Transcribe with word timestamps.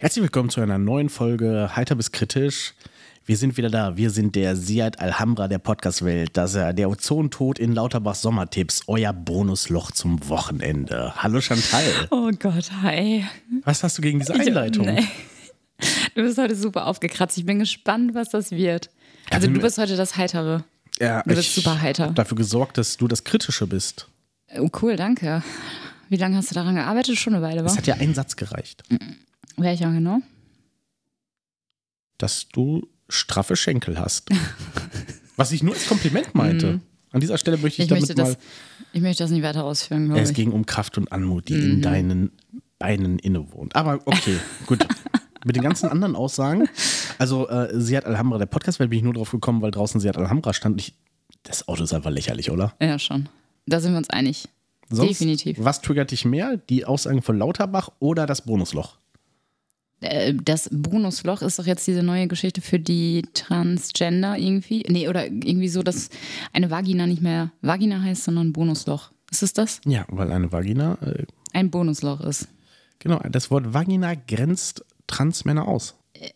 Herzlich 0.00 0.22
willkommen 0.22 0.48
zu 0.48 0.60
einer 0.60 0.78
neuen 0.78 1.08
Folge 1.08 1.74
Heiter 1.74 1.96
bis 1.96 2.12
kritisch. 2.12 2.74
Wir 3.26 3.36
sind 3.36 3.56
wieder 3.56 3.68
da. 3.68 3.96
Wir 3.96 4.10
sind 4.10 4.36
der 4.36 4.54
Siad 4.54 5.00
Alhambra 5.00 5.48
der 5.48 5.58
Podcast-Welt. 5.58 6.36
Das 6.36 6.54
ist 6.54 6.76
der 6.76 6.88
Ozontod 6.88 7.58
in 7.58 7.72
Lauterbachs 7.72 8.22
Sommertipps. 8.22 8.82
Euer 8.86 9.12
Bonusloch 9.12 9.90
zum 9.90 10.28
Wochenende. 10.28 11.12
Hallo 11.16 11.40
Chantal. 11.40 11.82
Oh 12.12 12.30
Gott, 12.38 12.70
hi. 12.80 13.24
Was 13.64 13.82
hast 13.82 13.98
du 13.98 14.02
gegen 14.02 14.20
diese 14.20 14.34
Einleitung? 14.34 14.88
Ich, 14.88 14.94
nee. 14.94 15.08
Du 16.14 16.22
bist 16.22 16.38
heute 16.38 16.54
super 16.54 16.86
aufgekratzt. 16.86 17.36
Ich 17.36 17.44
bin 17.44 17.58
gespannt, 17.58 18.14
was 18.14 18.28
das 18.28 18.52
wird. 18.52 18.90
Also 19.30 19.48
du 19.48 19.60
bist 19.60 19.78
heute 19.78 19.96
das 19.96 20.16
Heitere. 20.16 20.62
Ja, 21.00 21.22
du 21.24 21.34
bist 21.34 21.56
super 21.56 21.80
heiter. 21.80 22.10
Ich 22.10 22.14
dafür 22.14 22.36
gesorgt, 22.36 22.78
dass 22.78 22.98
du 22.98 23.08
das 23.08 23.24
Kritische 23.24 23.66
bist. 23.66 24.06
Oh, 24.60 24.70
cool, 24.80 24.94
danke. 24.94 25.42
Wie 26.08 26.16
lange 26.16 26.36
hast 26.36 26.52
du 26.52 26.54
daran 26.54 26.76
gearbeitet? 26.76 27.18
Schon 27.18 27.34
eine 27.34 27.42
Weile, 27.42 27.64
war? 27.64 27.72
Es 27.72 27.76
hat 27.76 27.88
ja 27.88 27.96
ein 27.96 28.14
Satz 28.14 28.36
gereicht. 28.36 28.84
Welcher 29.58 29.90
genau? 29.92 30.20
Dass 32.18 32.48
du 32.48 32.88
straffe 33.08 33.56
Schenkel 33.56 33.98
hast. 33.98 34.28
Was 35.36 35.52
ich 35.52 35.62
nur 35.62 35.74
als 35.74 35.86
Kompliment 35.86 36.34
meinte. 36.34 36.74
Mhm. 36.74 36.80
An 37.10 37.20
dieser 37.20 37.38
Stelle 37.38 37.56
möchte 37.56 37.82
ich, 37.82 37.84
ich 37.84 37.88
damit 37.88 38.02
möchte 38.02 38.14
das, 38.14 38.30
mal. 38.30 38.36
Ich 38.92 39.00
möchte 39.00 39.22
das 39.24 39.30
nicht 39.30 39.42
weiter 39.42 39.64
ausführen. 39.64 40.10
Es 40.16 40.30
ich. 40.30 40.36
ging 40.36 40.52
um 40.52 40.66
Kraft 40.66 40.98
und 40.98 41.10
Anmut, 41.10 41.48
die 41.48 41.54
mhm. 41.54 41.70
in 41.70 41.82
deinen 41.82 42.32
Beinen 42.78 43.18
innewohnt. 43.18 43.74
Aber 43.76 44.00
okay, 44.04 44.36
gut. 44.66 44.86
Mit 45.44 45.56
den 45.56 45.62
ganzen 45.62 45.88
anderen 45.88 46.16
Aussagen. 46.16 46.68
Also, 47.16 47.48
äh, 47.48 47.68
Siad 47.80 48.04
Alhambra, 48.04 48.38
der 48.38 48.46
Podcast, 48.46 48.78
bin 48.78 48.92
ich 48.92 49.02
nur 49.02 49.14
drauf 49.14 49.30
gekommen, 49.30 49.62
weil 49.62 49.70
draußen 49.70 50.00
Siad 50.00 50.16
Alhambra 50.16 50.52
stand. 50.52 50.80
Ich, 50.80 50.94
das 51.44 51.68
Auto 51.68 51.84
ist 51.84 51.94
einfach 51.94 52.10
lächerlich, 52.10 52.50
oder? 52.50 52.74
Ja, 52.80 52.98
schon. 52.98 53.28
Da 53.66 53.80
sind 53.80 53.92
wir 53.92 53.98
uns 53.98 54.10
einig. 54.10 54.48
Sonst, 54.90 55.10
Definitiv. 55.10 55.56
Was 55.60 55.80
triggert 55.80 56.10
dich 56.10 56.24
mehr? 56.24 56.56
Die 56.56 56.84
Aussagen 56.84 57.22
von 57.22 57.38
Lauterbach 57.38 57.90
oder 58.00 58.26
das 58.26 58.42
Bonusloch? 58.42 58.98
Äh, 60.00 60.34
das 60.34 60.68
Bonusloch 60.72 61.42
ist 61.42 61.58
doch 61.58 61.66
jetzt 61.66 61.86
diese 61.86 62.02
neue 62.02 62.28
Geschichte 62.28 62.60
für 62.60 62.78
die 62.78 63.22
Transgender 63.34 64.36
irgendwie. 64.36 64.84
Nee, 64.88 65.08
oder 65.08 65.26
irgendwie 65.26 65.68
so, 65.68 65.82
dass 65.82 66.10
eine 66.52 66.70
Vagina 66.70 67.06
nicht 67.06 67.22
mehr 67.22 67.50
Vagina 67.62 68.00
heißt, 68.02 68.24
sondern 68.24 68.52
Bonusloch. 68.52 69.10
Ist 69.30 69.42
es 69.42 69.52
das? 69.52 69.80
Ja, 69.84 70.06
weil 70.08 70.32
eine 70.32 70.52
Vagina 70.52 70.98
äh, 71.02 71.24
ein 71.52 71.70
Bonusloch 71.70 72.20
ist. 72.20 72.48
Genau, 72.98 73.20
das 73.30 73.50
Wort 73.50 73.74
Vagina 73.74 74.14
grenzt 74.14 74.84
Transmänner 75.06 75.66
aus. 75.68 75.94
Äh, 76.14 76.30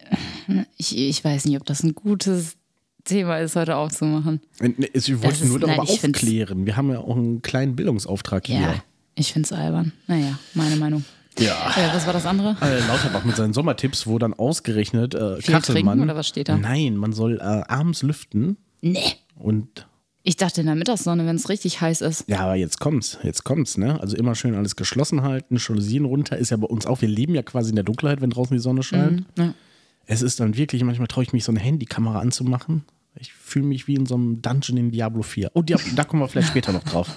ich, 0.77 0.97
ich 0.97 1.25
weiß 1.25 1.45
nicht, 1.47 1.57
ob 1.57 1.67
das 1.67 1.83
ein 1.83 1.95
gutes 1.95 2.57
Thema 3.05 3.39
ist, 3.39 3.57
heute 3.57 3.77
aufzumachen. 3.77 4.41
Äh, 4.61 4.73
ich 4.93 5.23
wollte 5.23 5.47
nur 5.47 5.61
darüber 5.61 5.83
aufklären. 5.83 6.67
Wir 6.67 6.77
haben 6.77 6.91
ja 6.91 6.99
auch 6.99 7.17
einen 7.17 7.43
kleinen 7.43 7.77
Bildungsauftrag 7.77 8.49
ja, 8.49 8.59
hier. 8.59 8.85
Ich 9.15 9.33
finde 9.33 9.47
es 9.47 9.53
albern. 9.53 9.93
Naja, 10.07 10.39
meine 10.55 10.77
Meinung. 10.77 11.05
Ja. 11.39 11.73
Äh, 11.77 11.95
was 11.95 12.07
war 12.07 12.13
das 12.13 12.27
andere? 12.27 12.57
Äh, 12.61 12.81
Lauterbach 12.87 13.25
mit 13.25 13.37
seinen 13.37 13.53
Sommertipps, 13.53 14.07
wo 14.07 14.19
dann 14.19 14.35
ausgerechnet 14.35 15.15
äh, 15.15 15.41
Viel 15.41 15.55
Kachelmann. 15.55 16.01
oder 16.01 16.17
was 16.17 16.29
steht 16.29 16.49
da? 16.49 16.57
Nein, 16.57 16.97
man 16.97 17.13
soll 17.13 17.39
äh, 17.39 17.43
abends 17.43 18.03
lüften. 18.03 18.57
Nee. 18.81 19.01
Und 19.39 19.87
ich 20.25 20.37
dachte 20.37 20.61
in 20.61 20.67
der 20.69 20.77
Mittagssonne, 20.77 21.27
wenn 21.27 21.37
es 21.37 21.49
richtig 21.49 21.81
heiß 21.81 22.01
ist. 22.01 22.25
Ja, 22.29 22.41
aber 22.41 22.55
jetzt 22.55 22.79
kommt's, 22.79 23.19
jetzt 23.25 23.43
kommt's, 23.45 23.77
ne? 23.77 24.01
Also 24.01 24.17
immer 24.17 24.35
schön 24.37 24.55
alles 24.55 24.77
geschlossen 24.77 25.23
halten, 25.23 25.57
Jalousien 25.57 26.05
runter, 26.05 26.37
ist 26.37 26.51
ja 26.51 26.57
bei 26.57 26.67
uns 26.69 26.87
auch, 26.87 27.01
wir 27.01 27.09
leben 27.09 27.35
ja 27.35 27.43
quasi 27.43 27.71
in 27.71 27.77
der 27.77 27.85
Dunkelheit, 27.85 28.21
wenn 28.21 28.31
draußen 28.31 28.57
die 28.57 28.63
Sonne 28.63 28.83
scheint. 28.85 29.27
Mhm, 29.37 29.45
ja. 29.45 29.55
Es 30.07 30.23
ist 30.23 30.39
dann 30.39 30.57
wirklich, 30.57 30.85
manchmal 30.85 31.09
traue 31.09 31.25
ich 31.25 31.33
mich, 31.33 31.45
so 31.45 31.51
eine 31.53 31.61
Handykamera 31.61 32.21
anzumachen. 32.21 32.85
Ich 33.17 33.33
fühle 33.33 33.67
mich 33.67 33.87
wie 33.87 33.95
in 33.95 34.07
so 34.07 34.15
einem 34.15 34.41
Dungeon 34.41 34.79
in 34.79 34.91
Diablo 34.91 35.23
4. 35.23 35.51
Oh, 35.55 35.63
Diablo, 35.63 35.93
da 35.95 36.05
kommen 36.05 36.23
wir 36.23 36.29
vielleicht 36.29 36.49
später 36.49 36.73
noch 36.73 36.83
drauf. 36.83 37.09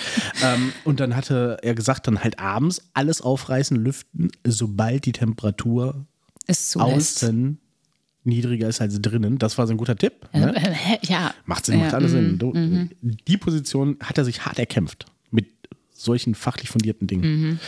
ähm, 0.42 0.72
und 0.84 1.00
dann 1.00 1.14
hatte 1.14 1.58
er 1.62 1.74
gesagt, 1.74 2.06
dann 2.06 2.22
halt 2.22 2.38
abends 2.38 2.82
alles 2.92 3.20
aufreißen, 3.20 3.76
lüften, 3.76 4.32
sobald 4.44 5.06
die 5.06 5.12
Temperatur 5.12 6.06
außen 6.74 7.58
niedriger 8.24 8.68
ist 8.68 8.80
als 8.80 9.00
drinnen. 9.00 9.38
Das 9.38 9.58
war 9.58 9.66
so 9.66 9.74
ein 9.74 9.76
guter 9.76 9.96
Tipp. 9.96 10.28
Ne? 10.32 10.54
Ja. 11.02 11.34
Macht 11.44 11.66
Sinn, 11.66 11.80
macht 11.80 11.92
ja, 11.92 11.98
alles 11.98 12.12
Sinn. 12.12 12.32
Mhm, 12.32 12.38
du, 12.38 12.52
mhm. 12.52 12.90
Die 13.00 13.36
Position 13.36 13.96
hat 14.02 14.18
er 14.18 14.24
sich 14.24 14.44
hart 14.44 14.58
erkämpft 14.58 15.06
mit 15.30 15.46
solchen 15.92 16.34
fachlich 16.34 16.70
fundierten 16.70 17.06
Dingen. 17.06 17.22
Mhm. 17.22 17.58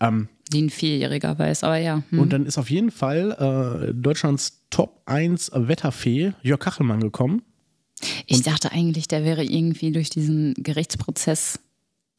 Ähm, 0.00 0.28
die 0.54 0.62
ein 0.62 0.70
Vierjähriger 0.70 1.38
weiß, 1.38 1.64
aber 1.64 1.76
ja. 1.76 2.02
Hm. 2.10 2.18
Und 2.18 2.32
dann 2.32 2.46
ist 2.46 2.56
auf 2.56 2.70
jeden 2.70 2.90
Fall 2.90 3.88
äh, 3.88 3.92
Deutschlands 3.92 4.62
Top 4.70 5.02
1 5.06 5.50
Wetterfee 5.54 6.32
Jörg 6.42 6.60
Kachelmann 6.60 7.00
gekommen. 7.00 7.42
Ich 8.26 8.42
dachte 8.42 8.72
eigentlich, 8.72 9.08
der 9.08 9.24
wäre 9.24 9.44
irgendwie 9.44 9.92
durch 9.92 10.10
diesen 10.10 10.54
Gerichtsprozess 10.54 11.60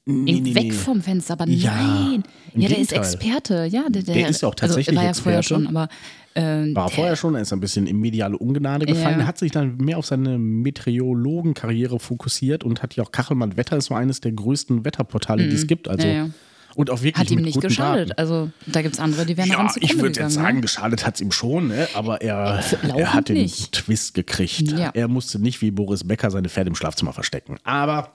Nee, 0.08 0.40
nee, 0.40 0.54
weg 0.54 0.66
nee. 0.66 0.72
vom 0.72 1.02
Fenster, 1.02 1.34
aber 1.34 1.48
ja, 1.48 1.74
nein. 1.74 2.24
Ja, 2.54 2.68
der 2.68 2.78
Gegenteil. 2.78 2.82
ist 2.82 2.92
Experte. 2.92 3.66
Ja, 3.66 3.90
der, 3.90 4.04
der, 4.04 4.14
der 4.14 4.30
ist 4.30 4.44
auch 4.44 4.54
tatsächlich 4.54 4.90
also, 4.90 4.98
war 4.98 5.04
ja 5.04 5.10
Experte. 5.10 5.24
vorher 5.24 5.44
schon, 5.44 5.68
aber 5.68 5.90
äh, 6.36 6.76
war 6.76 6.90
vorher 6.90 7.16
schon, 7.16 7.34
er 7.34 7.42
ist 7.42 7.52
ein 7.54 7.60
bisschen 7.60 7.88
in 7.88 8.00
mediale 8.00 8.38
Ungnade 8.38 8.86
gefallen. 8.86 9.16
Ja. 9.16 9.22
Er 9.22 9.28
hat 9.28 9.40
sich 9.40 9.52
dann 9.52 9.78
mehr 9.78 9.98
auf 9.98 10.06
seine 10.06 10.38
Meteorologenkarriere 10.38 12.00
fokussiert 12.00 12.64
und 12.64 12.84
hat 12.84 12.96
ja 12.96 13.04
auch 13.04 13.12
Kachelmann 13.12 13.58
Wetter, 13.58 13.78
ist 13.78 13.86
so 13.86 13.96
eines 13.96 14.22
der 14.22 14.34
größten 14.34 14.86
Wetterportale, 14.86 15.44
mhm. 15.44 15.50
die 15.50 15.56
es 15.56 15.64
mhm. 15.64 15.68
gibt. 15.68 15.88
Also 15.88 16.08
ja, 16.08 16.30
und 16.76 16.90
auch 16.90 17.02
wirklich 17.02 17.16
Hat 17.16 17.32
ihm 17.32 17.42
nicht 17.42 17.60
geschadet. 17.60 18.12
Daten. 18.12 18.20
Also 18.20 18.52
da 18.66 18.82
gibt 18.82 18.96
es 18.96 19.00
andere, 19.00 19.26
die 19.26 19.38
werden 19.38 19.50
Ja, 19.50 19.74
ich 19.80 19.98
würde 19.98 20.20
jetzt 20.20 20.34
sagen, 20.34 20.58
ne? 20.58 20.62
geschadet 20.62 21.06
hat 21.06 21.16
es 21.16 21.22
ihm 21.22 21.32
schon, 21.32 21.70
ne? 21.70 21.88
aber 21.94 22.22
er, 22.22 22.64
er 22.84 23.14
hat 23.14 23.30
den 23.30 23.38
nicht. 23.38 23.72
Twist 23.72 24.14
gekriegt. 24.14 24.72
Ja. 24.72 24.92
Er 24.94 25.08
musste 25.08 25.40
nicht 25.40 25.62
wie 25.62 25.72
Boris 25.72 26.04
Becker 26.04 26.32
seine 26.32 26.50
Pferde 26.50 26.70
im 26.70 26.76
Schlafzimmer 26.76 27.14
verstecken. 27.14 27.58
Aber 27.64 28.12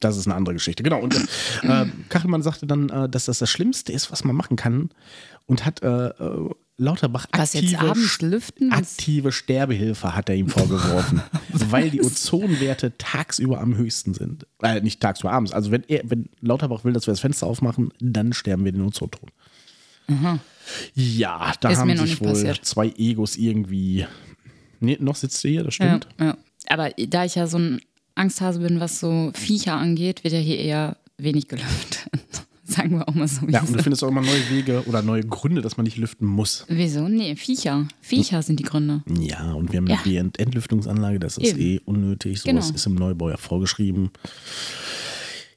das 0.00 0.16
ist 0.16 0.26
eine 0.26 0.34
andere 0.34 0.54
Geschichte. 0.54 0.82
Genau. 0.82 1.00
Und 1.00 1.14
äh, 1.62 1.86
Kachelmann 2.08 2.42
sagte 2.42 2.66
dann, 2.66 2.88
äh, 2.88 3.08
dass 3.08 3.26
das 3.26 3.38
das 3.38 3.50
Schlimmste 3.50 3.92
ist, 3.92 4.10
was 4.10 4.24
man 4.24 4.34
machen 4.34 4.56
kann. 4.56 4.90
Und 5.46 5.66
hat 5.66 5.82
äh, 5.82 6.08
äh 6.08 6.50
Lauterbach 6.80 7.26
aktive, 7.32 7.78
aktive 8.70 9.32
Sterbehilfe 9.32 10.16
hat 10.16 10.30
er 10.30 10.36
ihm 10.36 10.48
vorgeworfen, 10.48 11.20
weil 11.50 11.90
die 11.90 12.00
Ozonwerte 12.00 12.96
tagsüber 12.96 13.60
am 13.60 13.76
höchsten 13.76 14.14
sind. 14.14 14.46
Äh, 14.62 14.80
nicht 14.80 14.98
tagsüber, 14.98 15.30
abends. 15.30 15.52
Also 15.52 15.70
wenn, 15.70 15.84
er, 15.88 16.00
wenn 16.04 16.30
Lauterbach 16.40 16.82
will, 16.82 16.94
dass 16.94 17.06
wir 17.06 17.12
das 17.12 17.20
Fenster 17.20 17.46
aufmachen, 17.46 17.92
dann 18.00 18.32
sterben 18.32 18.64
wir 18.64 18.72
den 18.72 18.80
Ozontod. 18.80 19.28
Mhm. 20.08 20.40
Ja, 20.94 21.52
da 21.60 21.68
ist 21.68 21.78
haben 21.78 21.96
sich 21.98 22.18
wohl 22.18 22.28
passiert. 22.28 22.64
zwei 22.64 22.88
Egos 22.96 23.36
irgendwie. 23.36 24.06
Nee, 24.80 24.96
noch 25.00 25.16
sitzt 25.16 25.44
du 25.44 25.48
hier, 25.48 25.64
das 25.64 25.74
stimmt. 25.74 26.08
Ja, 26.18 26.26
ja. 26.26 26.36
Aber 26.68 26.90
da 26.90 27.26
ich 27.26 27.34
ja 27.34 27.46
so 27.46 27.58
ein 27.58 27.80
Angsthase 28.14 28.60
bin, 28.60 28.80
was 28.80 29.00
so 29.00 29.32
Viecher 29.34 29.74
angeht, 29.74 30.24
wird 30.24 30.32
ja 30.32 30.40
hier 30.40 30.58
eher 30.58 30.96
wenig 31.18 31.48
gelüftet. 31.48 32.08
Sagen 32.76 32.98
wir 32.98 33.08
auch 33.08 33.14
mal 33.14 33.26
so. 33.26 33.46
Ja, 33.46 33.60
und 33.60 33.74
du 33.74 33.82
findest 33.82 34.04
auch 34.04 34.08
immer 34.08 34.20
neue 34.20 34.50
Wege 34.50 34.84
oder 34.86 35.02
neue 35.02 35.24
Gründe, 35.24 35.60
dass 35.60 35.76
man 35.76 35.84
nicht 35.84 35.96
lüften 35.96 36.26
muss. 36.26 36.64
Wieso? 36.68 37.08
Nee, 37.08 37.36
Viecher. 37.36 37.88
Viecher 38.00 38.38
hm. 38.38 38.42
sind 38.42 38.60
die 38.60 38.64
Gründe. 38.64 39.02
Ja, 39.18 39.52
und 39.52 39.72
wir 39.72 39.78
haben 39.78 39.86
ja. 39.86 39.98
die 40.04 40.16
Entlüftungsanlage, 40.16 41.18
das 41.18 41.36
ist 41.36 41.56
Eben. 41.56 41.60
eh 41.60 41.80
unnötig. 41.84 42.40
Sowas 42.40 42.66
genau. 42.66 42.74
ist 42.74 42.86
im 42.86 42.94
Neubau 42.94 43.30
ja 43.30 43.36
vorgeschrieben. 43.36 44.10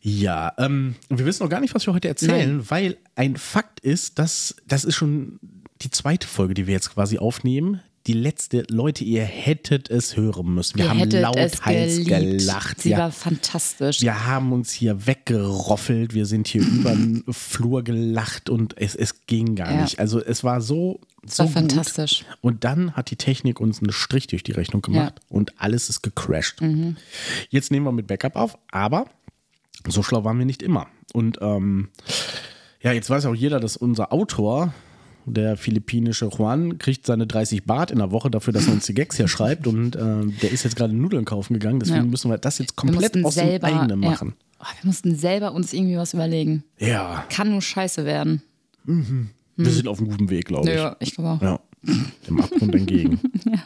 Ja, 0.01 0.53
ähm, 0.57 0.95
wir 1.09 1.25
wissen 1.25 1.43
noch 1.43 1.49
gar 1.49 1.61
nicht, 1.61 1.73
was 1.73 1.85
wir 1.85 1.93
heute 1.93 2.09
erzählen, 2.09 2.57
Nein. 2.57 2.65
weil 2.69 2.97
ein 3.15 3.37
Fakt 3.37 3.79
ist, 3.79 4.19
dass 4.19 4.55
das 4.67 4.83
ist 4.83 4.95
schon 4.95 5.39
die 5.81 5.91
zweite 5.91 6.27
Folge, 6.27 6.53
die 6.53 6.67
wir 6.67 6.73
jetzt 6.73 6.93
quasi 6.93 7.19
aufnehmen 7.19 7.81
die 8.07 8.13
letzte, 8.13 8.65
Leute, 8.69 9.05
ihr 9.05 9.23
hättet 9.23 9.89
es 9.89 10.17
hören 10.17 10.53
müssen. 10.53 10.77
Wir 10.77 10.85
ihr 10.85 10.89
haben 10.91 11.09
lauthals 11.09 11.61
gelacht. 12.05 12.81
Sie 12.81 12.89
ja. 12.89 12.97
war 12.97 13.11
fantastisch. 13.11 14.01
Wir 14.01 14.25
haben 14.25 14.51
uns 14.51 14.73
hier 14.73 15.07
weggeroffelt, 15.07 16.13
wir 16.13 16.25
sind 16.25 16.47
hier 16.47 16.61
über 16.61 16.91
den 16.91 17.23
Flur 17.29 17.83
gelacht 17.83 18.49
und 18.49 18.77
es, 18.77 18.95
es 18.95 19.25
ging 19.25 19.55
gar 19.55 19.71
ja. 19.71 19.81
nicht. 19.81 19.99
Also 19.99 20.21
es 20.21 20.43
war 20.43 20.59
so, 20.59 20.99
so 21.25 21.39
war 21.39 21.45
gut. 21.45 21.53
fantastisch. 21.53 22.25
Und 22.41 22.65
dann 22.65 22.93
hat 22.93 23.09
die 23.09 23.15
Technik 23.15 23.61
uns 23.61 23.81
einen 23.81 23.93
Strich 23.93 24.27
durch 24.27 24.43
die 24.43 24.51
Rechnung 24.51 24.81
gemacht 24.81 25.13
ja. 25.19 25.25
und 25.35 25.61
alles 25.61 25.87
ist 25.87 26.01
gecrashed. 26.01 26.61
Mhm. 26.61 26.97
Jetzt 27.49 27.71
nehmen 27.71 27.85
wir 27.85 27.93
mit 27.93 28.07
Backup 28.07 28.35
auf, 28.35 28.57
aber 28.69 29.05
so 29.87 30.03
schlau 30.03 30.25
waren 30.25 30.37
wir 30.37 30.45
nicht 30.45 30.61
immer. 30.61 30.87
Und 31.13 31.37
ähm, 31.41 31.89
ja, 32.81 32.91
jetzt 32.91 33.09
weiß 33.09 33.25
auch 33.27 33.35
jeder, 33.35 33.61
dass 33.61 33.77
unser 33.77 34.11
Autor 34.11 34.73
der 35.25 35.57
philippinische 35.57 36.27
Juan 36.27 36.77
kriegt 36.77 37.05
seine 37.05 37.27
30 37.27 37.65
Bart 37.65 37.91
in 37.91 37.99
der 37.99 38.11
Woche 38.11 38.29
dafür, 38.29 38.53
dass 38.53 38.67
er 38.67 38.73
uns 38.73 38.85
die 38.85 38.93
Gags 38.93 39.17
hier 39.17 39.27
schreibt 39.27 39.67
und 39.67 39.95
äh, 39.95 40.25
der 40.41 40.51
ist 40.51 40.63
jetzt 40.63 40.75
gerade 40.75 40.93
Nudeln 40.93 41.25
kaufen 41.25 41.53
gegangen. 41.53 41.79
Deswegen 41.79 42.05
ja. 42.05 42.05
müssen 42.05 42.29
wir 42.29 42.37
das 42.37 42.59
jetzt 42.59 42.75
komplett 42.75 43.23
aus 43.23 43.35
selber, 43.35 43.67
dem 43.67 43.77
eigenen 43.77 43.99
machen. 43.99 44.35
Ja. 44.37 44.45
Oh, 44.59 44.81
wir 44.81 44.87
mussten 44.87 45.15
selber 45.15 45.53
uns 45.53 45.73
irgendwie 45.73 45.97
was 45.97 46.13
überlegen. 46.13 46.63
Ja. 46.79 47.25
Kann 47.29 47.51
nur 47.51 47.61
scheiße 47.61 48.05
werden. 48.05 48.41
Mhm. 48.85 49.29
Wir 49.55 49.65
hm. 49.65 49.73
sind 49.73 49.87
auf 49.87 49.99
einem 49.99 50.09
guten 50.09 50.29
Weg, 50.29 50.45
glaube 50.45 50.69
ich. 50.69 50.75
Ja, 50.75 50.95
ich 50.99 51.15
glaube 51.15 51.29
auch. 51.29 51.41
Ja. 51.41 51.59
Dem 52.27 52.39
Abgrund 52.39 52.73
entgegen. 52.73 53.19
ja. 53.45 53.59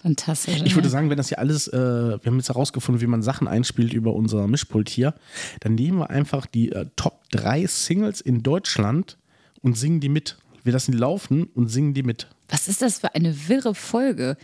Fantastisch. 0.00 0.62
Ich 0.64 0.74
würde 0.74 0.88
sagen, 0.88 1.10
wenn 1.10 1.16
das 1.16 1.28
hier 1.28 1.38
alles, 1.38 1.68
äh, 1.68 1.76
wir 1.76 2.20
haben 2.24 2.36
jetzt 2.36 2.48
herausgefunden, 2.48 3.02
wie 3.02 3.06
man 3.06 3.22
Sachen 3.22 3.48
einspielt 3.48 3.92
über 3.92 4.14
unser 4.14 4.46
Mischpult 4.46 4.88
hier, 4.88 5.14
dann 5.60 5.74
nehmen 5.74 5.98
wir 5.98 6.10
einfach 6.10 6.46
die 6.46 6.72
äh, 6.72 6.86
Top 6.96 7.28
3 7.30 7.66
Singles 7.66 8.20
in 8.20 8.42
Deutschland 8.42 9.18
und 9.62 9.76
singen 9.76 10.00
die 10.00 10.08
mit. 10.08 10.36
Wir 10.64 10.72
lassen 10.72 10.92
die 10.92 10.98
laufen 10.98 11.44
und 11.54 11.68
singen 11.68 11.94
die 11.94 12.02
mit. 12.02 12.26
Was 12.48 12.68
ist 12.68 12.82
das 12.82 12.98
für 13.00 13.14
eine 13.14 13.48
wirre 13.48 13.74
Folge? 13.74 14.36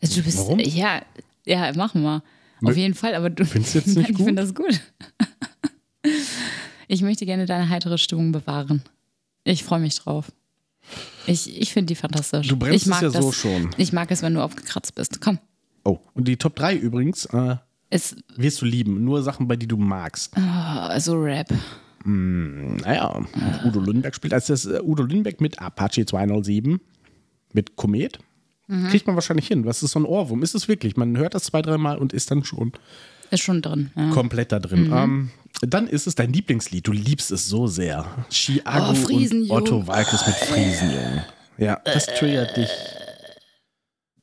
Also 0.00 0.16
du 0.16 0.22
bist, 0.24 0.38
Warum? 0.38 0.58
Ja, 0.60 1.02
ja, 1.46 1.72
machen 1.74 2.02
wir. 2.02 2.22
Auf 2.62 2.76
jeden 2.76 2.94
Fall, 2.94 3.14
aber 3.14 3.30
du 3.30 3.44
findest 3.44 3.74
jetzt 3.74 3.96
nicht 3.96 4.08
gut? 4.08 4.18
Ich 4.18 4.24
finde 4.24 4.42
das 4.42 4.54
gut. 4.54 4.80
Ich 6.90 7.02
möchte 7.02 7.26
gerne 7.26 7.44
deine 7.44 7.68
heitere 7.68 7.98
Stimmung 7.98 8.32
bewahren. 8.32 8.82
Ich 9.44 9.62
freue 9.62 9.78
mich 9.80 9.96
drauf. 9.96 10.32
Ich, 11.26 11.60
ich 11.60 11.72
finde 11.72 11.86
die 11.88 11.94
fantastisch. 11.94 12.48
Du 12.48 12.56
mag 12.56 12.72
es 12.72 12.86
ja 12.86 13.00
das, 13.10 13.22
so 13.22 13.30
schon. 13.30 13.70
Ich 13.76 13.92
mag 13.92 14.10
es, 14.10 14.22
wenn 14.22 14.32
du 14.32 14.42
aufgekratzt 14.42 14.94
bist. 14.94 15.20
Komm. 15.20 15.38
Oh, 15.84 15.98
und 16.14 16.26
die 16.28 16.38
Top 16.38 16.56
3 16.56 16.76
übrigens 16.76 17.26
äh, 17.26 17.56
wirst 18.36 18.62
du 18.62 18.64
lieben. 18.64 19.04
Nur 19.04 19.22
Sachen, 19.22 19.46
bei 19.46 19.56
die 19.56 19.66
du 19.68 19.76
magst. 19.76 20.32
oh, 20.36 20.40
also 20.40 21.14
Rap. 21.20 21.52
Naja, 22.04 23.20
Udo 23.64 23.80
Lünberg 23.80 24.14
spielt. 24.14 24.32
Also 24.34 24.52
das 24.52 24.66
äh, 24.66 24.80
Udo 24.82 25.02
Lünberg 25.02 25.40
mit 25.40 25.60
Apache 25.60 26.04
207, 26.06 26.80
mit 27.52 27.76
Komet. 27.76 28.18
Mhm. 28.66 28.88
Kriegt 28.88 29.06
man 29.06 29.16
wahrscheinlich 29.16 29.48
hin. 29.48 29.64
Was 29.64 29.82
ist 29.82 29.92
so 29.92 29.98
ein 30.00 30.04
Ohrwurm? 30.04 30.42
Ist 30.42 30.54
es 30.54 30.68
wirklich? 30.68 30.96
Man 30.96 31.16
hört 31.16 31.34
das 31.34 31.44
zwei, 31.44 31.62
dreimal 31.62 31.98
und 31.98 32.12
ist 32.12 32.30
dann 32.30 32.44
schon 32.44 32.72
Ist 33.30 33.40
schon 33.42 33.62
drin. 33.62 33.90
Ja. 33.96 34.10
komplett 34.10 34.52
da 34.52 34.58
Mhm. 34.58 34.62
drin. 34.62 34.90
Ähm, 34.94 35.30
dann 35.62 35.86
ist 35.88 36.06
es 36.06 36.14
dein 36.14 36.32
Lieblingslied. 36.32 36.86
Du 36.86 36.92
liebst 36.92 37.30
es 37.30 37.48
so 37.48 37.66
sehr. 37.66 38.04
Chiago 38.30 38.94
Oh, 39.10 39.14
und. 39.14 39.50
Otto 39.50 39.86
Walkes 39.86 40.26
mit 40.26 40.36
Friesenjung. 40.36 41.22
Ja, 41.56 41.80
das 41.84 42.06
triggert 42.06 42.56
dich. 42.56 42.68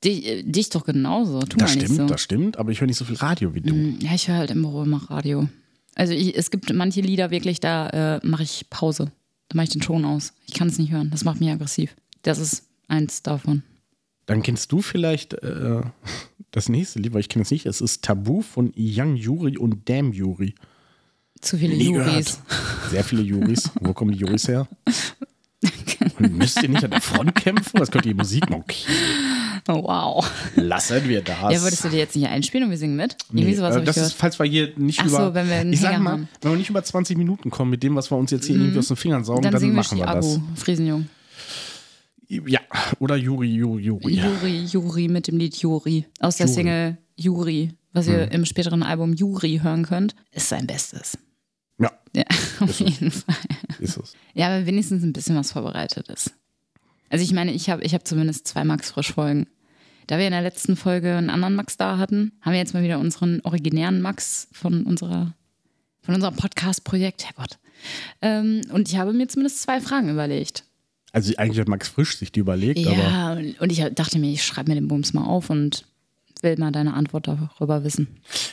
Dich, 0.04 0.26
äh, 0.28 0.44
dich 0.44 0.70
doch 0.70 0.86
genauso. 0.86 1.40
Tu 1.42 1.58
Das 1.58 1.72
stimmt, 1.74 1.96
so. 1.96 2.06
das 2.06 2.22
stimmt, 2.22 2.58
aber 2.58 2.72
ich 2.72 2.80
höre 2.80 2.88
nicht 2.88 2.98
so 2.98 3.06
viel 3.06 3.16
Radio 3.16 3.56
wie 3.56 3.62
du. 3.62 3.74
Mm, 3.74 3.98
Ja, 4.00 4.14
ich 4.14 4.28
höre 4.28 4.38
halt 4.38 4.52
im 4.52 4.62
Büro 4.62 4.84
immer 4.84 5.02
Radio. 5.10 5.50
Also 5.96 6.14
ich, 6.14 6.36
es 6.38 6.52
gibt 6.52 6.72
manche 6.74 7.02
Lieder 7.02 7.32
wirklich, 7.32 7.60
da 7.60 8.18
äh, 8.18 8.26
mache 8.26 8.44
ich 8.44 8.70
Pause. 8.70 9.12
Da 9.50 9.56
mache 9.56 9.66
ich 9.66 9.70
den 9.72 9.82
Ton 9.82 10.06
aus. 10.06 10.34
Ich 10.46 10.54
kann 10.54 10.68
es 10.68 10.78
nicht 10.78 10.92
hören. 10.92 11.10
Das 11.10 11.24
macht 11.24 11.40
mich 11.40 11.50
aggressiv. 11.50 11.96
Das 12.22 12.38
ist 12.38 12.64
eins 12.88 13.24
davon. 13.24 13.64
Dann 14.26 14.42
kennst 14.42 14.72
du 14.72 14.82
vielleicht 14.82 15.34
äh, 15.36 15.82
das 16.52 16.68
nächste 16.70 17.00
Lied, 17.00 17.14
weil 17.14 17.22
ich 17.22 17.30
kenne 17.30 17.44
es 17.44 17.52
nicht. 17.52 17.66
Es 17.66 17.80
ist 17.80 18.04
Tabu 18.04 18.42
von 18.42 18.74
Young 18.76 19.16
Yuri 19.16 19.58
und 19.58 19.88
Damn 19.88 20.14
Yuri. 20.14 20.56
Zu 21.42 21.58
viele 21.58 21.76
Nie 21.76 21.92
Juris. 21.92 22.06
gehört. 22.06 22.40
Sehr 22.90 23.04
viele 23.04 23.22
Juris. 23.22 23.70
Wo 23.80 23.94
kommen 23.94 24.12
die 24.12 24.18
Juris 24.18 24.48
her? 24.48 24.68
Und 26.18 26.38
müsst 26.38 26.62
ihr 26.64 26.70
nicht 26.70 26.84
an 26.84 26.92
der 26.92 27.02
Front 27.02 27.36
kämpfen? 27.36 27.80
Was 27.80 27.92
könnt 27.92 28.06
ihr 28.06 28.16
Musik 28.16 28.50
machen? 28.50 28.62
Okay, 28.62 28.86
wow. 29.74 30.30
lassen 30.56 31.08
wir 31.10 31.22
das. 31.22 31.38
Ja, 31.54 31.62
würdest 31.62 31.84
du 31.84 31.90
dir 31.90 31.98
jetzt 31.98 32.16
nicht 32.16 32.28
einspielen 32.28 32.66
und 32.66 32.70
wir 32.72 32.78
singen 32.78 32.96
mit? 32.96 33.18
Irgendwie 33.30 33.46
Nee, 33.46 33.56
sowas 33.56 33.76
äh, 33.78 33.84
das 33.84 33.98
ist, 33.98 34.14
falls 34.14 34.38
wir 34.40 34.46
hier 34.46 34.72
nicht 34.78 35.00
Ach 35.02 35.10
so, 35.10 35.16
über. 35.18 35.34
wenn 35.34 35.50
wir 35.50 35.66
ich 35.74 35.80
sag 35.82 36.00
mal, 36.00 36.12
haben. 36.12 36.30
wenn 36.42 36.52
wir 36.52 36.58
nicht 36.58 36.70
über 36.70 36.84
20 36.84 37.18
Minuten 37.18 37.50
kommen 37.50 37.72
mit 37.72 37.82
dem, 37.84 37.96
was 37.96 38.12
wir 38.12 38.18
uns 38.18 38.32
jetzt 38.32 38.46
hier 38.46 38.56
irgendwie 38.56 38.78
aus 38.80 38.88
den 38.88 38.98
Fingern 38.98 39.24
saugen, 39.24 39.42
Dann, 39.44 39.52
dann, 39.54 39.60
singen 39.62 39.74
wir 39.74 39.78
machen 39.84 39.98
wir 39.98 40.06
das. 40.06 40.26
Chiago, 40.34 40.44
Friesenjung. 40.56 41.10
Ja, 42.28 42.60
oder 43.00 43.16
Juri, 43.16 43.48
Juri, 43.54 43.84
Juri. 43.84 44.14
Juri, 44.16 44.66
Juri 44.66 45.08
mit 45.08 45.28
dem 45.28 45.38
Lied 45.38 45.56
Juri. 45.58 46.06
Aus 46.20 46.38
der 46.38 46.48
Juri. 46.48 46.56
Single 46.56 46.98
Juri, 47.16 47.72
was 47.94 48.08
ihr 48.08 48.32
im 48.32 48.46
späteren 48.46 48.82
Album 48.84 49.14
Juri 49.14 49.60
hören 49.62 49.86
könnt, 49.86 50.16
ist 50.32 50.50
sein 50.50 50.66
Bestes. 50.68 51.18
Ja, 51.78 51.92
Ja, 52.16 52.24
auf 52.62 52.80
jeden 52.80 53.12
Fall. 53.12 53.36
ist 53.80 53.98
es. 53.98 54.14
Ja, 54.34 54.48
aber 54.48 54.66
wenigstens 54.66 55.04
ein 55.04 55.14
bisschen 55.14 55.36
was 55.36 55.52
vorbereitet 55.52 56.08
ist. 56.10 56.32
Also 57.10 57.24
ich 57.24 57.32
meine, 57.32 57.52
ich 57.52 57.70
habe 57.70 57.84
ich 57.84 57.94
hab 57.94 58.08
zumindest 58.08 58.48
zwei 58.48 58.64
Max-Frisch-Folgen. 58.64 59.46
Da 60.08 60.18
wir 60.20 60.26
in 60.26 60.32
der 60.34 60.42
letzten 60.42 60.76
Folge 60.76 61.16
einen 61.16 61.30
anderen 61.30 61.56
Max 61.56 61.78
da 61.78 61.98
hatten, 61.98 62.34
haben 62.42 62.54
wir 62.54 62.60
jetzt 62.60 62.74
mal 62.74 62.84
wieder 62.84 63.00
unseren 63.00 63.42
originären 63.44 64.02
Max 64.02 64.48
von 64.52 64.84
unserer 64.84 65.34
von 66.02 66.14
unserem 66.14 66.36
Podcast-Projekt, 66.36 67.26
Herrgott. 67.26 67.58
Ähm, 68.22 68.62
und 68.72 68.88
ich 68.88 68.98
habe 68.98 69.12
mir 69.12 69.28
zumindest 69.28 69.64
zwei 69.64 69.82
Fragen 69.82 70.10
überlegt. 70.10 70.64
Also 71.12 71.34
eigentlich 71.38 71.60
hat 71.60 71.68
Max 71.68 71.88
Frisch 71.88 72.18
sich 72.18 72.32
die 72.32 72.42
überlegt, 72.42 72.86
aber 72.86 72.96
Ja, 72.98 73.34
und 73.34 73.60
und 73.60 73.72
ich 73.72 73.84
dachte 73.96 74.20
mir, 74.20 74.32
ich 74.32 74.44
schreibe 74.44 74.70
mir 74.70 74.76
den 74.76 74.88
Bums 74.88 75.14
mal 75.14 75.26
auf 75.26 75.50
und 75.50 75.86
will 76.42 76.58
mal 76.60 76.72
deine 76.72 76.94
Antwort 76.94 77.28
darüber 77.28 77.84
wissen. 77.84 78.08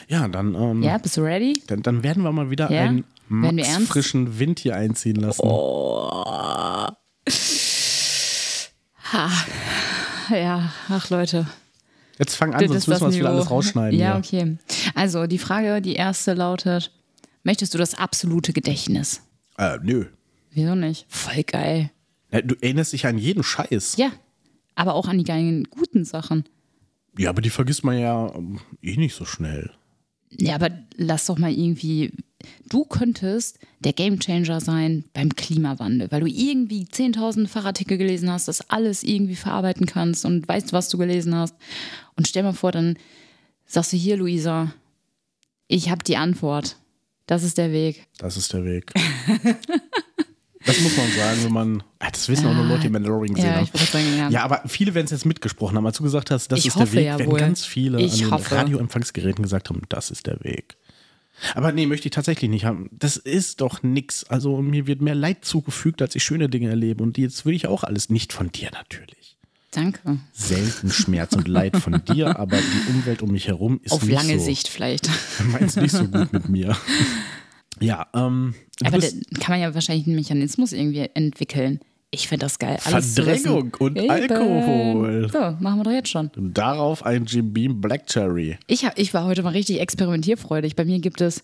ja, 0.09 0.27
dann, 0.29 0.55
ähm, 0.55 0.83
Ja, 0.83 0.97
bist 0.97 1.17
du 1.19 1.21
ready? 1.23 1.63
dann, 1.67 1.83
dann 1.83 2.03
werden 2.03 2.23
wir 2.23 2.33
mal 2.33 2.51
wieder 2.51 2.71
Ja? 2.73 2.85
einen 2.85 3.05
Max? 3.29 3.69
Oh. 3.77 3.81
frischen 3.81 4.39
Wind 4.39 4.61
hier 4.61 4.77
einziehen 4.77 5.17
lassen. 5.17 5.43
Ja, 10.43 10.73
ach 10.89 11.11
Leute. 11.11 11.47
Jetzt 12.19 12.37
fang 12.37 12.55
an, 12.55 12.61
Das 12.61 12.69
sonst 12.71 12.89
müssen 12.89 13.01
wir 13.01 13.07
das 13.09 13.17
wieder 13.17 13.31
alles 13.31 13.51
rausschneiden. 13.51 13.99
Ja, 13.99 14.17
okay. 14.19 14.57
Also 14.95 15.27
die 15.27 15.39
Frage, 15.39 15.81
die 15.83 15.95
erste 15.95 16.35
lautet: 16.35 16.93
Möchtest 17.43 17.75
du 17.75 17.79
das 17.79 17.95
absolute 17.95 18.53
Gedächtnis? 18.53 19.23
Äh, 19.59 19.79
nö. 19.83 20.07
Wieso 20.51 20.75
nicht? 20.75 21.07
Voll 21.09 21.43
geil. 21.45 21.91
Ja, 22.31 22.43
Du 22.43 22.55
erinnerst 22.61 22.93
dich 22.93 23.07
an 23.07 23.19
jeden 23.19 23.43
Scheiß. 23.43 23.97
Ja, 23.97 24.11
aber 24.75 24.95
auch 24.95 25.09
an 25.09 25.19
die 25.19 25.25
geilen 25.25 25.65
guten 25.71 26.05
Sachen. 26.05 26.45
Ja, 27.19 27.31
aber 27.31 27.43
die 27.43 27.51
vergisst 27.51 27.85
man 27.85 27.99
ja 27.99 28.33
ähm, 28.35 28.61
eh 28.83 28.97
nicht 28.97 29.15
so 29.15 29.25
schnell. 29.25 29.71
Ja, 30.39 30.55
aber 30.55 30.71
lass 30.97 31.27
doch 31.27 31.39
mal 31.39 31.53
irgendwie. 31.53 32.13
Du 32.69 32.85
könntest 32.85 33.59
der 33.81 33.93
Gamechanger 33.93 34.61
sein 34.61 35.05
beim 35.13 35.35
Klimawandel, 35.35 36.11
weil 36.11 36.21
du 36.21 36.27
irgendwie 36.27 36.85
10.000 36.85 37.47
Fachartikel 37.47 37.99
gelesen 37.99 38.31
hast, 38.31 38.49
das 38.49 38.69
alles 38.71 39.05
irgendwie 39.05 39.37
verarbeiten 39.37 39.87
kannst 39.87 40.25
und 40.25 40.49
weißt, 40.49 40.73
was 40.73 40.89
du 40.89 40.99
gelesen 40.99 41.35
hast. 41.35 41.55
Und 42.17 42.27
stell 42.27 42.43
mal 42.43 42.53
vor, 42.53 42.73
dann 42.73 42.97
sagst 43.67 43.93
du 43.93 43.97
hier, 43.97 44.17
Luisa, 44.17 44.73
ich 45.69 45.91
habe 45.91 46.03
die 46.03 46.17
Antwort. 46.17 46.77
Das 47.27 47.45
ist 47.45 47.59
der 47.59 47.71
Weg. 47.73 48.09
Das 48.19 48.37
ist 48.37 48.53
der 48.53 48.65
Weg. 48.65 48.93
das 50.67 50.81
muss 50.81 50.97
man 50.97 51.11
sagen, 51.13 51.45
wenn 51.45 51.53
man. 51.53 51.83
Ah, 51.99 52.11
Das 52.11 52.29
wissen 52.29 52.47
auch 52.47 52.55
nur 52.55 52.65
Leute, 52.65 52.83
die 52.83 52.89
Mandalorian 52.91 53.35
gesehen 53.35 53.51
Ja, 53.51 53.57
haben. 53.57 53.69
ich 53.73 53.81
sagen, 53.91 54.17
ja. 54.19 54.29
Ja, 54.31 54.43
aber 54.45 54.63
viele 54.67 54.95
werden 54.95 55.07
es 55.07 55.11
jetzt 55.13 55.27
mitgesprochen 55.27 55.77
haben. 55.77 55.87
Als 55.87 55.97
du 55.99 56.03
gesagt 56.03 56.31
hast, 56.31 56.49
das 56.53 56.59
Ich 56.61 56.67
ist 56.69 56.75
der 56.77 56.83
hoffe 56.83 56.93
Weg, 56.95 57.07
ja 57.07 57.19
werden 57.19 57.31
wohl. 57.31 57.39
ganz 57.39 57.65
viele 57.65 58.01
Ich 58.01 58.13
an 58.15 58.19
den 58.19 58.31
hoffe. 58.33 58.55
Radioempfangsgeräten 58.57 59.43
gesagt 59.43 59.69
haben, 59.69 59.83
das 59.89 60.11
ist 60.11 60.27
der 60.27 60.43
Weg. 60.43 60.77
Aber 61.55 61.73
nee, 61.73 61.87
möchte 61.87 62.07
ich 62.09 62.13
tatsächlich 62.15 62.51
nicht 62.51 62.65
haben. 62.65 62.89
Das 62.93 63.17
ist 63.17 63.61
doch 63.63 63.83
nix. 63.83 64.25
Also 64.25 64.61
mir 64.63 64.87
wird 64.87 65.01
mehr 65.01 65.15
Leid 65.15 65.45
zugefügt, 65.45 66.03
als 66.03 66.15
ich 66.15 66.23
schöne 66.23 66.49
Dinge 66.49 66.69
erlebe. 66.69 67.03
Und 67.03 67.19
jetzt 67.19 67.45
will 67.47 67.55
ich 67.55 67.67
auch 67.67 67.83
alles 67.85 68.11
nicht 68.11 68.33
von 68.33 68.53
dir 68.53 68.71
natürlich. 68.73 69.37
Danke. 69.73 70.19
Selten 70.35 70.91
Schmerz 70.91 71.35
und 71.35 71.49
Leid 71.49 71.79
von 71.79 72.05
dir, 72.05 72.37
aber 72.39 72.59
die 72.59 72.91
Umwelt 72.91 73.23
um 73.23 73.31
mich 73.33 73.49
herum 73.49 73.81
ist 73.83 73.93
Auf 73.93 74.03
nicht 74.03 74.13
lange 74.13 74.39
so, 74.39 74.45
Sicht 74.45 74.69
vielleicht. 74.69 75.09
Meinst 75.51 75.79
nicht 75.79 75.93
so 75.93 76.05
gut 76.07 76.33
mit 76.33 76.49
mir. 76.49 76.77
Ja, 77.81 78.07
ähm, 78.15 78.55
Aber 78.87 78.99
da 78.99 79.07
kann 79.41 79.53
man 79.55 79.61
ja 79.61 79.75
wahrscheinlich 79.75 80.07
einen 80.07 80.17
Mechanismus 80.17 80.73
irgendwie 80.73 81.09
entwickeln. 81.15 81.81
Ich 82.11 82.29
finde 82.29 82.45
das 82.45 82.59
geil. 82.59 82.79
Alles 82.85 83.15
Verdrängung 83.15 83.75
und 83.79 83.97
Eben. 83.97 84.11
Alkohol. 84.11 85.31
So, 85.33 85.39
machen 85.61 85.79
wir 85.81 85.85
doch 85.85 85.91
jetzt 85.93 86.11
schon. 86.11 86.31
darauf 86.37 87.05
ein 87.07 87.25
Jim 87.25 87.53
Beam 87.55 87.81
Black 87.81 88.07
Cherry. 88.07 88.59
Ich, 88.67 88.85
hab, 88.85 88.99
ich 88.99 89.15
war 89.15 89.25
heute 89.25 89.43
mal 89.43 89.51
richtig 89.51 89.81
experimentierfreudig. 89.81 90.77
Bei 90.77 90.85
mir 90.85 90.99
gibt 90.99 91.23
es 91.23 91.43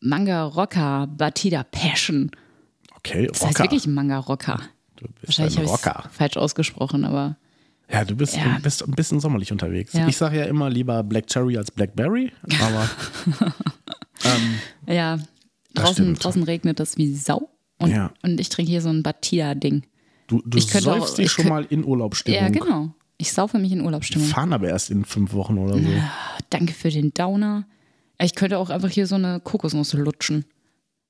Manga 0.00 0.44
Rocker 0.44 1.08
Batida 1.08 1.64
Passion. 1.64 2.30
Okay, 2.96 3.26
Das 3.26 3.44
heißt 3.44 3.58
wirklich 3.58 3.86
Manga 3.88 4.18
Rocker. 4.18 4.60
Du 4.96 5.06
bist 5.20 5.26
Wahrscheinlich 5.38 5.58
ein 5.58 5.64
Rocker. 5.66 6.04
falsch 6.12 6.36
ausgesprochen, 6.36 7.04
aber 7.04 7.36
Ja, 7.90 8.04
du 8.04 8.14
bist, 8.14 8.36
Ja. 8.36 8.54
Du 8.56 8.62
bist 8.62 8.86
ein 8.86 8.92
bisschen 8.92 9.18
sommerlich 9.18 9.50
unterwegs. 9.50 9.92
Ja. 9.94 10.06
Ich 10.06 10.16
sage 10.16 10.38
ja 10.38 10.44
immer 10.44 10.70
lieber 10.70 11.02
Black 11.02 11.26
Cherry 11.26 11.58
als 11.58 11.72
Blackberry, 11.72 12.30
aber 12.62 12.88
ja, 14.86 15.16
Das 15.16 15.26
draußen, 15.74 16.14
draußen 16.14 16.42
regnet 16.42 16.80
es 16.80 16.96
wie 16.96 17.14
Sau. 17.14 17.50
Und, 17.78 17.90
Ja. 17.90 18.12
und 18.22 18.40
ich 18.40 18.48
trinke 18.48 18.70
hier 18.70 18.80
so 18.80 18.88
ein 18.88 19.02
Batida-Ding. 19.02 19.84
du, 20.28 20.40
du 20.46 20.56
Ich 20.58 20.68
könnte 20.68 20.90
auch- 20.92 20.98
säufst 21.00 21.18
dich 21.18 21.26
ich 21.26 21.32
schon 21.32 21.48
mal 21.48 21.64
in 21.68 21.84
Urlaubsstimmung. 21.84 22.40
Ja, 22.40 22.48
genau. 22.48 22.94
Ich 23.18 23.32
saufe 23.32 23.58
mich 23.58 23.72
in 23.72 23.80
Urlaubsstimmung. 23.82 24.26
Fahren 24.28 24.52
aber 24.52 24.68
erst 24.68 24.90
in 24.90 25.04
fünf 25.04 25.32
Wochen 25.34 25.58
oder 25.58 25.74
so. 25.80 25.88
Danke 26.50 26.72
für 26.72 26.90
den 26.90 27.12
Downer. 27.12 27.66
Ich 28.20 28.34
könnte 28.34 28.58
auch 28.58 28.70
einfach 28.70 28.88
hier 28.90 29.06
so 29.06 29.16
eine 29.16 29.40
Kokosnuss 29.40 29.92
lutschen. 29.92 30.44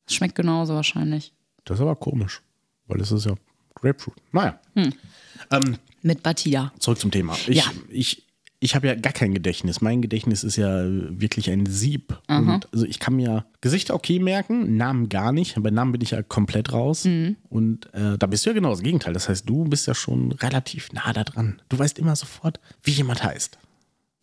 Das 0.07 0.15
schmeckt 0.17 0.35
genauso 0.35 0.75
wahrscheinlich. 0.75 1.33
Das 1.65 1.79
ist 1.79 1.83
aber 1.83 1.97
komisch, 1.97 2.43
weil 2.89 3.01
es 3.01 3.13
ist 3.13 3.25
ja 3.27 3.35
Grapefruit. 3.75 4.17
Naja, 4.33 4.59
ähm, 4.75 5.77
Mit 6.03 6.23
Batida. 6.23 6.73
zurück 6.79 6.99
zum 6.99 7.11
Thema. 7.11 7.35
Ich, 7.47 7.57
Ja. 7.57 7.65
ich, 7.91 8.24
ich 8.65 8.75
habe 8.75 8.87
ja 8.87 8.95
gar 8.95 9.13
kein 9.13 9.35
Gedächtnis. 9.35 9.83
Mein 9.83 10.01
Gedächtnis 10.01 10.43
ist 10.43 10.57
ja 10.57 10.85
wirklich 10.87 11.51
ein 11.51 11.67
Sieb. 11.67 12.19
Und 12.29 12.67
also 12.73 12.87
ich 12.87 12.99
kann 12.99 13.15
mir 13.15 13.45
Gesichter 13.61 13.95
okay 13.95 14.19
merken, 14.19 14.79
Namen 14.79 15.11
gar 15.11 15.33
nicht. 15.33 15.63
Bei 15.63 15.71
Namen 15.71 15.93
bin 15.93 16.01
ich 16.01 16.13
ja 16.13 16.23
komplett 16.23 16.73
raus. 16.73 17.05
Und 17.51 17.93
äh, 17.93 18.17
da 18.19 18.27
bist 18.27 18.47
du 18.47 18.51
ja 18.51 18.55
genau 18.55 18.71
das 18.71 18.83
Gegenteil. 18.83 19.13
Das 19.13 19.29
heißt, 19.29 19.47
du 19.47 19.65
bist 19.65 19.87
ja 19.87 19.95
schon 19.95 20.33
relativ 20.33 20.95
nah 20.95 21.13
da 21.13 21.25
dran. 21.25 21.61
Du 21.69 21.79
weißt 21.79 21.99
immer 21.99 22.17
sofort, 22.17 22.59
wie 22.83 22.93
jemand 22.93 23.23
heißt. 23.23 23.59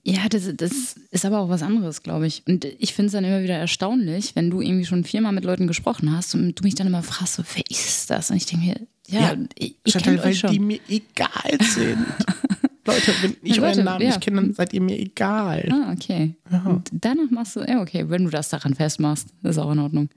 Ja, 0.03 0.27
das, 0.27 0.49
das 0.55 0.95
ist 1.11 1.25
aber 1.25 1.37
auch 1.37 1.49
was 1.49 1.61
anderes, 1.61 2.01
glaube 2.01 2.25
ich. 2.25 2.41
Und 2.47 2.65
ich 2.65 2.95
finde 2.95 3.07
es 3.07 3.13
dann 3.13 3.23
immer 3.23 3.43
wieder 3.43 3.57
erstaunlich, 3.57 4.35
wenn 4.35 4.49
du 4.49 4.59
irgendwie 4.59 4.85
schon 4.85 5.03
viermal 5.03 5.33
mit 5.33 5.45
Leuten 5.45 5.67
gesprochen 5.67 6.11
hast 6.15 6.33
und 6.33 6.55
du 6.55 6.63
mich 6.63 6.73
dann 6.73 6.87
immer 6.87 7.03
fragst, 7.03 7.35
so, 7.35 7.43
wer 7.53 7.63
ist 7.69 8.09
das? 8.09 8.31
Und 8.31 8.37
ich 8.37 8.47
denke 8.47 8.65
mir, 8.65 8.75
ja, 9.07 9.35
ich, 9.55 9.75
ich 9.83 9.93
Chantal, 9.93 10.15
kenne 10.15 10.27
euch 10.27 10.39
schon. 10.39 10.51
die 10.51 10.59
mir 10.59 10.79
egal 10.89 11.59
sind. 11.61 12.07
Leute, 12.85 13.13
wenn 13.21 13.35
ich 13.43 13.57
Ja, 13.57 13.63
euren 13.63 13.71
Leute, 13.75 13.83
Namen 13.83 14.01
ja. 14.01 14.07
nicht 14.07 14.21
kenne, 14.21 14.41
dann 14.41 14.53
seid 14.53 14.73
ihr 14.73 14.81
mir 14.81 14.97
egal. 14.99 15.69
Ah, 15.71 15.91
okay. 15.93 16.35
Und 16.65 16.89
danach 16.91 17.29
machst 17.29 17.55
du, 17.55 17.61
ja, 17.61 17.81
okay, 17.81 18.09
wenn 18.09 18.23
du 18.23 18.29
das 18.29 18.49
daran 18.49 18.73
festmachst, 18.73 19.27
ist 19.43 19.57
auch 19.57 19.71
in 19.71 19.79
Ordnung. 19.79 20.09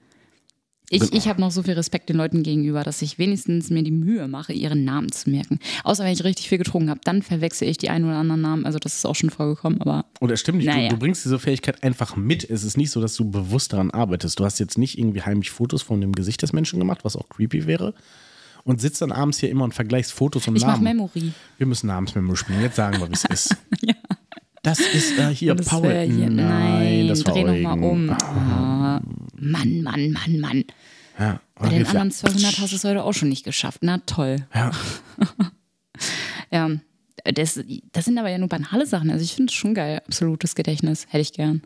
Ich, 0.89 1.13
ich 1.13 1.27
habe 1.27 1.41
noch 1.41 1.51
so 1.51 1.63
viel 1.63 1.73
Respekt 1.73 2.09
den 2.09 2.17
Leuten 2.17 2.43
gegenüber, 2.43 2.83
dass 2.83 3.01
ich 3.01 3.17
wenigstens 3.17 3.69
mir 3.69 3.83
die 3.83 3.91
Mühe 3.91 4.27
mache, 4.27 4.53
ihren 4.53 4.83
Namen 4.83 5.11
zu 5.11 5.29
merken. 5.29 5.59
Außer 5.83 6.03
wenn 6.03 6.13
ich 6.13 6.23
richtig 6.23 6.47
viel 6.47 6.59
getrunken 6.59 6.89
habe, 6.89 6.99
dann 7.03 7.23
verwechsel 7.23 7.67
ich 7.67 7.77
die 7.77 7.89
einen 7.89 8.05
oder 8.05 8.17
anderen 8.17 8.41
Namen. 8.41 8.65
Also 8.65 8.77
das 8.77 8.93
ist 8.95 9.05
auch 9.05 9.15
schon 9.15 9.31
vorgekommen, 9.31 9.81
aber 9.81 10.05
Und 10.19 10.29
das 10.29 10.39
stimmt 10.39 10.59
nicht. 10.59 10.67
Naja. 10.67 10.89
Du, 10.89 10.95
du 10.95 10.99
bringst 10.99 11.25
diese 11.25 11.39
Fähigkeit 11.39 11.83
einfach 11.83 12.15
mit. 12.15 12.47
Es 12.47 12.63
ist 12.63 12.77
nicht 12.77 12.91
so, 12.91 13.01
dass 13.01 13.15
du 13.15 13.29
bewusst 13.29 13.73
daran 13.73 13.89
arbeitest. 13.91 14.39
Du 14.39 14.45
hast 14.45 14.59
jetzt 14.59 14.77
nicht 14.77 14.97
irgendwie 14.99 15.23
heimlich 15.23 15.49
Fotos 15.49 15.81
von 15.81 16.01
dem 16.01 16.11
Gesicht 16.11 16.41
des 16.43 16.53
Menschen 16.53 16.79
gemacht, 16.79 16.99
was 17.03 17.15
auch 17.15 17.29
creepy 17.29 17.65
wäre. 17.65 17.93
Und 18.65 18.81
sitzt 18.81 19.01
dann 19.01 19.11
abends 19.11 19.39
hier 19.39 19.49
immer 19.49 19.63
und 19.63 19.73
vergleichst 19.73 20.11
Fotos 20.11 20.47
und 20.47 20.55
ich 20.55 20.63
Namen. 20.63 20.75
Ich 20.75 20.81
mach 20.81 21.15
Memory. 21.15 21.31
Wir 21.57 21.67
müssen 21.67 21.89
abends 21.89 22.13
Memory 22.15 22.35
spielen. 22.35 22.61
Jetzt 22.61 22.75
sagen 22.75 22.99
wir, 22.99 23.07
wie 23.07 23.13
es 23.13 23.23
ist. 23.29 23.55
ja. 23.81 23.93
Das 24.63 24.79
ist 24.79 25.17
äh, 25.19 25.33
hier 25.33 25.53
das 25.53 25.67
Power. 25.67 25.91
Hier, 25.91 26.27
nein, 26.29 26.35
nein, 26.35 27.07
das 27.07 27.23
dreh 27.23 27.43
nochmal 27.43 27.79
um. 27.79 28.09
Ah. 28.09 28.99
Mann, 29.39 29.83
Mann, 29.83 30.11
Mann, 30.11 30.39
Mann. 30.39 30.63
Ja, 31.19 31.39
Bei 31.53 31.69
den 31.69 31.85
anderen 31.85 32.09
200 32.11 32.59
hast 32.59 32.71
du 32.71 32.75
es 32.75 32.83
heute 32.83 33.03
auch 33.03 33.13
schon 33.13 33.29
nicht 33.29 33.45
geschafft. 33.45 33.79
Na 33.81 33.99
toll. 33.99 34.37
Ja. 34.53 34.71
ja. 36.51 36.71
Das, 37.33 37.59
das 37.91 38.05
sind 38.05 38.17
aber 38.17 38.29
ja 38.29 38.37
nur 38.39 38.49
banale 38.49 38.85
Sachen. 38.87 39.11
Also 39.11 39.23
ich 39.23 39.33
finde 39.33 39.51
es 39.51 39.55
schon 39.55 39.75
geil. 39.75 40.01
Absolutes 40.05 40.55
Gedächtnis. 40.55 41.05
Hätte 41.09 41.21
ich 41.21 41.33
gern. 41.33 41.61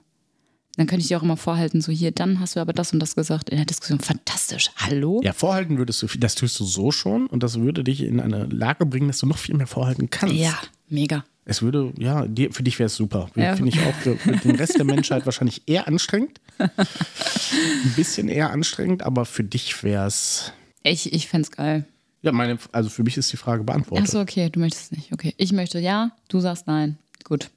Dann 0.79 0.87
könnte 0.87 1.01
ich 1.01 1.09
dir 1.09 1.17
auch 1.17 1.23
immer 1.23 1.35
vorhalten, 1.35 1.81
so 1.81 1.91
hier, 1.91 2.11
dann 2.11 2.39
hast 2.39 2.55
du 2.55 2.61
aber 2.61 2.71
das 2.71 2.93
und 2.93 3.01
das 3.01 3.13
gesagt 3.13 3.49
in 3.49 3.57
der 3.57 3.65
Diskussion. 3.65 3.99
Fantastisch. 3.99 4.71
Hallo? 4.77 5.19
Ja, 5.21 5.33
vorhalten 5.33 5.77
würdest 5.77 6.01
du, 6.01 6.07
das 6.17 6.35
tust 6.35 6.57
du 6.57 6.63
so 6.63 6.89
schon 6.91 7.27
und 7.27 7.43
das 7.43 7.59
würde 7.59 7.83
dich 7.83 7.99
in 7.99 8.21
eine 8.21 8.45
Lage 8.45 8.85
bringen, 8.85 9.07
dass 9.07 9.17
du 9.17 9.25
noch 9.25 9.37
viel 9.37 9.55
mehr 9.55 9.67
vorhalten 9.67 10.09
kannst. 10.09 10.37
Ja, 10.37 10.57
mega. 10.87 11.25
Es 11.43 11.61
würde, 11.61 11.91
ja, 11.97 12.25
für 12.51 12.63
dich 12.63 12.79
wäre 12.79 12.85
es 12.85 12.95
super. 12.95 13.29
Ja. 13.35 13.57
Finde 13.57 13.71
ich 13.73 13.85
auch 13.85 13.93
für, 13.93 14.15
für, 14.15 14.31
den 14.37 14.55
Rest 14.55 14.77
der 14.77 14.85
Menschheit 14.85 15.25
wahrscheinlich 15.25 15.63
eher 15.65 15.85
anstrengend. 15.85 16.39
Ein 16.59 17.93
bisschen 17.97 18.29
eher 18.29 18.51
anstrengend, 18.51 19.03
aber 19.03 19.25
für 19.25 19.43
dich 19.43 19.83
wäre 19.83 20.07
es. 20.07 20.53
Ich, 20.83 21.11
ich 21.11 21.27
fände 21.27 21.43
es 21.43 21.51
geil. 21.51 21.83
Ja, 22.21 22.31
meine, 22.31 22.57
also 22.71 22.89
für 22.89 23.03
mich 23.03 23.17
ist 23.17 23.33
die 23.33 23.37
Frage 23.37 23.65
beantwortet. 23.65 24.07
Achso, 24.07 24.21
okay, 24.21 24.49
du 24.49 24.61
möchtest 24.61 24.93
nicht. 24.93 25.11
Okay. 25.11 25.33
Ich 25.35 25.51
möchte 25.51 25.77
ja, 25.79 26.11
du 26.29 26.39
sagst 26.39 26.67
nein. 26.67 26.97
Gut. 27.25 27.49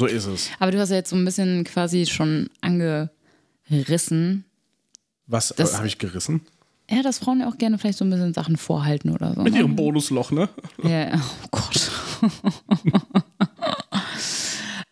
So 0.00 0.06
ist 0.06 0.24
es. 0.24 0.48
Aber 0.58 0.72
du 0.72 0.80
hast 0.80 0.88
ja 0.88 0.96
jetzt 0.96 1.10
so 1.10 1.16
ein 1.16 1.26
bisschen 1.26 1.62
quasi 1.62 2.06
schon 2.06 2.48
angerissen. 2.62 4.46
Was 5.26 5.50
äh, 5.50 5.66
habe 5.74 5.86
ich 5.88 5.98
gerissen? 5.98 6.40
Ja, 6.88 7.02
dass 7.02 7.18
Frauen 7.18 7.40
ja 7.40 7.48
auch 7.50 7.58
gerne 7.58 7.76
vielleicht 7.76 7.98
so 7.98 8.06
ein 8.06 8.10
bisschen 8.10 8.32
Sachen 8.32 8.56
vorhalten 8.56 9.10
oder 9.10 9.34
so. 9.34 9.42
Mit 9.42 9.52
ne? 9.52 9.58
ihrem 9.58 9.76
Bonusloch, 9.76 10.30
ne? 10.30 10.48
Ja, 10.82 11.20
oh 11.20 11.48
Gott. 11.50 11.90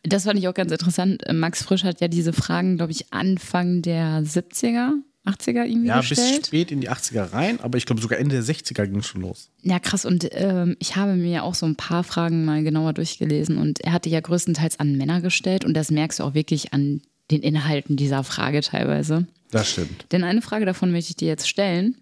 das 0.02 0.24
fand 0.24 0.38
ich 0.38 0.46
auch 0.46 0.52
ganz 0.52 0.72
interessant. 0.72 1.22
Max 1.32 1.62
Frisch 1.62 1.84
hat 1.84 2.02
ja 2.02 2.08
diese 2.08 2.34
Fragen, 2.34 2.76
glaube 2.76 2.92
ich, 2.92 3.10
Anfang 3.10 3.80
der 3.80 4.22
70er 4.22 4.90
80er 5.28 5.64
irgendwie 5.64 5.88
ja, 5.88 6.00
gestellt. 6.00 6.20
Ja, 6.20 6.36
bis 6.38 6.46
spät 6.46 6.70
in 6.70 6.80
die 6.80 6.90
80er 6.90 7.32
rein, 7.32 7.60
aber 7.60 7.78
ich 7.78 7.86
glaube 7.86 8.00
sogar 8.00 8.18
Ende 8.18 8.34
der 8.34 8.44
60er 8.44 8.86
ging 8.86 9.00
es 9.00 9.06
schon 9.06 9.20
los. 9.20 9.50
Ja, 9.62 9.78
krass. 9.78 10.04
Und 10.04 10.28
ähm, 10.32 10.76
ich 10.78 10.96
habe 10.96 11.14
mir 11.14 11.44
auch 11.44 11.54
so 11.54 11.66
ein 11.66 11.76
paar 11.76 12.04
Fragen 12.04 12.44
mal 12.44 12.62
genauer 12.62 12.92
durchgelesen 12.92 13.58
und 13.58 13.80
er 13.80 13.92
hatte 13.92 14.08
ja 14.08 14.20
größtenteils 14.20 14.80
an 14.80 14.96
Männer 14.96 15.20
gestellt 15.20 15.64
und 15.64 15.74
das 15.74 15.90
merkst 15.90 16.20
du 16.20 16.24
auch 16.24 16.34
wirklich 16.34 16.72
an 16.72 17.02
den 17.30 17.42
Inhalten 17.42 17.96
dieser 17.96 18.24
Frage 18.24 18.60
teilweise. 18.62 19.26
Das 19.50 19.70
stimmt. 19.70 20.06
Denn 20.12 20.24
eine 20.24 20.42
Frage 20.42 20.66
davon 20.66 20.90
möchte 20.90 21.10
ich 21.10 21.16
dir 21.16 21.28
jetzt 21.28 21.48
stellen. 21.48 21.96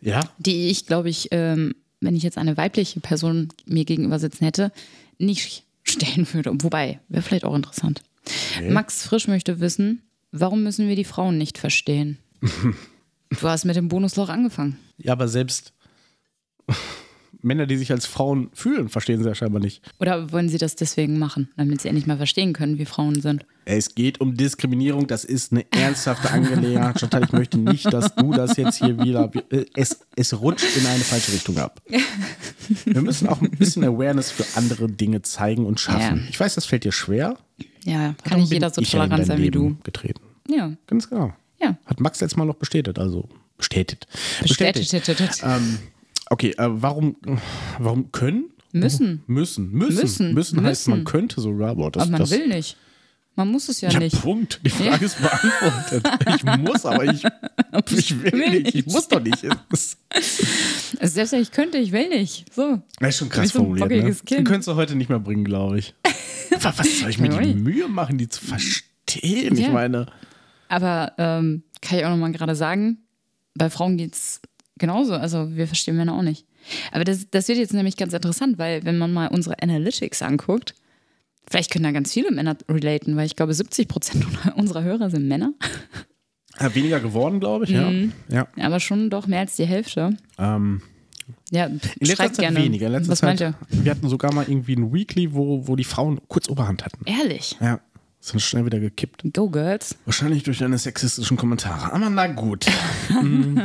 Ja. 0.00 0.20
Die 0.38 0.68
ich, 0.68 0.86
glaube 0.86 1.08
ich, 1.08 1.28
ähm, 1.30 1.74
wenn 2.00 2.16
ich 2.16 2.22
jetzt 2.22 2.38
eine 2.38 2.56
weibliche 2.56 3.00
Person 3.00 3.48
mir 3.64 3.84
gegenüber 3.84 4.18
sitzen 4.18 4.44
hätte, 4.44 4.72
nicht 5.18 5.64
stellen 5.82 6.26
würde. 6.32 6.52
Wobei, 6.62 7.00
wäre 7.08 7.22
vielleicht 7.22 7.44
auch 7.44 7.54
interessant. 7.54 8.02
Okay. 8.56 8.70
Max 8.70 9.04
Frisch 9.04 9.28
möchte 9.28 9.60
wissen, 9.60 10.02
warum 10.32 10.62
müssen 10.62 10.88
wir 10.88 10.96
die 10.96 11.04
Frauen 11.04 11.38
nicht 11.38 11.58
verstehen? 11.58 12.18
Du 12.40 13.48
hast 13.48 13.64
mit 13.64 13.76
dem 13.76 13.88
Bonusloch 13.88 14.28
angefangen. 14.28 14.78
Ja, 14.98 15.12
aber 15.12 15.28
selbst 15.28 15.72
Männer, 17.42 17.66
die 17.66 17.76
sich 17.76 17.92
als 17.92 18.06
Frauen 18.06 18.50
fühlen, 18.52 18.88
verstehen 18.88 19.22
sie 19.22 19.28
ja 19.28 19.34
scheinbar 19.34 19.60
nicht. 19.60 19.82
Oder 20.00 20.32
wollen 20.32 20.48
sie 20.48 20.58
das 20.58 20.76
deswegen 20.76 21.18
machen, 21.18 21.48
damit 21.56 21.80
sie 21.80 21.88
endlich 21.88 22.06
mal 22.06 22.16
verstehen 22.16 22.52
können, 22.52 22.78
wie 22.78 22.84
Frauen 22.84 23.20
sind? 23.20 23.46
Es 23.64 23.94
geht 23.94 24.20
um 24.20 24.36
Diskriminierung, 24.36 25.06
das 25.06 25.24
ist 25.24 25.52
eine 25.52 25.64
ernsthafte 25.72 26.30
Angelegenheit. 26.30 27.00
Chantal, 27.00 27.24
ich 27.24 27.32
möchte 27.32 27.58
nicht, 27.58 27.92
dass 27.92 28.14
du 28.14 28.32
das 28.32 28.56
jetzt 28.56 28.78
hier 28.78 28.98
wieder. 29.02 29.30
Es, 29.74 30.00
es 30.14 30.40
rutscht 30.40 30.76
in 30.76 30.86
eine 30.86 31.02
falsche 31.02 31.32
Richtung 31.32 31.58
ab. 31.58 31.82
Wir 32.84 33.02
müssen 33.02 33.28
auch 33.28 33.40
ein 33.40 33.50
bisschen 33.50 33.84
Awareness 33.84 34.30
für 34.30 34.44
andere 34.56 34.88
Dinge 34.88 35.22
zeigen 35.22 35.66
und 35.66 35.78
schaffen. 35.80 36.18
Ja. 36.18 36.28
Ich 36.28 36.38
weiß, 36.38 36.54
das 36.54 36.66
fällt 36.66 36.84
dir 36.84 36.92
schwer. 36.92 37.36
Ja, 37.84 38.14
kann 38.24 38.40
nicht 38.40 38.52
jeder 38.52 38.70
so 38.70 38.82
tolerant 38.82 39.26
sein 39.26 39.38
wie 39.38 39.50
du. 39.50 39.76
Getreten. 39.84 40.20
Ja. 40.48 40.72
Ganz 40.86 41.08
genau. 41.08 41.32
Ja. 41.60 41.76
Hat 41.86 42.00
Max 42.00 42.20
jetzt 42.20 42.36
mal 42.36 42.44
noch 42.44 42.56
bestätigt, 42.56 42.98
also 42.98 43.28
bestätigt. 43.56 44.06
Bestätigt. 44.42 44.90
bestätigt. 44.90 45.42
Ähm, 45.42 45.78
okay, 46.30 46.50
äh, 46.58 46.68
warum, 46.68 47.16
warum 47.78 48.12
können? 48.12 48.50
Müssen. 48.72 49.22
Müssen. 49.26 49.70
Müssen. 49.70 49.98
Müssen, 50.02 50.34
müssen 50.34 50.62
heißt, 50.62 50.88
man 50.88 51.04
könnte 51.04 51.40
sogar. 51.40 51.70
Aber, 51.70 51.90
das, 51.90 52.02
aber 52.02 52.12
man 52.12 52.20
das, 52.20 52.30
will 52.30 52.48
nicht. 52.48 52.76
Man 53.36 53.50
muss 53.50 53.68
es 53.68 53.82
ja, 53.82 53.90
ja 53.90 53.98
nicht. 53.98 54.20
Punkt. 54.22 54.60
Die 54.64 54.70
Frage 54.70 54.96
ja. 54.96 54.96
ist 54.96 55.20
beantwortet. 55.20 56.08
Ich 56.34 56.44
muss, 56.58 56.86
aber 56.86 57.04
ich, 57.04 57.22
ich 57.90 58.22
will, 58.22 58.32
will 58.32 58.62
nicht. 58.62 58.74
Ich 58.74 58.86
muss 58.86 59.08
doch 59.08 59.20
nicht. 59.20 59.44
also 59.44 59.96
selbst 61.00 61.32
wenn 61.32 61.42
ich 61.42 61.52
könnte, 61.52 61.76
ich 61.76 61.92
will 61.92 62.08
nicht. 62.08 62.46
So. 62.54 62.80
Das 62.98 63.10
ist 63.10 63.18
schon 63.18 63.28
krass 63.28 63.50
so 63.50 63.58
formuliert. 63.58 63.90
Ne? 63.90 64.16
Den 64.30 64.44
könntest 64.44 64.68
du 64.68 64.74
heute 64.74 64.96
nicht 64.96 65.10
mehr 65.10 65.18
bringen, 65.18 65.44
glaube 65.44 65.78
ich. 65.78 65.94
Was 66.60 66.76
soll 67.00 67.10
ich 67.10 67.18
mir 67.18 67.28
die 67.28 67.54
Mühe 67.54 67.88
machen, 67.88 68.16
die 68.16 68.28
zu 68.28 68.42
verstehen? 68.42 69.54
Ja. 69.54 69.66
Ich 69.66 69.72
meine. 69.72 70.06
Aber 70.68 71.12
ähm, 71.18 71.62
kann 71.80 71.98
ich 71.98 72.04
auch 72.04 72.10
nochmal 72.10 72.32
gerade 72.32 72.54
sagen, 72.54 72.98
bei 73.54 73.70
Frauen 73.70 73.96
geht 73.96 74.14
es 74.14 74.40
genauso. 74.78 75.14
Also 75.14 75.56
wir 75.56 75.66
verstehen 75.66 75.96
Männer 75.96 76.14
auch 76.14 76.22
nicht. 76.22 76.46
Aber 76.92 77.04
das, 77.04 77.30
das 77.30 77.48
wird 77.48 77.58
jetzt 77.58 77.74
nämlich 77.74 77.96
ganz 77.96 78.12
interessant, 78.12 78.58
weil 78.58 78.84
wenn 78.84 78.98
man 78.98 79.12
mal 79.12 79.28
unsere 79.28 79.62
Analytics 79.62 80.22
anguckt, 80.22 80.74
vielleicht 81.48 81.70
können 81.70 81.84
da 81.84 81.92
ganz 81.92 82.12
viele 82.12 82.30
Männer 82.30 82.56
relaten, 82.68 83.16
weil 83.16 83.26
ich 83.26 83.36
glaube, 83.36 83.54
70 83.54 83.88
Prozent 83.88 84.26
unserer 84.56 84.82
Hörer 84.82 85.10
sind 85.10 85.28
Männer. 85.28 85.52
Ja, 86.58 86.74
weniger 86.74 87.00
geworden, 87.00 87.38
glaube 87.38 87.66
ich, 87.66 87.72
mhm. 87.72 88.14
ja. 88.30 88.48
Aber 88.58 88.80
schon 88.80 89.10
doch 89.10 89.26
mehr 89.26 89.40
als 89.40 89.56
die 89.56 89.66
Hälfte. 89.66 90.16
Ähm, 90.38 90.80
ja, 91.50 91.66
in 91.66 91.80
letzter 92.00 92.32
Zeit 92.32 92.38
gerne. 92.38 92.58
weniger. 92.58 92.86
In 92.86 92.92
letzter 92.92 93.12
Was 93.12 93.18
Zeit, 93.18 93.28
meint 93.28 93.40
ihr? 93.40 93.54
Wir 93.68 93.90
hatten 93.90 94.08
sogar 94.08 94.32
mal 94.32 94.46
irgendwie 94.48 94.74
ein 94.74 94.92
Weekly, 94.92 95.34
wo, 95.34 95.68
wo 95.68 95.76
die 95.76 95.84
Frauen 95.84 96.18
kurz 96.28 96.48
Oberhand 96.48 96.82
hatten. 96.82 97.04
Ehrlich? 97.04 97.56
Ja. 97.60 97.80
Sind 98.26 98.40
schnell 98.40 98.66
wieder 98.66 98.80
gekippt. 98.80 99.22
Go 99.32 99.48
Girls. 99.48 99.94
Wahrscheinlich 100.04 100.42
durch 100.42 100.58
deine 100.58 100.78
sexistischen 100.78 101.36
Kommentare. 101.36 101.92
Aber 101.92 102.10
na 102.10 102.26
gut. 102.26 102.66
mm. 103.08 103.58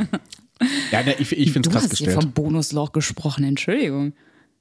Ja, 0.92 1.00
ich, 1.18 1.32
ich 1.32 1.50
finde 1.50 1.68
es 1.68 1.74
krass 1.74 1.90
gestellt. 1.90 2.12
Du 2.12 2.16
hast 2.16 2.22
vom 2.22 2.32
Bonusloch 2.32 2.92
gesprochen, 2.92 3.42
Entschuldigung. 3.42 4.12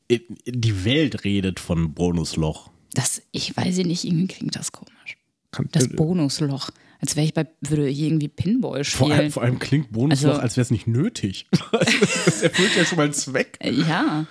Die 0.10 0.86
Welt 0.86 1.24
redet 1.24 1.60
von 1.60 1.94
Bonusloch. 1.94 2.72
Das, 2.96 3.22
ich 3.32 3.56
weiß 3.56 3.78
nicht, 3.78 4.04
irgendwie 4.04 4.26
klingt 4.26 4.56
das 4.56 4.72
komisch. 4.72 5.18
Kann, 5.52 5.70
das 5.72 5.88
Bonusloch. 5.90 6.72
Als 7.00 7.16
wäre 7.16 7.28
ich 7.28 7.36
bei, 7.36 7.46
würde 7.62 7.88
ich 7.88 8.00
irgendwie 8.00 8.28
Pinball 8.28 8.84
spielen. 8.84 9.08
Vor 9.08 9.16
allem, 9.16 9.32
vor 9.32 9.44
allem 9.44 9.60
klingt 9.60 9.92
Bonusloch, 9.92 10.30
also, 10.32 10.42
als 10.42 10.58
wäre 10.58 10.64
es 10.64 10.72
nicht 10.72 10.88
nötig. 10.88 11.46
das 11.72 12.42
erfüllt 12.42 12.76
ja 12.76 12.86
schon 12.86 12.96
mal 12.96 13.04
einen 13.04 13.14
Zweck. 13.14 13.60
Ja. 13.64 14.26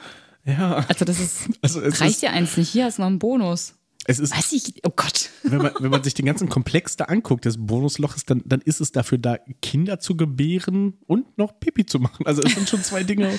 Ja. 0.44 0.84
Also 0.88 1.04
das 1.04 1.20
ist, 1.20 1.48
also 1.62 1.78
reicht 1.78 2.22
ja 2.22 2.30
eins 2.30 2.56
nicht. 2.56 2.70
Hier 2.70 2.86
hast 2.86 2.98
du 2.98 3.02
noch 3.02 3.06
einen 3.06 3.20
Bonus. 3.20 3.74
Es 4.06 4.18
ist, 4.18 4.34
Weiß 4.34 4.52
ich, 4.52 4.74
oh 4.84 4.90
Gott. 4.94 5.30
Wenn 5.42 5.58
man, 5.58 5.72
wenn 5.78 5.90
man 5.90 6.02
sich 6.02 6.14
den 6.14 6.26
ganzen 6.26 6.48
Komplex 6.48 6.96
da 6.96 7.04
anguckt, 7.04 7.44
des 7.44 7.58
Bonusloches, 7.58 8.24
dann, 8.24 8.42
dann 8.46 8.60
ist 8.60 8.80
es 8.80 8.92
dafür 8.92 9.18
da, 9.18 9.38
Kinder 9.60 10.00
zu 10.00 10.16
gebären 10.16 10.94
und 11.06 11.36
noch 11.36 11.60
Pipi 11.60 11.84
zu 11.84 11.98
machen. 11.98 12.26
Also 12.26 12.42
es 12.42 12.54
sind 12.54 12.68
schon 12.68 12.82
zwei 12.82 13.04
Dinge, 13.04 13.38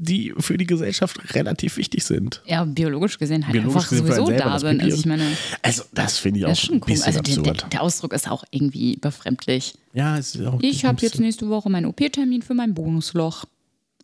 die 0.00 0.32
für 0.38 0.56
die 0.56 0.66
Gesellschaft 0.66 1.34
relativ 1.34 1.76
wichtig 1.76 2.04
sind. 2.04 2.42
Ja, 2.46 2.64
biologisch 2.64 3.18
gesehen 3.18 3.44
halt 3.44 3.52
biologisch 3.52 3.76
einfach 3.76 3.90
gesehen 3.90 4.06
sowieso 4.06 4.30
da 4.30 4.58
sind. 4.58 4.82
Also, 4.82 4.96
ich 4.96 5.06
meine, 5.06 5.24
also 5.62 5.82
das 5.92 6.18
finde 6.18 6.40
ich 6.40 6.46
auch 6.46 6.56
schon 6.56 6.76
ein 6.76 6.80
bisschen 6.80 7.06
also 7.06 7.18
absurd. 7.18 7.46
Der, 7.46 7.68
der, 7.68 7.82
Ausdruck 7.82 8.14
ist 8.14 8.30
auch 8.30 8.44
irgendwie 8.50 8.96
befremdlich. 8.96 9.74
Ja, 9.92 10.16
es 10.16 10.34
ist 10.34 10.46
auch 10.46 10.58
Ich 10.62 10.86
habe 10.86 11.00
jetzt 11.02 11.20
nächste 11.20 11.48
Woche 11.50 11.68
meinen 11.68 11.86
OP-Termin 11.86 12.40
für 12.40 12.54
mein 12.54 12.72
Bonusloch. 12.72 13.44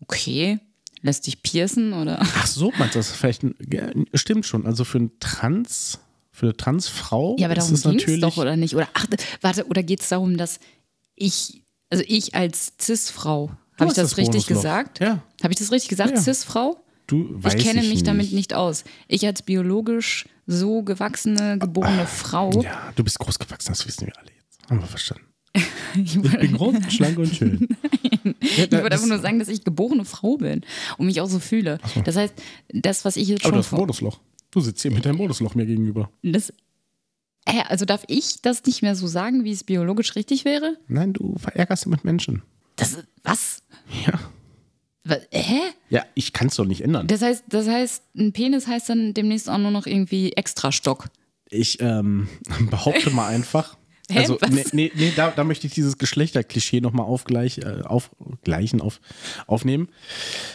Okay. 0.02 0.58
Lässt 1.06 1.28
dich 1.28 1.40
piercen 1.40 1.92
oder? 1.92 2.18
Ach 2.20 2.48
so, 2.48 2.72
meinst 2.78 2.96
du 2.96 2.98
das 2.98 3.12
vielleicht? 3.12 3.42
Stimmt 4.12 4.44
schon. 4.44 4.66
Also 4.66 4.82
für 4.82 4.98
ein 4.98 5.12
Trans, 5.20 6.00
für 6.32 6.46
eine 6.46 6.56
Transfrau. 6.56 7.36
Ja, 7.38 7.46
aber 7.46 7.54
darum 7.54 7.74
geht 7.74 8.08
es 8.08 8.20
doch, 8.20 8.36
oder 8.38 8.56
nicht? 8.56 8.74
Oder 8.74 8.88
ach, 8.92 9.06
warte, 9.40 9.66
oder 9.66 9.84
geht 9.84 10.00
es 10.00 10.08
darum, 10.08 10.36
dass 10.36 10.58
ich, 11.14 11.62
also 11.90 12.02
ich 12.08 12.34
als 12.34 12.72
Cis-Frau, 12.80 13.52
habe 13.78 13.90
ich 13.90 13.94
das, 13.94 14.10
das 14.10 14.16
richtig 14.16 14.48
gesagt? 14.48 14.98
Ja. 14.98 15.22
Habe 15.44 15.52
ich 15.52 15.60
das 15.60 15.70
richtig 15.70 15.90
gesagt, 15.90 16.10
ja. 16.10 16.20
Cis-Frau? 16.20 16.82
Du 17.06 17.40
ich 17.46 17.56
kenne 17.58 17.82
mich 17.82 17.90
nicht. 17.90 18.06
damit 18.08 18.32
nicht 18.32 18.52
aus. 18.52 18.82
Ich 19.06 19.24
als 19.24 19.42
biologisch 19.42 20.26
so 20.48 20.82
gewachsene, 20.82 21.56
geborene 21.56 22.02
ah, 22.02 22.06
Frau. 22.06 22.50
Ja, 22.62 22.92
du 22.96 23.04
bist 23.04 23.20
groß 23.20 23.38
gewachsen, 23.38 23.68
das 23.68 23.86
wissen 23.86 24.08
wir 24.08 24.18
alle 24.18 24.32
jetzt. 24.32 24.58
Haben 24.68 24.80
wir 24.80 24.88
verstanden. 24.88 25.24
Ich, 25.94 26.16
ich 26.16 26.38
bin 26.38 26.52
groß, 26.52 26.74
schlank 26.92 27.18
und 27.18 27.34
schön. 27.34 27.68
Nein, 28.24 28.34
ich 28.40 28.58
wollte 28.72 28.92
einfach 28.92 29.06
nur 29.06 29.18
sagen, 29.18 29.38
dass 29.38 29.48
ich 29.48 29.64
geborene 29.64 30.04
Frau 30.04 30.36
bin 30.36 30.62
und 30.98 31.06
mich 31.06 31.20
auch 31.20 31.28
so 31.28 31.38
fühle. 31.38 31.78
So. 31.94 32.02
Das 32.02 32.16
heißt, 32.16 32.34
das, 32.68 33.04
was 33.04 33.16
ich 33.16 33.28
jetzt 33.28 33.42
schon. 33.42 33.52
Aber 33.52 33.58
das 33.58 33.70
Bonusloch. 33.70 34.20
Du 34.50 34.60
sitzt 34.60 34.82
hier 34.82 34.90
mit 34.90 35.04
deinem 35.04 35.18
Bonusloch 35.18 35.54
mir 35.54 35.66
gegenüber. 35.66 36.10
Das, 36.22 36.50
äh, 37.44 37.62
also 37.68 37.84
darf 37.84 38.04
ich 38.08 38.42
das 38.42 38.64
nicht 38.64 38.82
mehr 38.82 38.94
so 38.94 39.06
sagen, 39.06 39.44
wie 39.44 39.52
es 39.52 39.64
biologisch 39.64 40.16
richtig 40.16 40.44
wäre? 40.44 40.76
Nein, 40.88 41.12
du 41.12 41.36
verärgerst 41.38 41.84
dich 41.84 41.90
mit 41.90 42.04
Menschen. 42.04 42.42
Das, 42.76 42.98
was? 43.22 43.62
Ja. 44.06 44.18
Was, 45.04 45.20
hä? 45.30 45.60
Ja, 45.88 46.04
ich 46.14 46.32
kann 46.32 46.48
es 46.48 46.56
doch 46.56 46.64
nicht 46.64 46.82
ändern. 46.82 47.06
Das 47.06 47.22
heißt, 47.22 47.44
das 47.48 47.68
heißt, 47.68 48.02
ein 48.16 48.32
Penis 48.32 48.66
heißt 48.66 48.88
dann 48.88 49.14
demnächst 49.14 49.48
auch 49.48 49.58
nur 49.58 49.70
noch 49.70 49.86
irgendwie 49.86 50.32
Extrastock. 50.32 51.06
Ich 51.48 51.80
ähm, 51.80 52.28
behaupte 52.70 53.10
mal 53.10 53.28
einfach, 53.28 53.76
Hä, 54.08 54.20
also, 54.20 54.38
nee, 54.50 54.64
nee, 54.72 54.92
nee 54.94 55.12
da, 55.16 55.30
da, 55.30 55.42
möchte 55.42 55.66
ich 55.66 55.74
dieses 55.74 55.98
Geschlechterklischee 55.98 56.80
nochmal 56.80 57.06
aufgleich, 57.06 57.58
äh, 57.58 57.82
aufgleichen, 57.82 58.80
auf, 58.80 59.00
aufnehmen. 59.46 59.88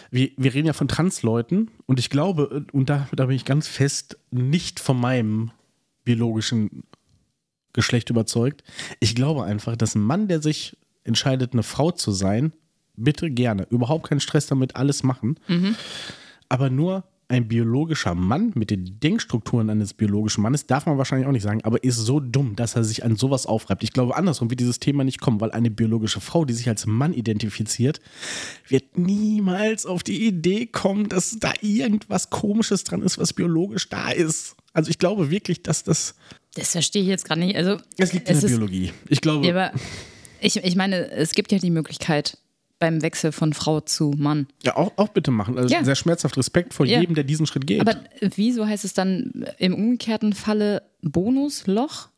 Wir, 0.09 0.31
wir 0.37 0.53
reden 0.53 0.67
ja 0.67 0.73
von 0.73 0.87
Transleuten 0.87 1.69
und 1.85 1.99
ich 1.99 2.09
glaube, 2.09 2.65
und 2.71 2.89
da, 2.89 3.09
da 3.11 3.25
bin 3.25 3.35
ich 3.35 3.43
ganz 3.43 3.67
fest 3.67 4.17
nicht 4.31 4.79
von 4.79 4.97
meinem 4.97 5.51
biologischen 6.05 6.83
Geschlecht 7.73 8.09
überzeugt. 8.09 8.63
Ich 8.99 9.15
glaube 9.15 9.43
einfach, 9.43 9.75
dass 9.75 9.95
ein 9.95 10.01
Mann, 10.01 10.27
der 10.27 10.41
sich 10.41 10.77
entscheidet, 11.03 11.53
eine 11.53 11.63
Frau 11.63 11.91
zu 11.91 12.11
sein, 12.11 12.53
bitte 12.95 13.31
gerne, 13.31 13.67
überhaupt 13.69 14.07
keinen 14.07 14.19
Stress 14.19 14.47
damit, 14.47 14.75
alles 14.75 15.03
machen. 15.03 15.39
Mhm. 15.47 15.75
Aber 16.47 16.69
nur 16.69 17.03
ein 17.31 17.47
biologischer 17.47 18.13
Mann 18.13 18.51
mit 18.55 18.69
den 18.69 18.99
Denkstrukturen 18.99 19.69
eines 19.69 19.93
biologischen 19.93 20.41
Mannes, 20.41 20.67
darf 20.67 20.85
man 20.85 20.97
wahrscheinlich 20.97 21.27
auch 21.27 21.31
nicht 21.31 21.43
sagen, 21.43 21.61
aber 21.63 21.83
ist 21.83 21.95
so 21.95 22.19
dumm, 22.19 22.57
dass 22.57 22.75
er 22.75 22.83
sich 22.83 23.05
an 23.05 23.15
sowas 23.15 23.45
aufreibt. 23.45 23.83
Ich 23.83 23.93
glaube, 23.93 24.17
andersrum 24.17 24.49
wird 24.49 24.59
dieses 24.59 24.79
Thema 24.79 25.05
nicht 25.05 25.21
kommen, 25.21 25.39
weil 25.39 25.51
eine 25.51 25.71
biologische 25.71 26.19
Frau, 26.19 26.43
die 26.43 26.53
sich 26.53 26.67
als 26.67 26.85
Mann 26.85 27.13
identifiziert, 27.13 28.01
wird 28.67 28.97
niemals 28.97 29.85
auf 29.85 30.03
die 30.03 30.27
Idee 30.27 30.65
kommen, 30.65 31.07
dass 31.07 31.37
da 31.39 31.53
irgendwas 31.61 32.29
Komisches 32.29 32.83
dran 32.83 33.01
ist, 33.01 33.17
was 33.17 33.31
biologisch 33.31 33.87
da 33.87 34.11
ist. 34.11 34.55
Also 34.73 34.89
ich 34.89 34.99
glaube 34.99 35.31
wirklich, 35.31 35.63
dass 35.63 35.83
das. 35.83 36.15
Das 36.55 36.71
verstehe 36.71 37.01
ich 37.01 37.07
jetzt 37.07 37.23
gerade 37.23 37.39
nicht. 37.39 37.55
Also, 37.55 37.77
es 37.97 38.11
liegt 38.11 38.29
in 38.29 38.39
der 38.39 38.47
Biologie. 38.47 38.91
Ich 39.07 39.21
glaube. 39.21 39.71
Ich, 40.41 40.57
ich 40.57 40.75
meine, 40.75 41.09
es 41.11 41.33
gibt 41.33 41.51
ja 41.51 41.59
die 41.59 41.69
Möglichkeit, 41.69 42.37
beim 42.81 43.01
Wechsel 43.03 43.31
von 43.31 43.53
Frau 43.53 43.79
zu 43.79 44.11
Mann. 44.17 44.47
Ja, 44.63 44.75
auch, 44.75 44.91
auch 44.97 45.09
bitte 45.09 45.29
machen. 45.29 45.57
Also 45.57 45.73
ja. 45.73 45.83
sehr 45.83 45.95
schmerzhaft 45.95 46.35
Respekt 46.35 46.73
vor 46.73 46.85
ja. 46.85 46.99
jedem, 46.99 47.13
der 47.15 47.23
diesen 47.23 47.45
Schritt 47.45 47.67
geht. 47.67 47.79
Aber 47.79 47.95
wieso 48.19 48.67
heißt 48.67 48.83
es 48.83 48.93
dann 48.93 49.45
im 49.59 49.75
umgekehrten 49.75 50.33
Falle 50.33 50.81
Bonusloch? 51.01 52.09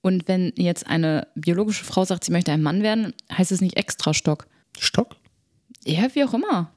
Und 0.00 0.28
wenn 0.28 0.52
jetzt 0.56 0.86
eine 0.86 1.26
biologische 1.34 1.84
Frau 1.84 2.04
sagt, 2.04 2.24
sie 2.24 2.32
möchte 2.32 2.52
ein 2.52 2.62
Mann 2.62 2.82
werden, 2.82 3.12
heißt 3.36 3.52
es 3.52 3.60
nicht 3.60 3.76
extra 3.76 4.14
Stock? 4.14 4.46
Stock? 4.78 5.16
Ja, 5.84 6.08
wie 6.14 6.24
auch 6.24 6.34
immer. 6.34 6.70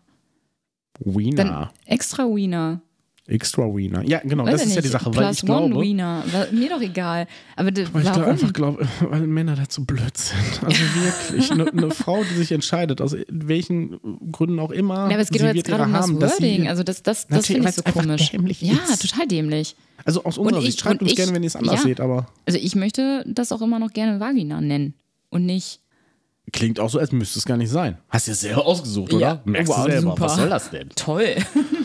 Wiener. 1.00 1.36
Dann 1.36 1.70
extra 1.86 2.24
Wiener. 2.24 2.82
Extra 3.28 3.64
Wiener. 3.64 4.04
Ja, 4.08 4.20
genau, 4.20 4.46
Weiß 4.46 4.52
das 4.52 4.62
ist 4.62 4.68
nicht. 4.68 4.76
ja 4.76 4.82
die 4.84 4.88
Sache. 4.88 5.10
Plus 5.10 5.24
weil 5.24 5.34
ich 5.34 5.44
one 5.44 5.70
glaube, 5.70 5.82
Wiener. 5.82 6.24
Mir 6.52 6.70
doch 6.70 6.82
egal. 6.82 7.26
Aber 7.56 7.76
weil 7.76 7.88
warum? 7.92 8.02
ich 8.02 8.10
da 8.10 8.24
einfach 8.24 8.54
glaube, 8.54 8.88
weil 9.02 9.26
Männer 9.26 9.56
dazu 9.56 9.84
blöd 9.84 10.16
sind. 10.16 10.36
Also 10.64 10.80
wirklich. 10.80 11.52
eine, 11.52 11.72
eine, 11.72 11.92
Frau, 11.92 12.24
die 12.24 12.36
sich 12.36 12.52
entscheidet, 12.52 13.02
aus 13.02 13.16
welchen 13.28 14.00
Gründen 14.32 14.60
auch 14.60 14.70
immer. 14.70 14.96
Ja, 14.96 15.16
aber 15.16 15.20
es 15.20 15.30
geht 15.30 15.42
doch 15.42 15.54
jetzt 15.54 15.66
gerade 15.66 15.84
um 15.84 16.20
das 16.20 16.40
Wording. 16.40 16.68
Also 16.68 16.84
das, 16.84 17.02
das, 17.02 17.28
das 17.28 17.48
finde 17.48 17.68
ich 17.68 17.76
so 17.76 17.82
komisch. 17.82 18.32
Ja, 18.60 18.74
ist. 18.92 19.02
total 19.02 19.28
dämlich. 19.28 19.76
Also 20.04 20.24
aus 20.24 20.38
unserer 20.38 20.62
Sicht. 20.62 20.80
Schreibt 20.80 21.02
uns 21.02 21.12
ich, 21.12 21.18
gerne, 21.18 21.34
wenn 21.34 21.42
ihr 21.42 21.48
es 21.48 21.56
anders 21.56 21.80
ja, 21.80 21.82
seht, 21.82 22.00
aber. 22.00 22.28
Also 22.46 22.60
ich 22.60 22.76
möchte 22.76 23.24
das 23.28 23.52
auch 23.52 23.62
immer 23.62 23.80
noch 23.80 23.92
gerne 23.92 24.20
Vagina 24.20 24.62
nennen. 24.62 24.94
Und 25.30 25.46
nicht. 25.46 25.80
Klingt 26.52 26.80
auch 26.80 26.90
so, 26.90 27.00
als 27.00 27.12
müsste 27.12 27.40
es 27.40 27.46
gar 27.46 27.58
nicht 27.58 27.72
sein. 27.72 27.98
Hast 28.10 28.28
du 28.28 28.32
ja 28.32 28.36
selber 28.36 28.66
ausgesucht, 28.68 29.14
oder? 29.14 29.22
Ja, 29.22 29.42
Merkst 29.46 29.68
wow, 29.68 29.86
du 29.86 29.92
selber. 29.92 30.12
Super. 30.12 30.22
Was 30.22 30.36
soll 30.36 30.50
das 30.50 30.70
denn? 30.70 30.90
Toll. 30.96 31.36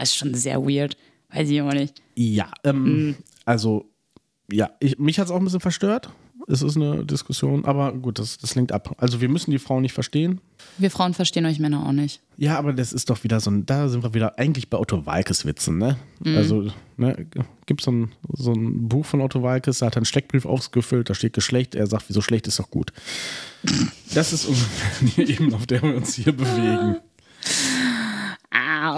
Das 0.00 0.10
ist 0.10 0.16
schon 0.16 0.34
sehr 0.34 0.62
weird. 0.62 0.96
Weiß 1.30 1.48
ich 1.48 1.60
auch 1.60 1.72
nicht. 1.72 2.00
Ja, 2.14 2.50
ähm, 2.64 2.84
mhm. 2.84 3.16
also, 3.44 3.84
ja, 4.50 4.70
ich, 4.80 4.98
mich 4.98 5.18
hat 5.20 5.26
es 5.26 5.30
auch 5.30 5.36
ein 5.36 5.44
bisschen 5.44 5.60
verstört. 5.60 6.10
Es 6.48 6.62
ist 6.62 6.76
eine 6.76 7.04
Diskussion, 7.04 7.64
aber 7.66 7.92
gut, 7.92 8.18
das, 8.18 8.38
das 8.38 8.54
lenkt 8.54 8.72
ab. 8.72 8.96
Also 8.98 9.20
wir 9.20 9.28
müssen 9.28 9.50
die 9.50 9.58
Frauen 9.58 9.82
nicht 9.82 9.92
verstehen. 9.92 10.40
Wir 10.78 10.90
Frauen 10.90 11.14
verstehen 11.14 11.44
euch 11.44 11.60
Männer 11.60 11.86
auch 11.86 11.92
nicht. 11.92 12.22
Ja, 12.38 12.58
aber 12.58 12.72
das 12.72 12.92
ist 12.92 13.10
doch 13.10 13.22
wieder 13.22 13.38
so 13.38 13.50
ein, 13.50 13.66
da 13.66 13.88
sind 13.88 14.02
wir 14.02 14.14
wieder 14.14 14.38
eigentlich 14.38 14.68
bei 14.70 14.78
Otto 14.78 15.04
Walkes 15.04 15.44
Witzen, 15.44 15.78
ne? 15.78 15.96
Mhm. 16.24 16.36
Also, 16.36 16.72
ne, 16.96 17.26
gibt 17.66 17.82
so 17.82 17.92
ein, 17.92 18.12
so 18.32 18.52
ein 18.52 18.88
Buch 18.88 19.04
von 19.04 19.20
Otto 19.20 19.42
Walkes, 19.42 19.78
da 19.78 19.86
hat 19.86 19.94
er 19.94 19.98
einen 19.98 20.06
Steckbrief 20.06 20.46
ausgefüllt, 20.46 21.10
da 21.10 21.14
steht 21.14 21.34
Geschlecht, 21.34 21.74
er 21.74 21.86
sagt, 21.86 22.06
wieso 22.08 22.22
schlecht 22.22 22.48
ist 22.48 22.58
doch 22.58 22.70
gut. 22.70 22.92
Das 24.14 24.32
ist 24.32 24.46
ungefähr 24.46 25.26
die 25.26 25.32
Ebene, 25.34 25.54
auf 25.54 25.66
der 25.66 25.82
wir 25.82 25.94
uns 25.94 26.14
hier 26.14 26.32
bewegen. 26.34 26.96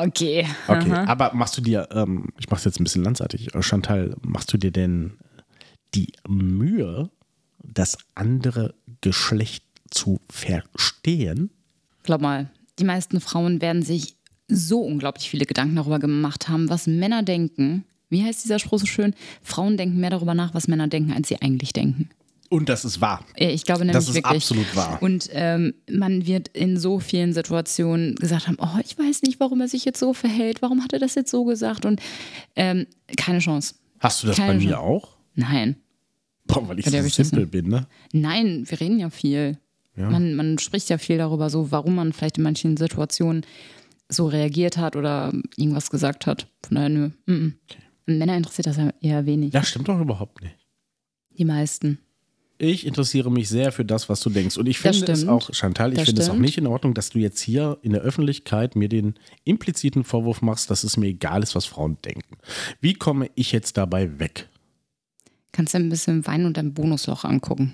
Okay. 0.06 0.46
Okay, 0.66 0.90
Aha. 0.90 1.04
aber 1.04 1.32
machst 1.34 1.56
du 1.56 1.60
dir, 1.60 1.88
ähm, 1.92 2.28
ich 2.38 2.50
mach's 2.50 2.64
jetzt 2.64 2.80
ein 2.80 2.84
bisschen 2.84 3.04
landseitig, 3.04 3.54
äh, 3.54 3.62
Chantal, 3.62 4.16
machst 4.22 4.52
du 4.52 4.58
dir 4.58 4.72
denn 4.72 5.18
die 5.94 6.12
Mühe, 6.26 7.10
das 7.62 7.98
andere 8.14 8.74
Geschlecht 9.00 9.64
zu 9.90 10.20
verstehen? 10.28 11.50
Glaub 12.02 12.20
mal, 12.20 12.50
die 12.78 12.84
meisten 12.84 13.20
Frauen 13.20 13.60
werden 13.60 13.82
sich 13.82 14.16
so 14.48 14.80
unglaublich 14.80 15.30
viele 15.30 15.46
Gedanken 15.46 15.76
darüber 15.76 15.98
gemacht 15.98 16.48
haben, 16.48 16.68
was 16.68 16.86
Männer 16.86 17.22
denken. 17.22 17.84
Wie 18.08 18.24
heißt 18.24 18.44
dieser 18.44 18.58
Spruch 18.58 18.80
so 18.80 18.86
schön? 18.86 19.14
Frauen 19.42 19.76
denken 19.76 20.00
mehr 20.00 20.10
darüber 20.10 20.34
nach, 20.34 20.52
was 20.52 20.68
Männer 20.68 20.88
denken, 20.88 21.12
als 21.12 21.28
sie 21.28 21.40
eigentlich 21.40 21.72
denken. 21.72 22.10
Und 22.52 22.68
das 22.68 22.84
ist 22.84 23.00
wahr. 23.00 23.24
Ich 23.34 23.64
glaube 23.64 23.80
nämlich 23.80 23.94
das 23.94 24.10
ist 24.10 24.14
wirklich. 24.14 24.36
absolut 24.36 24.76
wahr. 24.76 24.98
Und 25.00 25.30
ähm, 25.32 25.72
man 25.90 26.26
wird 26.26 26.48
in 26.48 26.76
so 26.76 26.98
vielen 26.98 27.32
Situationen 27.32 28.14
gesagt 28.16 28.46
haben, 28.46 28.58
oh, 28.60 28.78
ich 28.84 28.98
weiß 28.98 29.22
nicht, 29.22 29.40
warum 29.40 29.62
er 29.62 29.68
sich 29.68 29.86
jetzt 29.86 29.98
so 29.98 30.12
verhält, 30.12 30.60
warum 30.60 30.84
hat 30.84 30.92
er 30.92 30.98
das 30.98 31.14
jetzt 31.14 31.30
so 31.30 31.44
gesagt 31.44 31.86
und 31.86 32.02
ähm, 32.54 32.86
keine 33.16 33.38
Chance. 33.38 33.76
Hast 34.00 34.22
du 34.22 34.26
das 34.26 34.36
keine 34.36 34.58
bei 34.58 34.64
mir 34.66 34.80
auch? 34.80 35.16
Nein. 35.34 35.76
Boah, 36.44 36.68
weil 36.68 36.78
ich 36.78 36.84
so 36.84 37.22
simpel 37.24 37.46
bin, 37.46 37.68
ne? 37.68 37.86
Nein, 38.12 38.66
wir 38.68 38.78
reden 38.78 38.98
ja 38.98 39.08
viel. 39.08 39.56
Ja. 39.96 40.10
Man, 40.10 40.34
man 40.34 40.58
spricht 40.58 40.90
ja 40.90 40.98
viel 40.98 41.16
darüber, 41.16 41.48
so 41.48 41.70
warum 41.70 41.94
man 41.94 42.12
vielleicht 42.12 42.36
in 42.36 42.44
manchen 42.44 42.76
Situationen 42.76 43.46
so 44.10 44.26
reagiert 44.26 44.76
hat 44.76 44.94
oder 44.94 45.32
irgendwas 45.56 45.88
gesagt 45.88 46.26
hat. 46.26 46.48
Von 46.66 46.74
daher, 46.74 46.90
nö. 46.90 47.10
Mm 47.24 47.32
-mm. 47.32 47.52
Okay. 47.64 47.82
Männer 48.04 48.36
interessiert 48.36 48.66
das 48.66 48.76
ja 48.76 48.92
eher 49.00 49.24
wenig. 49.24 49.54
Ja, 49.54 49.62
stimmt 49.62 49.88
doch 49.88 49.98
überhaupt 49.98 50.42
nicht. 50.42 50.58
Die 51.38 51.46
meisten. 51.46 51.98
Ich 52.64 52.86
interessiere 52.86 53.28
mich 53.28 53.48
sehr 53.48 53.72
für 53.72 53.84
das, 53.84 54.08
was 54.08 54.20
du 54.20 54.30
denkst. 54.30 54.56
Und 54.56 54.68
ich 54.68 54.78
finde 54.78 55.10
es 55.10 55.26
auch, 55.26 55.52
Chantal, 55.52 55.92
ich 55.94 56.04
finde 56.04 56.22
es 56.22 56.30
auch 56.30 56.36
nicht 56.36 56.58
in 56.58 56.68
Ordnung, 56.68 56.94
dass 56.94 57.10
du 57.10 57.18
jetzt 57.18 57.40
hier 57.40 57.78
in 57.82 57.90
der 57.90 58.02
Öffentlichkeit 58.02 58.76
mir 58.76 58.88
den 58.88 59.14
impliziten 59.42 60.04
Vorwurf 60.04 60.42
machst, 60.42 60.70
dass 60.70 60.84
es 60.84 60.96
mir 60.96 61.08
egal 61.08 61.42
ist, 61.42 61.56
was 61.56 61.66
Frauen 61.66 61.96
denken. 62.04 62.36
Wie 62.80 62.94
komme 62.94 63.30
ich 63.34 63.50
jetzt 63.50 63.76
dabei 63.78 64.20
weg? 64.20 64.48
Kannst 65.50 65.74
du 65.74 65.78
ein 65.78 65.88
bisschen 65.88 66.24
Wein 66.28 66.46
und 66.46 66.56
dein 66.56 66.72
Bonusloch 66.72 67.24
angucken? 67.24 67.72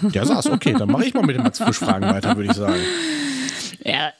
Der 0.00 0.24
saß, 0.24 0.46
okay, 0.46 0.72
dann 0.72 0.90
mache 0.90 1.04
ich 1.04 1.12
mal 1.12 1.26
mit 1.26 1.36
den 1.36 1.52
Frisch-Fragen 1.52 2.06
weiter, 2.06 2.34
würde 2.38 2.48
ich 2.52 2.56
sagen. 2.56 2.80
Ja. 3.84 4.14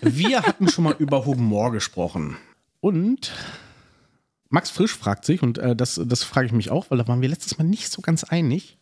Wir 0.00 0.42
hatten 0.42 0.68
schon 0.68 0.82
mal 0.82 0.96
über 0.98 1.26
Humor 1.26 1.70
gesprochen. 1.70 2.36
Und 2.80 3.30
Max 4.52 4.68
Frisch 4.68 4.94
fragt 4.94 5.24
sich, 5.24 5.42
und 5.42 5.56
äh, 5.56 5.74
das, 5.74 5.98
das 6.04 6.24
frage 6.24 6.46
ich 6.46 6.52
mich 6.52 6.70
auch, 6.70 6.90
weil 6.90 6.98
da 6.98 7.08
waren 7.08 7.22
wir 7.22 7.28
letztes 7.30 7.56
Mal 7.56 7.64
nicht 7.64 7.90
so 7.90 8.02
ganz 8.02 8.22
einig, 8.22 8.76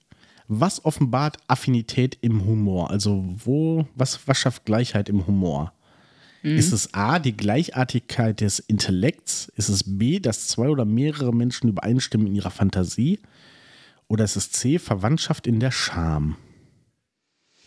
was 0.49 0.85
offenbart 0.85 1.37
Affinität 1.47 2.19
im 2.23 2.45
Humor? 2.45 2.91
Also 2.91 3.25
wo, 3.37 3.87
was, 3.95 4.27
was 4.27 4.37
schafft 4.37 4.65
Gleichheit 4.65 5.09
im 5.09 5.29
Humor? 5.29 5.73
Mhm. 6.43 6.57
Ist 6.57 6.73
es 6.73 6.93
A, 6.93 7.21
die 7.21 7.37
Gleichartigkeit 7.37 8.41
des 8.41 8.59
Intellekts? 8.59 9.53
Ist 9.55 9.69
es 9.69 9.85
B, 9.87 10.19
dass 10.19 10.49
zwei 10.49 10.69
oder 10.71 10.85
mehrere 10.85 11.33
Menschen 11.33 11.69
übereinstimmen 11.69 12.27
in 12.27 12.35
ihrer 12.35 12.51
Fantasie? 12.51 13.21
Oder 14.09 14.25
ist 14.25 14.35
es 14.35 14.51
C, 14.51 14.81
Verwandtschaft 14.81 15.47
in 15.47 15.61
der 15.61 15.71
Scham? 15.71 16.35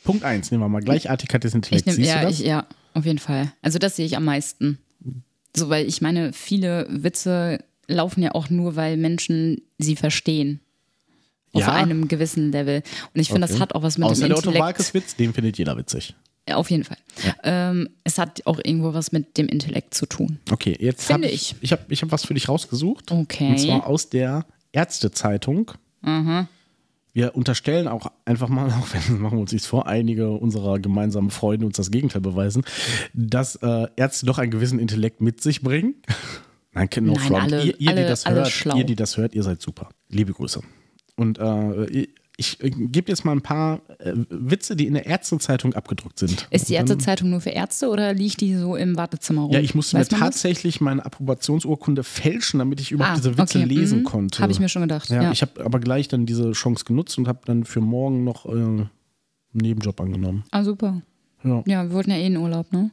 Punkt 0.04 0.26
1, 0.26 0.52
nehmen 0.52 0.62
wir 0.62 0.68
mal 0.68 0.82
Gleichartigkeit 0.82 1.46
des 1.46 1.54
Intellekts. 1.54 1.98
Nehm, 1.98 2.06
ja, 2.06 2.28
ich, 2.28 2.40
ja, 2.40 2.68
auf 2.94 3.06
jeden 3.06 3.20
Fall. 3.20 3.54
Also 3.62 3.80
das 3.80 3.96
sehe 3.96 4.06
ich 4.06 4.18
am 4.18 4.26
meisten. 4.26 4.80
So, 5.56 5.70
weil 5.70 5.88
ich 5.88 6.02
meine, 6.02 6.34
viele 6.34 6.86
Witze 6.90 7.64
laufen 7.88 8.22
ja 8.24 8.32
auch 8.34 8.50
nur, 8.50 8.76
weil 8.76 8.98
Menschen 8.98 9.62
sie 9.78 9.96
verstehen. 9.96 10.60
Auf 11.54 11.62
ja. 11.62 11.74
einem 11.74 12.08
gewissen 12.08 12.52
Level. 12.52 12.82
Und 13.14 13.22
ich 13.22 13.28
finde, 13.28 13.44
okay. 13.44 13.54
das 13.54 13.62
hat 13.62 13.76
auch 13.76 13.84
was 13.84 14.00
mit 14.00 14.08
Außer 14.08 14.28
dem 14.28 14.36
Intellekt. 14.36 14.56
der 14.56 14.68
Otto 14.68 14.94
Witz, 14.94 15.16
den 15.16 15.34
findet 15.34 15.60
jeder 15.60 15.78
witzig. 15.78 16.16
Auf 16.52 16.72
jeden 16.72 16.84
Fall. 16.84 16.98
Ja. 17.24 17.36
Ähm, 17.44 17.90
es 18.04 18.18
hat 18.18 18.42
auch 18.46 18.60
irgendwo 18.64 18.94
was 18.94 19.12
mit 19.12 19.38
dem 19.38 19.48
Intellekt 19.48 19.94
zu 19.94 20.06
tun. 20.06 20.40
Okay, 20.52 20.76
jetzt 20.80 21.06
finde 21.06 21.30
ich. 21.30 21.56
Ich 21.62 21.72
habe 21.72 21.84
ich 21.90 22.02
hab 22.02 22.12
was 22.12 22.26
für 22.26 22.34
dich 22.34 22.50
rausgesucht. 22.50 23.12
Okay. 23.12 23.50
Und 23.50 23.60
zwar 23.60 23.88
aus 23.88 24.10
der 24.10 24.46
Ärztezeitung. 24.74 25.72
Mhm. 26.02 26.48
Wir 27.14 27.36
unterstellen 27.36 27.88
auch 27.88 28.12
einfach 28.26 28.50
mal, 28.50 28.70
auch 28.72 28.88
wenn 28.92 29.22
machen 29.22 29.38
wir 29.38 29.42
uns 29.42 29.54
nichts 29.54 29.68
vor, 29.68 29.88
einige 29.88 30.32
unserer 30.32 30.80
gemeinsamen 30.80 31.30
Freunde 31.30 31.66
uns 31.66 31.78
das 31.78 31.92
Gegenteil 31.92 32.22
beweisen, 32.22 32.66
dass 33.14 33.56
äh, 33.58 33.88
Ärzte 33.96 34.26
doch 34.26 34.40
einen 34.40 34.52
gewissen 34.52 34.80
Intellekt 34.80 35.22
mit 35.22 35.42
sich 35.42 35.62
bringen. 35.62 35.96
Nein, 36.74 36.90
no 37.02 37.14
Nein, 37.14 37.34
alle, 37.34 37.64
ihr, 37.64 37.80
ihr, 37.80 37.90
alle, 37.90 38.02
die 38.02 38.08
das 38.08 38.26
hört, 38.26 38.76
ihr, 38.76 38.84
die 38.84 38.96
das 38.96 39.18
hört, 39.18 39.36
ihr 39.36 39.44
seid 39.44 39.62
super. 39.62 39.90
Liebe 40.10 40.34
Grüße. 40.34 40.62
Und 41.16 41.38
äh, 41.38 42.08
ich, 42.36 42.60
ich 42.60 42.74
gebe 42.92 43.12
jetzt 43.12 43.26
mal 43.26 43.32
ein 43.34 43.42
paar 43.42 43.82
äh, 44.00 44.14
Witze, 44.30 44.76
die 44.76 44.88
in 44.88 44.96
der 44.96 45.06
Ärztezeitung 45.06 45.74
abgedruckt 45.76 46.18
sind. 46.18 46.48
Ist 46.50 46.70
die 46.70 46.74
Ärztezeitung 46.74 47.30
nur 47.30 47.42
für 47.42 47.52
Ärzte 47.52 47.90
oder 47.90 48.14
liegt 48.14 48.42
die 48.42 48.56
so 48.56 48.76
im 48.76 48.98
Wartezimmer 48.98 49.44
rum? 49.44 49.52
Ja, 49.52 49.60
ich 49.60 49.76
musste 49.76 49.98
Weiß 49.98 50.10
mir 50.10 50.18
tatsächlich 50.18 50.76
das? 50.76 50.82
meine 50.82 51.06
Approbationsurkunde 51.06 52.04
fälschen, 52.04 52.58
damit 52.58 52.82
ich 52.82 52.92
überhaupt 52.92 53.20
ah, 53.20 53.22
diese 53.22 53.38
Witze 53.38 53.60
okay. 53.60 53.68
lesen 53.68 54.00
mhm. 54.00 54.06
konnte. 54.06 54.42
Habe 54.42 54.52
ich 54.52 54.60
mir 54.60 54.70
schon 54.70 54.82
gedacht. 54.82 55.10
Ja, 55.10 55.24
ja. 55.24 55.32
ich 55.32 55.44
habe 55.44 55.64
aber 55.64 55.80
gleich 55.80 56.08
dann 56.08 56.26
diese 56.26 56.54
Chance 56.54 56.86
genutzt 56.86 57.18
und 57.20 57.28
habe 57.28 57.42
dann 57.46 57.66
für 57.66 57.82
morgen 57.82 58.24
noch 58.24 58.48
äh, 58.48 58.52
einen 58.52 58.90
Nebenjob 59.52 60.02
angenommen. 60.02 60.44
Ah, 60.50 60.64
super. 60.64 61.04
Ja. 61.44 61.62
ja, 61.68 61.84
wir 61.84 61.92
wollten 61.92 62.10
ja 62.10 62.18
eh 62.18 62.26
in 62.26 62.38
Urlaub, 62.38 62.72
ne? 62.72 62.90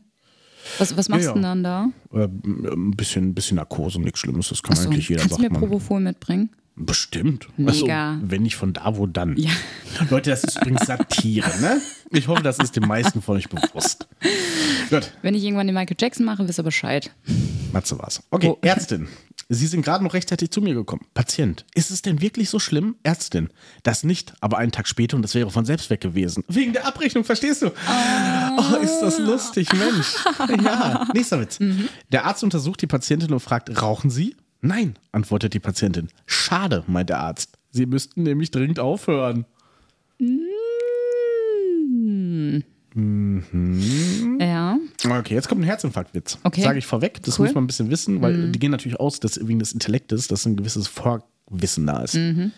Was, 0.79 0.97
was 0.97 1.09
machst 1.09 1.25
ja, 1.25 1.31
ja. 1.31 1.35
du 1.35 1.41
dann 1.41 1.63
da? 1.63 1.89
Äh, 2.13 2.25
ein 2.25 2.93
bisschen, 2.93 3.35
bisschen 3.35 3.57
Narkose, 3.57 4.01
nichts 4.01 4.21
Schlimmes, 4.21 4.49
das 4.49 4.63
kann 4.63 4.73
Achso, 4.73 4.89
eigentlich 4.89 5.09
jeder 5.09 5.21
Kannst 5.23 5.39
du 5.39 5.43
mir 5.43 5.51
Propofol 5.51 6.01
mitbringen? 6.01 6.51
Bestimmt. 6.87 7.49
Mega. 7.57 8.13
Also, 8.13 8.23
wenn 8.31 8.43
nicht 8.43 8.57
von 8.57 8.73
da, 8.73 8.97
wo 8.97 9.07
dann. 9.07 9.37
Ja. 9.37 9.51
Leute, 10.09 10.31
das 10.31 10.45
ist 10.45 10.57
übrigens 10.57 10.87
Satire, 10.87 11.51
ne? 11.61 11.81
Ich 12.11 12.27
hoffe, 12.27 12.43
das 12.43 12.59
ist 12.59 12.75
den 12.75 12.87
meisten 12.87 13.21
von 13.23 13.37
euch 13.37 13.49
bewusst. 13.49 14.09
Gut. 14.89 15.13
Wenn 15.23 15.35
ich 15.35 15.45
irgendwann 15.45 15.67
den 15.67 15.75
Michael 15.75 15.97
Jackson 16.01 16.25
mache, 16.25 16.49
wisst 16.49 16.59
ihr 16.59 16.65
Bescheid. 16.65 17.15
Matze 17.73 17.99
war's. 17.99 18.23
Okay, 18.31 18.49
oh. 18.49 18.59
Ärztin. 18.63 19.09
Sie 19.49 19.67
sind 19.67 19.83
gerade 19.85 20.03
noch 20.05 20.15
rechtzeitig 20.15 20.51
zu 20.51 20.61
mir 20.61 20.75
gekommen. 20.75 21.03
Patient. 21.13 21.67
Ist 21.75 21.91
es 21.91 22.03
denn 22.03 22.21
wirklich 22.21 22.49
so 22.49 22.59
schlimm? 22.59 22.97
Ärztin. 23.03 23.49
Das 23.83 24.05
nicht, 24.05 24.33
aber 24.41 24.59
einen 24.59 24.73
Tag 24.73 24.89
später 24.89 25.17
und 25.17 25.23
das 25.23 25.35
wäre 25.35 25.51
von 25.51 25.65
selbst 25.65 25.91
weg 25.91 26.01
gewesen. 26.01 26.45
Wegen 26.49 26.73
der 26.73 26.87
Abrechnung, 26.87 27.25
verstehst 27.25 27.63
du? 27.63 27.67
Oh, 27.67 28.63
oh 28.73 28.77
ist 28.77 29.01
das 29.01 29.19
lustig, 29.19 29.69
Mensch. 29.73 30.15
Ja, 30.65 31.07
nächster 31.15 31.41
Witz. 31.41 31.61
Mhm. 31.61 31.89
Der 32.13 32.25
Arzt 32.27 32.45
untersucht 32.45 32.81
die 32.81 32.87
Patientin 32.87 33.33
und 33.33 33.41
fragt, 33.41 33.83
rauchen 33.83 34.09
Sie? 34.09 34.37
Nein, 34.61 34.99
antwortet 35.13 35.55
die 35.55 35.61
Patientin. 35.61 36.09
Schade, 36.27 36.85
meint 36.87 37.09
der 37.09 37.21
Arzt. 37.21 37.57
Sie 37.71 37.87
müssten 37.87 38.25
nämlich 38.25 38.51
dringend 38.51 38.79
aufhören. 38.79 39.47
Mhm. 40.19 40.51
Mhm. 42.95 44.39
Ja. 44.41 44.79
Okay, 45.05 45.35
jetzt 45.35 45.49
kommt 45.49 45.61
ein 45.61 45.65
Herzinfarktwitz. 45.65 46.39
Okay. 46.43 46.63
Sage 46.63 46.79
ich 46.79 46.87
vorweg, 46.87 47.23
das 47.23 47.39
cool. 47.39 47.47
muss 47.47 47.55
man 47.55 47.65
ein 47.65 47.67
bisschen 47.67 47.91
wissen, 47.91 48.21
weil 48.21 48.37
mhm. 48.37 48.53
die 48.53 48.59
gehen 48.59 48.73
natürlich 48.73 48.99
aus, 48.99 49.21
dass 49.21 49.47
wegen 49.47 49.61
des 49.61 49.73
Intellektes, 49.73 50.29
dass 50.29 50.47
ein 50.47 50.57
gewisses 50.57 50.89
Vorwissen 50.89 51.87
da 51.87 52.03
ist. 52.03 52.15
Mhm. 52.15 52.53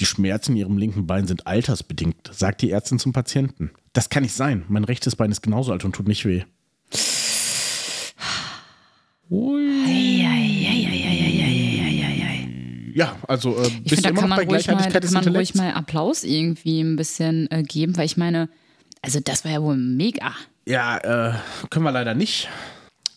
Die 0.00 0.06
Schmerzen 0.06 0.52
in 0.52 0.58
ihrem 0.58 0.76
linken 0.76 1.06
Bein 1.06 1.26
sind 1.26 1.46
altersbedingt, 1.46 2.30
sagt 2.32 2.62
die 2.62 2.70
Ärztin 2.70 2.98
zum 2.98 3.12
Patienten. 3.12 3.70
Das 3.92 4.08
kann 4.08 4.24
nicht 4.24 4.34
sein. 4.34 4.64
Mein 4.68 4.84
rechtes 4.84 5.14
Bein 5.14 5.30
ist 5.30 5.42
genauso 5.42 5.72
alt 5.72 5.84
und 5.84 5.94
tut 5.94 6.08
nicht 6.08 6.24
weh. 6.24 6.42
Ja, 12.94 13.16
also 13.26 13.56
äh, 13.56 13.66
ich 13.82 13.94
finde, 13.94 14.02
da 14.02 14.12
kann 14.12 14.28
man, 14.28 14.38
ruhig 14.38 14.68
mal, 14.68 14.76
da 14.76 15.00
kann 15.00 15.12
man 15.12 15.36
ruhig 15.36 15.54
mal 15.56 15.72
Applaus 15.72 16.22
irgendwie 16.22 16.80
ein 16.80 16.94
bisschen 16.94 17.50
äh, 17.50 17.64
geben, 17.64 17.96
weil 17.96 18.06
ich 18.06 18.16
meine, 18.16 18.48
also 19.02 19.18
das 19.18 19.44
war 19.44 19.50
ja 19.50 19.62
wohl 19.62 19.76
mega. 19.76 20.32
Ja, 20.64 20.98
äh, 20.98 21.34
können 21.70 21.84
wir 21.84 21.90
leider 21.90 22.14
nicht. 22.14 22.48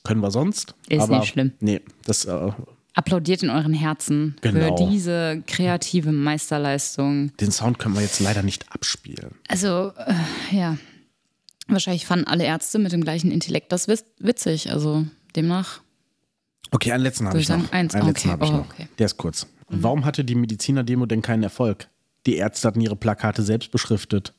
Können 0.04 0.22
wir 0.22 0.32
sonst. 0.32 0.74
Ist 0.90 1.02
aber, 1.02 1.20
nicht 1.20 1.30
schlimm. 1.30 1.52
Nee, 1.60 1.82
das. 2.06 2.26
Äh, 2.26 2.52
Applaudiert 2.96 3.44
in 3.44 3.52
euren 3.52 3.76
Herzen 3.76 4.36
genau. 4.42 4.76
für 4.76 4.90
diese 4.90 5.44
kreative 5.46 6.12
Meisterleistung. 6.12 7.32
Den 7.38 7.52
Sound 7.52 7.78
können 7.78 7.94
wir 7.94 8.02
jetzt 8.02 8.20
leider 8.20 8.42
nicht 8.42 8.72
abspielen. 8.74 9.36
Also, 9.48 9.94
äh, 9.96 10.56
ja. 10.58 10.78
Wahrscheinlich 11.68 12.08
fanden 12.08 12.26
alle 12.26 12.46
Ärzte 12.46 12.80
mit 12.80 12.94
dem 12.94 13.04
gleichen 13.04 13.30
Intellekt 13.30 13.72
das 13.72 13.88
witzig. 13.88 14.72
Also 14.72 15.06
demnach 15.36 15.82
Okay, 16.72 16.92
einen 16.92 17.04
letzten 17.04 17.28
habe 17.28 17.40
ich, 17.40 17.50
noch. 17.50 17.72
Eins, 17.72 17.94
einen 17.94 18.08
letzten 18.08 18.30
okay. 18.30 18.34
habe 18.34 18.46
ich 18.46 18.52
oh, 18.52 18.58
noch. 18.58 18.72
Okay. 18.72 18.88
Der 18.98 19.06
ist 19.06 19.18
kurz. 19.18 19.48
Mhm. 19.70 19.84
Warum 19.84 20.06
hatte 20.06 20.24
die 20.24 20.36
Mediziner-Demo 20.36 21.06
denn 21.06 21.22
keinen 21.22 21.44
Erfolg? 21.44 21.90
Die 22.26 22.36
Ärzte 22.36 22.68
hatten 22.68 22.82
ihre 22.82 22.96
Plakate 22.96 23.44
selbst 23.44 23.72
beschriftet. 23.72 24.34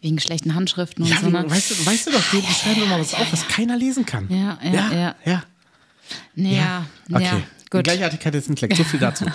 Wegen 0.00 0.18
schlechten 0.18 0.54
Handschriften 0.54 1.04
und 1.04 1.10
ja, 1.10 1.18
so. 1.18 1.28
Ne? 1.28 1.44
Weißt, 1.48 1.70
du, 1.70 1.86
weißt 1.86 2.06
du 2.08 2.10
doch, 2.10 2.30
die 2.32 2.42
schreiben 2.42 2.80
ja, 2.80 2.86
immer 2.86 2.98
was 2.98 3.12
ja, 3.12 3.18
auf, 3.18 3.32
was 3.32 3.46
keiner 3.46 3.76
lesen 3.76 4.04
kann. 4.04 4.28
Ja, 4.28 4.58
ja, 4.62 4.72
ja. 4.72 4.90
ja. 5.24 5.44
ja. 6.34 6.50
ja. 6.50 6.86
Okay. 7.10 7.24
Ja, 7.24 7.42
gut. 7.70 7.84
Gleichartigkeit 7.84 8.34
ist 8.34 8.48
Intellekt. 8.48 8.76
So 8.76 8.84
viel 8.84 8.98
dazu. 9.00 9.26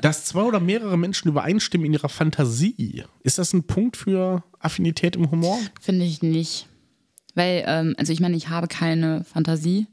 Dass 0.00 0.24
zwei 0.26 0.42
oder 0.42 0.60
mehrere 0.60 0.96
Menschen 0.96 1.28
übereinstimmen 1.28 1.86
in 1.86 1.94
ihrer 1.94 2.08
Fantasie. 2.08 3.04
Ist 3.24 3.38
das 3.38 3.52
ein 3.52 3.64
Punkt 3.64 3.96
für 3.96 4.44
Affinität 4.60 5.16
im 5.16 5.30
Humor? 5.30 5.58
Finde 5.80 6.04
ich 6.04 6.22
nicht. 6.22 6.68
Weil, 7.34 7.64
ähm, 7.66 7.94
also 7.98 8.12
ich 8.12 8.20
meine, 8.20 8.36
ich 8.36 8.48
habe 8.48 8.68
keine 8.68 9.24
Fantasie 9.24 9.88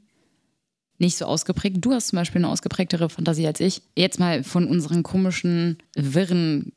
nicht 1.00 1.16
so 1.16 1.24
ausgeprägt. 1.24 1.78
Du 1.80 1.92
hast 1.92 2.08
zum 2.08 2.18
Beispiel 2.18 2.40
eine 2.40 2.48
ausgeprägtere 2.48 3.08
Fantasie 3.08 3.46
als 3.46 3.60
ich. 3.60 3.82
Jetzt 3.96 4.20
mal 4.20 4.44
von 4.44 4.66
unseren 4.66 5.02
komischen, 5.02 5.78
wirren 5.96 6.72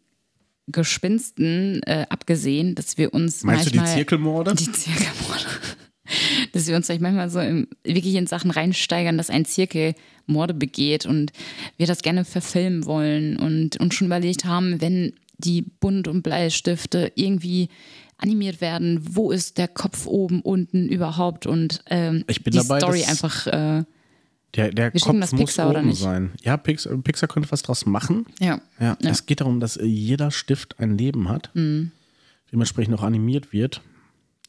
Gespinsten 0.68 1.82
äh, 1.84 2.06
abgesehen, 2.10 2.76
dass 2.76 2.98
wir 2.98 3.14
uns 3.14 3.44
Meinst 3.44 3.66
manchmal, 3.66 3.86
du 3.86 3.92
die 3.92 3.96
Zirkelmorde? 3.98 4.56
Die 4.56 4.72
Zirkelmorde. 4.72 5.46
dass 6.54 6.68
wir 6.68 6.76
uns 6.76 6.88
manchmal 6.88 7.30
so 7.30 7.40
im, 7.40 7.68
wirklich 7.84 8.16
in 8.16 8.28
Sachen 8.28 8.52
reinsteigern, 8.52 9.18
dass 9.18 9.30
ein 9.30 9.46
Zirkel 9.46 9.96
Morde 10.26 10.54
begeht 10.54 11.06
und 11.06 11.32
wir 11.78 11.88
das 11.88 12.02
gerne 12.02 12.24
verfilmen 12.24 12.86
wollen 12.86 13.38
und 13.38 13.78
uns 13.80 13.96
schon 13.96 14.08
überlegt 14.08 14.46
haben, 14.46 14.80
wenn 14.80 15.14
die 15.38 15.62
Bunt- 15.62 16.08
und 16.08 16.22
Bleistifte 16.22 17.12
irgendwie 17.16 17.70
animiert 18.18 18.62
werden, 18.62 19.02
wo 19.02 19.32
ist 19.32 19.58
der 19.58 19.68
Kopf 19.68 20.06
oben, 20.06 20.42
unten 20.42 20.88
überhaupt 20.88 21.46
und 21.46 21.84
ähm, 21.88 22.24
ich 22.28 22.44
bin 22.44 22.52
die 22.52 22.60
dabei, 22.60 22.80
Story 22.80 23.04
einfach 23.04 23.48
äh, 23.48 23.84
der, 24.56 24.72
der 24.72 24.92
Kopf 24.92 25.20
das 25.20 25.32
muss 25.32 25.40
Pixar 25.40 25.70
oder 25.70 25.82
nicht? 25.82 26.00
sein. 26.00 26.32
Ja, 26.44 26.58
Pixar, 26.58 26.96
Pixar, 26.98 27.28
könnte 27.28 27.52
was 27.52 27.64
draus 27.64 27.86
machen. 27.86 28.26
Ja. 28.40 28.62
ja. 28.80 28.98
ja. 29.02 29.10
Es 29.10 29.26
geht 29.26 29.42
darum, 29.42 29.60
dass 29.60 29.80
jeder 29.82 30.30
Stift 30.30 30.80
ein 30.80 30.98
Leben 30.98 31.30
hat, 31.30 31.50
mhm. 31.54 31.92
dementsprechend 32.52 32.96
auch 32.96 33.04
animiert 33.04 33.52
wird. 33.52 33.82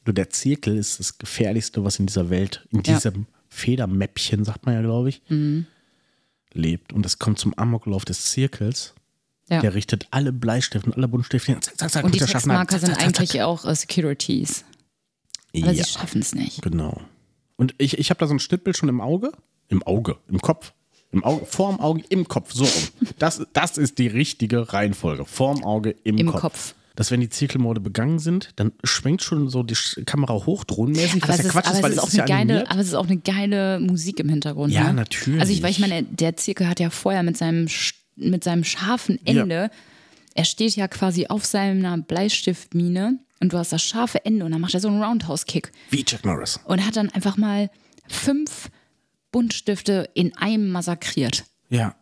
Nur 0.05 0.13
der 0.13 0.29
Zirkel 0.29 0.77
ist 0.77 0.99
das 0.99 1.17
Gefährlichste, 1.17 1.83
was 1.83 1.97
in 1.97 2.05
dieser 2.05 2.29
Welt, 2.29 2.67
in 2.69 2.83
diesem 2.83 3.13
ja. 3.13 3.25
Federmäppchen, 3.49 4.45
sagt 4.45 4.65
man 4.67 4.75
ja, 4.75 4.81
glaube 4.81 5.09
ich, 5.09 5.23
mhm. 5.29 5.65
lebt. 6.53 6.93
Und 6.93 7.05
es 7.05 7.17
kommt 7.17 7.39
zum 7.39 7.57
Amoklauf 7.57 8.05
des 8.05 8.25
Zirkels. 8.25 8.93
Ja. 9.49 9.61
Der 9.61 9.75
richtet 9.75 10.07
alle 10.09 10.33
Bleistifte 10.33 10.87
und 10.87 10.97
alle 10.97 11.07
Buntstifte. 11.07 11.59
Zack, 11.59 11.77
zack, 11.77 11.91
zack, 11.91 12.03
und 12.03 12.15
die 12.15 12.19
Textmarker 12.19 12.79
sind 12.79 12.97
eigentlich 12.97 13.41
auch 13.43 13.63
uh, 13.63 13.73
Securities. 13.73 14.65
Aber 15.55 15.71
ja. 15.71 15.83
sie 15.83 15.91
schaffen 15.91 16.21
es 16.21 16.33
nicht. 16.33 16.61
Genau. 16.63 16.99
Und 17.55 17.75
ich, 17.77 17.97
ich 17.97 18.09
habe 18.09 18.19
da 18.19 18.27
so 18.27 18.33
ein 18.33 18.39
Schnittbild 18.39 18.75
schon 18.75 18.89
im 18.89 19.01
Auge. 19.01 19.31
Im 19.67 19.83
Auge, 19.83 20.17
im 20.27 20.39
Kopf. 20.39 20.73
Im 21.11 21.23
Auge, 21.23 21.45
vorm 21.45 21.79
Auge, 21.79 22.03
im 22.09 22.27
Kopf, 22.27 22.51
so 22.53 22.65
rum. 22.65 23.09
Das, 23.19 23.41
das 23.53 23.77
ist 23.77 23.99
die 23.99 24.07
richtige 24.07 24.73
Reihenfolge. 24.73 25.25
Vorm 25.25 25.63
Auge, 25.63 25.95
im, 26.03 26.17
Im 26.17 26.27
Kopf. 26.27 26.41
Kopf. 26.41 26.75
Dass 26.95 27.11
wenn 27.11 27.19
die 27.19 27.29
Zirkelmorde 27.29 27.81
begangen 27.81 28.19
sind, 28.19 28.51
dann 28.55 28.71
schwenkt 28.83 29.21
schon 29.21 29.49
so 29.49 29.63
die 29.63 29.75
Kamera 30.05 30.33
hoch, 30.33 30.63
drohnenmäßig, 30.63 31.23
aber 31.23 31.33
was 31.33 31.43
ja 31.43 31.49
Quatsch 31.49 31.71
ist, 31.71 31.83
weil 31.83 31.91
es 31.91 32.03
ist, 32.03 32.13
ja 32.13 32.25
geile, 32.25 32.69
Aber 32.69 32.79
es 32.79 32.87
ist 32.87 32.93
auch 32.93 33.05
eine 33.05 33.17
geile 33.17 33.81
Musik 33.81 34.19
im 34.21 34.29
Hintergrund. 34.29 34.71
Ja, 34.71 34.85
ne? 34.87 34.93
natürlich. 34.93 35.41
Also 35.41 35.51
ich, 35.51 35.61
weil 35.61 35.71
ich 35.71 35.79
meine, 35.79 36.03
der 36.03 36.37
Zirkel 36.37 36.69
hat 36.69 36.79
ja 36.79 36.89
vorher 36.89 37.23
mit 37.23 37.35
seinem, 37.35 37.67
mit 38.15 38.45
seinem 38.45 38.63
scharfen 38.63 39.19
Ende, 39.25 39.55
ja. 39.55 39.69
er 40.35 40.45
steht 40.45 40.75
ja 40.77 40.87
quasi 40.87 41.27
auf 41.27 41.45
seiner 41.45 41.97
Bleistiftmine 41.97 43.19
und 43.41 43.51
du 43.51 43.57
hast 43.57 43.73
das 43.73 43.83
scharfe 43.83 44.23
Ende 44.25 44.45
und 44.45 44.51
dann 44.51 44.61
macht 44.61 44.73
er 44.73 44.79
so 44.79 44.87
einen 44.87 45.03
Roundhouse-Kick. 45.03 45.73
Wie 45.89 46.03
Chuck 46.03 46.23
Norris. 46.23 46.61
Und 46.65 46.85
hat 46.85 46.95
dann 46.95 47.09
einfach 47.09 47.35
mal 47.35 47.69
fünf 48.07 48.69
Buntstifte 49.35 50.09
in 50.13 50.33
einem 50.37 50.71
massakriert. 50.71 51.43
Ja. 51.67 51.93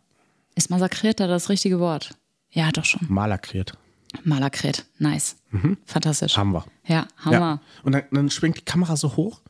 Ist 0.54 0.70
massakriert 0.70 1.18
da 1.18 1.26
das 1.26 1.48
richtige 1.48 1.80
Wort? 1.80 2.10
Ja, 2.52 2.70
doch 2.70 2.84
schon. 2.84 3.00
Malakriert. 3.08 3.76
Malakriert. 4.22 4.86
Nice. 5.00 5.34
Mhm. 5.50 5.76
Fantastisch. 5.84 6.36
Haben 6.36 6.52
wir. 6.52 6.64
Ja, 6.86 7.08
haben 7.16 7.32
ja. 7.32 7.40
wir. 7.40 7.60
Und 7.82 7.90
dann, 7.90 8.04
dann 8.12 8.30
schwenkt 8.30 8.58
die 8.58 8.64
Kamera 8.64 8.96
so 8.96 9.16
hoch 9.16 9.40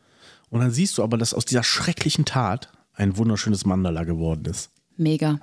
und 0.49 0.61
dann 0.61 0.70
siehst 0.70 0.97
du 0.97 1.03
aber, 1.03 1.18
dass 1.18 1.35
aus 1.35 1.44
dieser 1.44 1.62
schrecklichen 1.62 2.25
Tat 2.25 2.73
ein 2.94 3.18
wunderschönes 3.18 3.66
Mandala 3.66 4.05
geworden 4.05 4.47
ist. 4.47 4.70
Mega. 4.97 5.38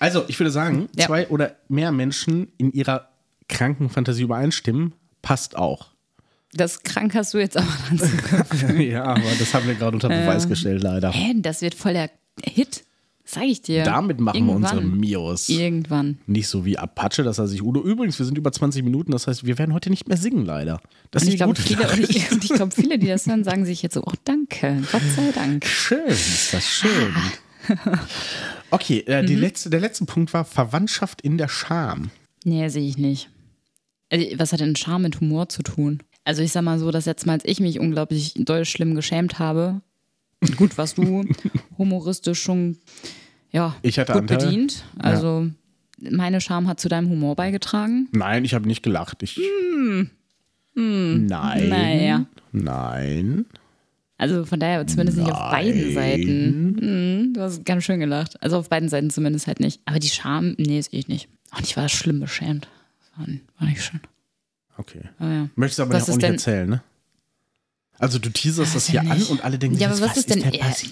Also, 0.00 0.24
ich 0.26 0.40
würde 0.40 0.50
sagen, 0.50 0.88
ja. 0.96 1.06
zwei 1.06 1.28
oder 1.28 1.54
mehr 1.68 1.92
Menschen 1.92 2.48
in 2.58 2.72
ihrer 2.72 3.10
kranken 3.48 3.90
Fantasie 3.90 4.24
übereinstimmen, 4.24 4.92
passt 5.22 5.54
auch. 5.54 5.93
Das 6.56 6.82
krank 6.82 7.14
hast 7.14 7.34
du 7.34 7.38
jetzt 7.38 7.56
aber 7.56 7.76
dann 7.88 7.98
zu 7.98 8.82
Ja, 8.82 9.04
aber 9.04 9.22
das 9.38 9.52
haben 9.54 9.66
wir 9.66 9.74
gerade 9.74 9.96
unter 9.96 10.08
Beweis 10.08 10.44
äh, 10.44 10.48
gestellt, 10.48 10.82
leider. 10.82 11.10
Hä, 11.10 11.34
das 11.36 11.62
wird 11.62 11.74
voll 11.74 11.94
der 11.94 12.10
Hit. 12.42 12.84
Sag 13.26 13.44
ich 13.44 13.62
dir. 13.62 13.84
Damit 13.84 14.20
machen 14.20 14.36
Irgendwann. 14.36 14.62
wir 14.62 14.68
unsere 14.68 14.84
Mios. 14.84 15.48
Irgendwann. 15.48 16.18
Nicht 16.26 16.46
so 16.46 16.66
wie 16.66 16.76
Apache, 16.76 17.22
das 17.22 17.38
heißt 17.38 17.54
ich 17.54 17.62
Udo. 17.62 17.82
Übrigens, 17.82 18.18
wir 18.18 18.26
sind 18.26 18.36
über 18.36 18.52
20 18.52 18.84
Minuten, 18.84 19.12
das 19.12 19.26
heißt, 19.26 19.46
wir 19.46 19.56
werden 19.58 19.72
heute 19.72 19.88
nicht 19.88 20.06
mehr 20.06 20.18
singen, 20.18 20.44
leider. 20.44 20.78
Das 21.10 21.22
und 21.22 21.28
ist 21.28 21.34
ich 21.34 21.38
glaube, 21.38 21.54
viele, 21.54 21.90
und 21.90 21.98
ich, 21.98 22.30
und 22.30 22.44
ich 22.44 22.52
glaube, 22.52 22.72
viele, 22.74 22.98
die 22.98 23.06
das 23.06 23.26
hören, 23.26 23.42
sagen 23.42 23.64
sich 23.64 23.82
jetzt 23.82 23.94
so, 23.94 24.02
oh, 24.04 24.12
danke, 24.24 24.82
Gott 24.92 25.02
sei 25.16 25.32
Dank. 25.34 25.64
Schön, 25.64 26.06
ist 26.06 26.52
das 26.52 26.68
schön. 26.68 27.14
okay, 28.70 29.04
äh, 29.06 29.22
mhm. 29.22 29.38
letzte, 29.38 29.70
der 29.70 29.80
letzte 29.80 30.04
Punkt 30.04 30.34
war 30.34 30.44
Verwandtschaft 30.44 31.22
in 31.22 31.38
der 31.38 31.48
Scham. 31.48 32.10
Nee, 32.44 32.68
sehe 32.68 32.86
ich 32.86 32.98
nicht. 32.98 33.30
Äh, 34.10 34.38
was 34.38 34.52
hat 34.52 34.60
denn 34.60 34.76
Scham 34.76 35.00
mit 35.00 35.20
Humor 35.20 35.48
zu 35.48 35.62
tun? 35.62 36.02
Also 36.24 36.42
ich 36.42 36.52
sag 36.52 36.62
mal 36.62 36.78
so, 36.78 36.90
dass 36.90 37.04
jetzt 37.04 37.26
Mal, 37.26 37.34
als 37.34 37.44
ich 37.44 37.60
mich 37.60 37.78
unglaublich 37.80 38.34
doll 38.36 38.64
schlimm 38.64 38.94
geschämt 38.94 39.38
habe, 39.38 39.80
gut, 40.56 40.78
was 40.78 40.94
du 40.94 41.24
humoristisch 41.78 42.42
schon 42.42 42.78
ja, 43.54 43.76
ich 43.82 44.00
hatte 44.00 44.12
gut 44.12 44.22
Anteil. 44.22 44.38
bedient. 44.38 44.84
Also 44.98 45.48
ja. 46.00 46.10
meine 46.10 46.40
Scham 46.40 46.66
hat 46.66 46.80
zu 46.80 46.88
deinem 46.88 47.08
Humor 47.08 47.36
beigetragen. 47.36 48.08
Nein, 48.10 48.44
ich 48.44 48.52
habe 48.52 48.66
nicht 48.66 48.82
gelacht. 48.82 49.22
Ich, 49.22 49.36
hm. 49.36 50.10
Hm. 50.74 51.26
Nein. 51.26 51.68
Naja. 51.68 52.26
Nein. 52.50 53.46
Also 54.18 54.44
von 54.44 54.58
daher 54.58 54.84
zumindest 54.88 55.18
Nein. 55.18 55.26
nicht 55.26 55.36
auf 55.36 55.50
beiden 55.52 55.94
Seiten. 55.94 56.76
Hm, 56.80 57.34
du 57.34 57.40
hast 57.40 57.64
ganz 57.64 57.84
schön 57.84 58.00
gelacht. 58.00 58.42
Also 58.42 58.58
auf 58.58 58.68
beiden 58.68 58.88
Seiten 58.88 59.10
zumindest 59.10 59.46
halt 59.46 59.60
nicht. 59.60 59.80
Aber 59.84 60.00
die 60.00 60.08
Scham, 60.08 60.56
nee, 60.58 60.80
sehe 60.80 60.98
ich 60.98 61.06
nicht. 61.06 61.28
Und 61.56 61.64
ich 61.64 61.76
war 61.76 61.88
schlimm 61.88 62.18
beschämt. 62.18 62.66
War, 63.16 63.26
war 63.58 63.68
nicht 63.68 63.84
schön. 63.84 64.00
Okay. 64.76 65.02
Oh 65.20 65.24
ja. 65.24 65.48
Möchtest 65.54 65.80
aber 65.80 65.94
was 65.94 66.10
auch 66.10 66.16
nicht 66.16 66.24
erzählen, 66.24 66.68
ne? 66.68 66.82
Also 67.98 68.18
du 68.18 68.28
teaserst 68.28 68.74
das 68.74 68.88
hier 68.88 69.00
an 69.02 69.22
und 69.24 69.44
alle 69.44 69.58
denken, 69.58 69.78
ja, 69.78 69.88
aber 69.88 70.00
was, 70.00 70.10
was 70.10 70.16
ist, 70.18 70.30
denn 70.30 70.42
ist 70.42 70.90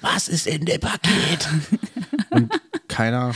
Was 0.00 0.28
ist 0.28 0.46
in 0.46 0.64
dem 0.64 0.80
Paket? 0.80 1.48
und 2.30 2.52
keiner. 2.88 3.32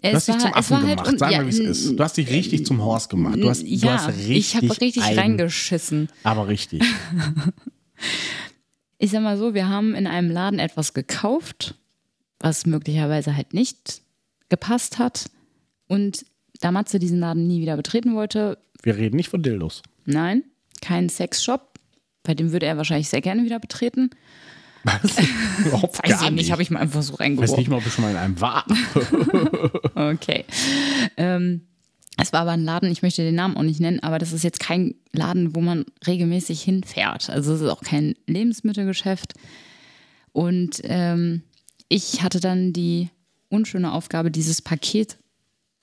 du 0.00 0.12
hast 0.12 0.28
dich 0.28 0.38
zum 0.38 0.54
Affen 0.54 0.76
halt 0.86 1.02
gemacht, 1.02 1.18
sag 1.18 1.32
ja, 1.32 1.38
mal, 1.38 1.46
wie 1.46 1.50
es 1.50 1.58
ist. 1.58 1.98
Du 1.98 2.02
hast 2.02 2.16
dich 2.16 2.30
richtig 2.30 2.64
zum 2.64 2.80
Horst 2.80 3.10
gemacht. 3.10 3.36
Du 3.36 3.50
hast, 3.50 3.62
ja, 3.62 3.78
du 3.78 3.90
hast 3.90 4.08
richtig 4.08 4.36
ich 4.36 4.56
habe 4.56 4.80
richtig 4.80 5.02
ein, 5.02 5.18
reingeschissen. 5.18 6.08
Aber 6.22 6.46
richtig. 6.46 6.82
ich 8.98 9.10
sag 9.10 9.22
mal 9.22 9.36
so, 9.36 9.52
wir 9.52 9.68
haben 9.68 9.94
in 9.94 10.06
einem 10.06 10.30
Laden 10.30 10.60
etwas 10.60 10.94
gekauft, 10.94 11.74
was 12.38 12.64
möglicherweise 12.64 13.34
halt 13.34 13.54
nicht 13.54 14.02
gepasst 14.48 14.98
hat. 14.98 15.30
Und 15.88 16.24
da 16.60 16.70
Matze 16.70 17.00
diesen 17.00 17.18
Laden 17.18 17.46
nie 17.46 17.60
wieder 17.60 17.76
betreten 17.76 18.14
wollte. 18.14 18.58
Wir 18.86 18.96
reden 18.96 19.16
nicht 19.16 19.30
von 19.30 19.42
Dildos. 19.42 19.82
Nein, 20.04 20.44
kein 20.80 21.08
Sexshop. 21.08 21.80
Bei 22.22 22.34
dem 22.34 22.52
würde 22.52 22.66
er 22.66 22.76
wahrscheinlich 22.76 23.08
sehr 23.08 23.20
gerne 23.20 23.42
wieder 23.42 23.58
betreten. 23.58 24.10
Was? 24.84 25.02
Überhaupt 25.66 26.08
Weiß 26.08 26.22
ich 26.22 26.30
nicht, 26.30 26.52
habe 26.52 26.62
ich 26.62 26.70
mal 26.70 26.78
einfach 26.78 27.02
so 27.02 27.16
reingeworfen. 27.16 27.50
Weiß 27.50 27.58
nicht 27.58 27.68
mal, 27.68 27.78
ob 27.78 27.86
ich 27.86 27.92
schon 27.92 28.04
mal 28.04 28.12
in 28.12 28.16
einem 28.16 28.40
war. 28.40 28.64
okay. 30.12 30.44
Ähm, 31.16 31.62
es 32.16 32.32
war 32.32 32.42
aber 32.42 32.52
ein 32.52 32.62
Laden, 32.62 32.88
ich 32.92 33.02
möchte 33.02 33.22
den 33.22 33.34
Namen 33.34 33.56
auch 33.56 33.64
nicht 33.64 33.80
nennen, 33.80 33.98
aber 34.04 34.20
das 34.20 34.32
ist 34.32 34.44
jetzt 34.44 34.60
kein 34.60 34.94
Laden, 35.10 35.56
wo 35.56 35.60
man 35.60 35.84
regelmäßig 36.06 36.62
hinfährt. 36.62 37.28
Also 37.28 37.54
es 37.54 37.62
ist 37.62 37.68
auch 37.68 37.82
kein 37.82 38.14
Lebensmittelgeschäft. 38.28 39.34
Und 40.30 40.80
ähm, 40.84 41.42
ich 41.88 42.22
hatte 42.22 42.38
dann 42.38 42.72
die 42.72 43.10
unschöne 43.48 43.90
Aufgabe, 43.90 44.30
dieses 44.30 44.62
Paket 44.62 45.18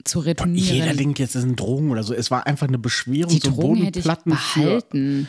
zu 0.03 0.19
retournieren. 0.19 0.75
Jeder 0.75 0.93
denkt 0.93 1.19
jetzt, 1.19 1.35
es 1.35 1.41
sind 1.41 1.59
Drogen 1.59 1.91
oder 1.91 2.03
so. 2.03 2.13
Es 2.13 2.31
war 2.31 2.45
einfach 2.47 2.67
eine 2.67 2.77
Beschwerung, 2.77 3.31
die 3.31 3.39
so 3.39 3.51
Drogen 3.51 3.83
Bodenplatten 3.83 4.31
behalten. 4.31 5.27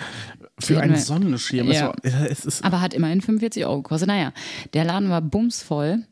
für, 0.59 0.75
für 0.75 0.81
einen 0.81 0.97
Sonnenschirm. 0.97 1.71
Ja. 1.71 1.93
Es 2.03 2.45
es 2.45 2.63
Aber 2.63 2.81
hat 2.81 2.95
immerhin 2.95 3.21
45 3.21 3.65
Euro 3.67 3.83
gekostet. 3.83 4.09
Naja, 4.09 4.33
der 4.73 4.85
Laden 4.85 5.09
war 5.09 5.23
bumsvoll. 5.23 6.05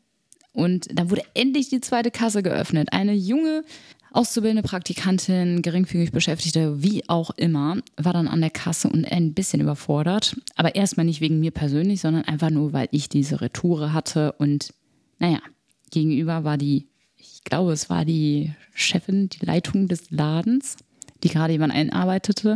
Und 0.53 0.87
da 0.93 1.09
wurde 1.09 1.23
endlich 1.33 1.69
die 1.69 1.81
zweite 1.81 2.11
Kasse 2.11 2.43
geöffnet. 2.43 2.89
Eine 2.91 3.13
junge 3.13 3.63
auszubildende 4.13 4.61
Praktikantin, 4.61 5.61
geringfügig 5.61 6.11
Beschäftigte, 6.11 6.81
wie 6.83 7.07
auch 7.09 7.31
immer, 7.31 7.77
war 7.97 8.13
dann 8.13 8.27
an 8.27 8.41
der 8.41 8.51
Kasse 8.51 8.87
und 8.87 9.11
ein 9.11 9.33
bisschen 9.33 9.59
überfordert. 9.59 10.39
Aber 10.55 10.75
erstmal 10.75 11.05
nicht 11.05 11.19
wegen 11.19 11.39
mir 11.39 11.51
persönlich, 11.51 12.01
sondern 12.01 12.23
einfach 12.25 12.51
nur, 12.51 12.73
weil 12.73 12.87
ich 12.91 13.09
diese 13.09 13.41
Retoure 13.41 13.91
hatte. 13.91 14.33
Und 14.33 14.73
naja, 15.17 15.39
gegenüber 15.91 16.43
war 16.43 16.57
die 16.57 16.87
ich 17.43 17.49
glaube, 17.49 17.73
es 17.73 17.89
war 17.89 18.05
die 18.05 18.53
Chefin, 18.73 19.27
die 19.27 19.45
Leitung 19.45 19.89
des 19.89 20.09
Ladens, 20.11 20.77
die 21.23 21.29
gerade 21.29 21.51
jemand 21.51 21.73
einarbeitete. 21.73 22.55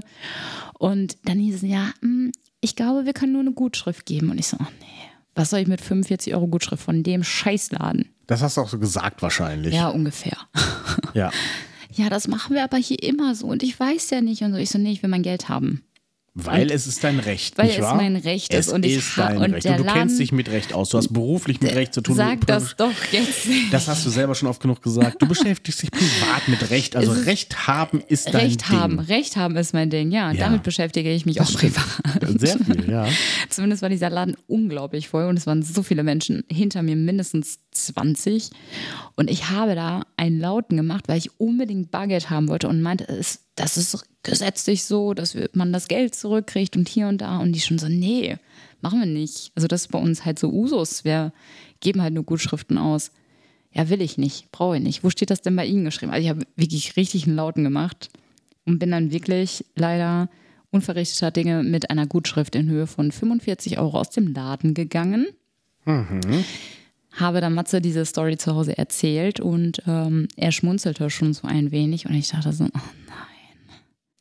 Und 0.79 1.17
dann 1.25 1.39
hieß 1.39 1.55
es, 1.55 1.61
ja, 1.61 1.91
hm, 2.01 2.31
ich 2.61 2.77
glaube, 2.77 3.05
wir 3.05 3.11
können 3.11 3.33
nur 3.33 3.41
eine 3.41 3.51
Gutschrift 3.51 4.05
geben. 4.05 4.31
Und 4.31 4.39
ich 4.39 4.47
so, 4.47 4.55
oh 4.59 4.71
nee, 4.79 5.09
was 5.35 5.49
soll 5.49 5.59
ich 5.59 5.67
mit 5.67 5.81
45 5.81 6.33
Euro 6.33 6.47
Gutschrift 6.47 6.83
von 6.83 7.03
dem 7.03 7.23
Scheißladen? 7.23 8.09
Das 8.27 8.41
hast 8.41 8.55
du 8.55 8.61
auch 8.61 8.69
so 8.69 8.79
gesagt 8.79 9.21
wahrscheinlich. 9.21 9.73
Ja, 9.73 9.89
ungefähr. 9.89 10.37
Ja. 11.13 11.31
Ja, 11.93 12.09
das 12.09 12.27
machen 12.27 12.53
wir 12.53 12.63
aber 12.63 12.77
hier 12.77 13.01
immer 13.01 13.33
so. 13.33 13.47
Und 13.47 13.63
ich 13.63 13.79
weiß 13.79 14.11
ja 14.11 14.21
nicht. 14.21 14.43
Und 14.43 14.51
so, 14.51 14.59
ich 14.59 14.69
so, 14.69 14.77
nee, 14.77 14.91
ich 14.91 15.01
will 15.01 15.09
mein 15.09 15.23
Geld 15.23 15.49
haben. 15.49 15.81
Weil 16.39 16.63
und, 16.63 16.71
es 16.71 16.85
ist 16.85 17.03
dein 17.03 17.17
Recht, 17.17 17.57
weil 17.57 17.65
nicht 17.65 17.79
es 17.79 17.93
mein 17.95 18.15
Recht 18.15 18.53
ist. 18.53 18.67
Es 18.67 18.73
und 18.73 18.85
ich 18.85 18.97
ist 18.97 19.17
dein 19.17 19.37
und 19.37 19.53
Recht. 19.55 19.65
Und 19.65 19.79
du 19.79 19.83
Laden, 19.83 19.99
kennst 19.99 20.19
dich 20.19 20.31
mit 20.31 20.49
Recht 20.49 20.71
aus. 20.71 20.89
Du 20.89 20.99
hast 20.99 21.11
beruflich 21.11 21.61
mit 21.61 21.73
Recht 21.73 21.95
zu 21.95 22.01
tun. 22.01 22.15
Sag 22.15 22.45
das 22.45 22.75
doch 22.75 22.93
jetzt. 23.11 23.47
Das 23.71 23.87
hast 23.87 24.05
du 24.05 24.11
selber 24.11 24.35
schon 24.35 24.47
oft 24.47 24.61
genug 24.61 24.83
gesagt. 24.83 25.19
Du 25.19 25.27
beschäftigst 25.27 25.81
dich 25.81 25.89
privat 25.89 26.47
mit 26.47 26.69
Recht. 26.69 26.95
Also 26.95 27.11
Recht 27.25 27.67
haben 27.67 28.03
ist 28.07 28.27
dein 28.27 28.35
Recht 28.35 28.69
Ding. 28.69 28.77
haben. 28.77 28.99
Recht 28.99 29.35
haben 29.35 29.55
ist 29.55 29.73
mein 29.73 29.89
Ding, 29.89 30.11
ja. 30.11 30.31
ja. 30.31 30.45
Damit 30.45 30.61
beschäftige 30.61 31.11
ich 31.11 31.25
mich 31.25 31.37
das 31.37 31.55
auch 31.55 31.59
privat. 31.59 32.39
Sehr 32.39 32.59
viel, 32.59 32.87
ja. 32.87 33.07
Zumindest 33.49 33.81
war 33.81 33.89
dieser 33.89 34.11
Laden 34.11 34.37
unglaublich 34.45 35.09
voll 35.09 35.25
und 35.25 35.37
es 35.37 35.47
waren 35.47 35.63
so 35.63 35.81
viele 35.81 36.03
Menschen. 36.03 36.43
Hinter 36.51 36.83
mir 36.83 36.95
mindestens 36.95 37.61
20. 37.71 38.51
Und 39.15 39.31
ich 39.31 39.49
habe 39.49 39.73
da 39.73 40.03
einen 40.17 40.39
Lauten 40.39 40.77
gemacht, 40.77 41.07
weil 41.07 41.17
ich 41.17 41.39
unbedingt 41.39 41.89
Bargeld 41.89 42.29
haben 42.29 42.47
wollte 42.47 42.67
und 42.67 42.83
meinte, 42.83 43.05
das 43.57 43.75
ist 43.75 44.05
gesetzlich 44.23 44.83
so, 44.83 45.13
dass 45.13 45.35
man 45.53 45.73
das 45.73 45.87
Geld 45.87 46.15
zurückkriegt 46.15 46.77
und 46.77 46.87
hier 46.87 47.07
und 47.07 47.19
da. 47.19 47.39
Und 47.39 47.53
die 47.53 47.59
schon 47.59 47.79
so, 47.79 47.87
nee, 47.87 48.37
machen 48.81 48.99
wir 48.99 49.05
nicht. 49.05 49.51
Also 49.55 49.67
das 49.67 49.81
ist 49.81 49.91
bei 49.91 49.99
uns 49.99 50.25
halt 50.25 50.39
so 50.39 50.49
Usus. 50.49 51.03
Wir 51.03 51.33
geben 51.79 52.01
halt 52.01 52.13
nur 52.13 52.23
Gutschriften 52.23 52.77
aus. 52.77 53.11
Ja, 53.73 53.89
will 53.89 54.01
ich 54.01 54.17
nicht, 54.17 54.51
brauche 54.51 54.77
ich 54.77 54.83
nicht. 54.83 55.03
Wo 55.03 55.09
steht 55.09 55.29
das 55.29 55.41
denn 55.41 55.55
bei 55.55 55.65
Ihnen 55.65 55.85
geschrieben? 55.85 56.11
Also 56.11 56.23
ich 56.23 56.29
habe 56.29 56.45
wirklich 56.55 56.95
richtig 56.95 57.27
einen 57.27 57.35
Lauten 57.35 57.63
gemacht 57.63 58.09
und 58.65 58.79
bin 58.79 58.91
dann 58.91 59.11
wirklich 59.11 59.65
leider 59.75 60.29
unverrichteter 60.71 61.31
Dinge 61.31 61.63
mit 61.63 61.89
einer 61.89 62.07
Gutschrift 62.07 62.55
in 62.55 62.69
Höhe 62.69 62.87
von 62.87 63.11
45 63.11 63.79
Euro 63.79 63.99
aus 63.99 64.09
dem 64.09 64.33
Laden 64.33 64.73
gegangen. 64.73 65.27
Mhm 65.85 66.43
habe 67.19 67.41
dann 67.41 67.53
Matze 67.53 67.81
diese 67.81 68.05
Story 68.05 68.37
zu 68.37 68.55
Hause 68.55 68.77
erzählt 68.77 69.39
und 69.39 69.81
ähm, 69.87 70.27
er 70.35 70.51
schmunzelte 70.51 71.09
schon 71.09 71.33
so 71.33 71.47
ein 71.47 71.71
wenig 71.71 72.05
und 72.05 72.13
ich 72.13 72.29
dachte 72.29 72.53
so, 72.53 72.65
oh 72.65 72.69
nein. 73.07 73.36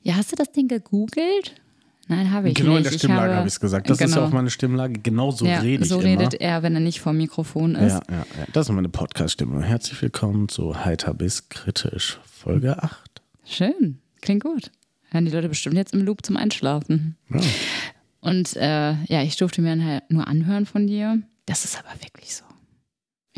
Ja, 0.06 0.14
hast 0.14 0.30
du 0.30 0.36
das 0.36 0.52
Ding 0.52 0.68
gegoogelt? 0.68 1.60
Nein, 2.06 2.30
habe 2.30 2.48
ich 2.48 2.54
genau 2.54 2.74
nicht. 2.74 2.76
Genau 2.76 2.76
in 2.76 2.82
der 2.84 2.90
Stimmlage 2.92 3.34
habe 3.34 3.48
ich 3.48 3.54
es 3.54 3.58
gesagt. 3.58 3.90
Das 3.90 3.98
genau. 3.98 4.08
ist 4.08 4.14
ja 4.14 4.24
auch 4.24 4.30
meine 4.30 4.50
Stimmlage. 4.50 5.00
Genau 5.00 5.32
so 5.32 5.44
ja, 5.44 5.58
rede 5.58 5.82
ich 5.82 5.88
So 5.88 5.98
immer. 5.98 6.10
redet 6.10 6.34
er, 6.34 6.62
wenn 6.62 6.74
er 6.74 6.80
nicht 6.80 7.00
vor 7.00 7.10
dem 7.10 7.18
Mikrofon 7.18 7.74
ist. 7.74 7.94
Ja, 7.94 8.02
ja, 8.08 8.18
ja. 8.18 8.46
Das 8.52 8.68
ist 8.68 8.72
meine 8.72 8.88
Podcast-Stimme. 8.88 9.64
Herzlich 9.64 10.00
willkommen 10.00 10.48
zu 10.48 10.84
Heiter 10.84 11.12
bis 11.12 11.48
kritisch, 11.48 12.20
Folge 12.24 12.80
8. 12.80 13.20
Schön, 13.44 13.98
klingt 14.20 14.44
gut. 14.44 14.70
Hören 15.10 15.24
die 15.24 15.32
Leute 15.32 15.48
bestimmt 15.48 15.74
jetzt 15.74 15.92
im 15.92 16.04
Loop 16.04 16.24
zum 16.24 16.36
Einschlafen. 16.36 17.16
Ja. 17.28 17.40
Und 18.20 18.54
äh, 18.54 18.92
ja, 19.06 19.24
ich 19.24 19.36
durfte 19.36 19.60
mir 19.60 19.84
halt 19.84 20.08
nur 20.08 20.28
anhören 20.28 20.66
von 20.66 20.86
dir. 20.86 21.20
Das 21.46 21.64
ist 21.64 21.76
aber 21.76 22.00
wirklich 22.00 22.36
so. 22.36 22.44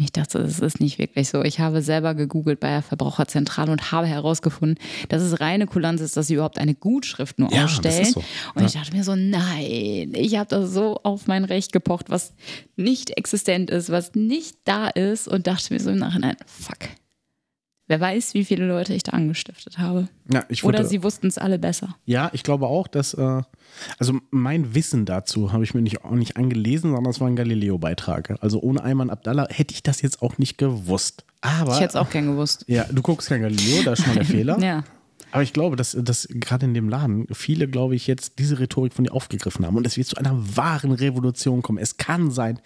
Ich 0.01 0.13
dachte, 0.13 0.39
das 0.39 0.61
ist 0.61 0.81
nicht 0.81 0.99
wirklich 0.99 1.29
so. 1.29 1.43
Ich 1.43 1.59
habe 1.59 1.83
selber 1.83 2.15
gegoogelt 2.15 2.61
bei 2.61 2.69
der 2.69 2.83
Verbraucherzentrale 2.83 3.73
und 3.73 3.91
habe 3.91 4.07
herausgefunden, 4.07 4.79
dass 5.09 5.23
es 5.23 5.41
reine 5.41 5.67
Kulanz 5.67 6.01
ist, 6.01 6.17
dass 6.17 6.29
sie 6.29 6.35
überhaupt 6.35 6.59
eine 6.59 6.75
Gutschrift 6.75 7.41
nur 7.41 7.53
ja, 7.53 7.65
ausstellen. 7.65 8.05
So. 8.05 8.21
Und 8.55 8.61
ja. 8.61 8.67
ich 8.67 8.73
dachte 8.75 8.97
mir 8.97 9.03
so, 9.03 9.17
nein, 9.17 10.13
ich 10.15 10.37
habe 10.37 10.49
da 10.49 10.67
so 10.67 11.01
auf 11.03 11.27
mein 11.27 11.45
Recht 11.45 11.73
gepocht, 11.73 12.11
was 12.11 12.33
nicht 12.77 13.11
existent 13.17 13.71
ist, 13.71 13.91
was 13.91 14.15
nicht 14.15 14.59
da 14.65 14.87
ist 14.87 15.27
und 15.27 15.49
dachte 15.49 15.75
mir 15.75 15.81
so 15.81 15.91
im 15.91 15.99
Nachhinein, 15.99 16.37
fuck. 16.47 16.89
Wer 17.89 18.01
weiß, 18.01 18.35
wie 18.35 18.45
viele 18.45 18.67
Leute 18.67 18.93
ich 18.93 19.03
da 19.03 19.13
angestiftet 19.13 19.79
habe. 19.79 20.09
Ja, 20.31 20.45
ich 20.49 20.63
Oder 20.63 20.85
sie 20.85 21.03
wussten 21.03 21.27
es 21.27 21.39
alle 21.39 21.59
besser. 21.59 21.97
Ja, 22.05 22.31
ich 22.35 22.43
glaube 22.43 22.67
auch, 22.67 22.87
dass, 22.87 23.15
äh, 23.15 23.43
also 23.99 24.19
mein 24.31 24.75
Wissen 24.75 25.07
dazu 25.07 25.53
habe 25.53 25.65
ich 25.65 25.73
mir 25.73 25.81
nicht, 25.81 26.05
auch 26.05 26.11
nicht 26.13 26.37
angelesen, 26.37 26.93
sondern 26.93 27.11
es 27.11 27.21
war 27.21 27.29
ein 27.29 27.37
Galileo-Beitrag. 27.37 28.37
Also 28.43 28.61
ohne 28.61 28.85
Ayman 28.85 29.09
Abdallah 29.09 29.49
hätte 29.51 29.73
ich 29.73 29.83
das 29.83 30.03
jetzt 30.03 30.21
auch 30.21 30.37
nicht 30.37 30.59
gewusst. 30.59 31.25
Aber, 31.41 31.73
ich 31.73 31.81
hätte 31.81 31.91
es 31.91 31.97
auch 31.97 32.11
gern 32.11 32.27
gewusst. 32.27 32.65
Ja, 32.69 32.85
du 32.85 33.01
guckst 33.01 33.31
kein 33.31 33.41
Galileo, 33.41 33.83
da 33.83 33.95
ist 33.95 34.03
schon 34.03 34.15
mal 34.15 34.17
der 34.17 34.25
Fehler. 34.37 34.59
ja. 34.61 34.85
Aber 35.31 35.43
ich 35.43 35.53
glaube, 35.53 35.77
dass, 35.77 35.97
dass 35.99 36.29
gerade 36.31 36.67
in 36.67 36.75
dem 36.75 36.89
Laden 36.89 37.27
viele, 37.33 37.69
glaube 37.69 37.95
ich, 37.95 38.07
jetzt 38.07 38.39
diese 38.39 38.59
Rhetorik 38.59 38.95
von 38.95 39.05
dir 39.05 39.13
aufgegriffen 39.13 39.67
haben 39.67 39.77
und 39.77 39.87
es 39.87 39.97
wird 39.97 40.09
zu 40.09 40.17
einer 40.17 40.57
wahren 40.57 40.93
Revolution 40.93 41.63
kommen. 41.63 41.79
Es 41.79 41.97
kann 41.97 42.31
sein, 42.31 42.61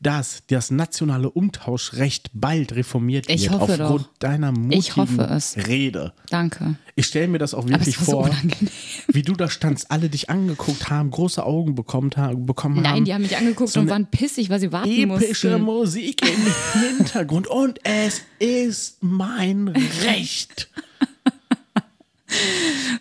dass 0.00 0.42
das 0.48 0.70
nationale 0.70 1.30
Umtauschrecht 1.30 2.30
bald 2.32 2.74
reformiert 2.74 3.28
wird 3.28 3.40
ich 3.40 3.50
hoffe 3.50 3.72
aufgrund 3.72 4.06
doch. 4.06 4.18
deiner 4.18 4.52
mutigen 4.52 5.20
Rede. 5.66 6.12
Danke. 6.30 6.76
Ich 6.94 7.06
stelle 7.06 7.28
mir 7.28 7.38
das 7.38 7.54
auch 7.54 7.68
wirklich 7.68 7.96
vor, 7.96 8.28
so 8.28 8.66
wie 9.08 9.22
du 9.22 9.34
da 9.34 9.50
standst, 9.50 9.90
alle 9.90 10.08
dich 10.08 10.30
angeguckt 10.30 10.88
haben, 10.88 11.10
große 11.10 11.44
Augen 11.44 11.74
bekommen, 11.74 12.10
bekommen 12.46 12.82
Nein, 12.82 12.86
haben. 12.86 13.04
die 13.04 13.14
haben 13.14 13.22
mich 13.22 13.36
angeguckt 13.36 13.70
so 13.70 13.80
und 13.80 13.90
waren 13.90 14.06
pissig, 14.06 14.48
weil 14.48 14.60
sie 14.60 14.72
warten 14.72 14.90
epische 14.90 15.58
mussten. 15.58 15.62
Musik 15.62 16.22
im 16.22 16.96
Hintergrund 16.98 17.48
und 17.48 17.80
es 17.84 18.22
ist 18.38 19.02
mein 19.02 19.68
Recht 20.04 20.70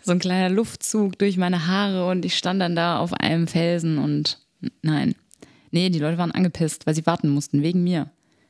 so 0.03 0.11
ein 0.11 0.19
kleiner 0.19 0.49
Luftzug 0.49 1.17
durch 1.19 1.37
meine 1.37 1.67
Haare 1.67 2.07
und 2.07 2.25
ich 2.25 2.37
stand 2.37 2.61
dann 2.61 2.75
da 2.75 2.99
auf 2.99 3.13
einem 3.13 3.47
Felsen 3.47 3.97
und 3.97 4.39
nein. 4.81 5.15
Nee, 5.71 5.89
die 5.89 5.99
Leute 5.99 6.17
waren 6.17 6.31
angepisst, 6.31 6.85
weil 6.85 6.95
sie 6.95 7.05
warten 7.05 7.29
mussten, 7.29 7.61
wegen 7.61 7.83
mir. 7.83 8.09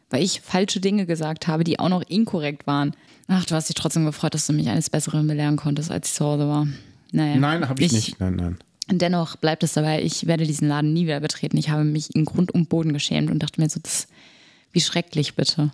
Weil 0.09 0.23
ich 0.23 0.41
falsche 0.41 0.79
Dinge 0.79 1.05
gesagt 1.05 1.47
habe, 1.47 1.63
die 1.63 1.79
auch 1.79 1.89
noch 1.89 2.03
inkorrekt 2.03 2.67
waren. 2.67 2.95
Ach, 3.27 3.45
du 3.45 3.55
hast 3.55 3.69
dich 3.69 3.75
trotzdem 3.75 4.05
gefreut, 4.05 4.35
dass 4.35 4.45
du 4.45 4.53
mich 4.53 4.69
eines 4.69 4.89
Besseren 4.89 5.25
belehren 5.25 5.55
konntest, 5.55 5.89
als 5.89 6.09
ich 6.09 6.13
zu 6.13 6.25
Hause 6.25 6.47
war. 6.47 6.67
Naja. 7.11 7.37
Nein, 7.37 7.67
habe 7.67 7.81
ich, 7.81 7.87
ich 7.87 7.93
nicht. 7.93 8.19
Nein, 8.19 8.35
nein. 8.35 8.57
Dennoch 8.87 9.37
bleibt 9.37 9.63
es 9.63 9.73
dabei, 9.73 10.03
ich 10.03 10.27
werde 10.27 10.45
diesen 10.45 10.67
Laden 10.67 10.93
nie 10.93 11.05
wieder 11.05 11.19
betreten. 11.19 11.57
Ich 11.57 11.69
habe 11.69 11.83
mich 11.83 12.13
in 12.15 12.25
Grund 12.25 12.51
und 12.51 12.69
Boden 12.69 12.93
geschämt 12.93 13.31
und 13.31 13.39
dachte 13.39 13.59
mir 13.59 13.67
so, 13.67 13.79
das, 13.81 14.07
wie 14.71 14.81
schrecklich 14.81 15.35
bitte. 15.35 15.71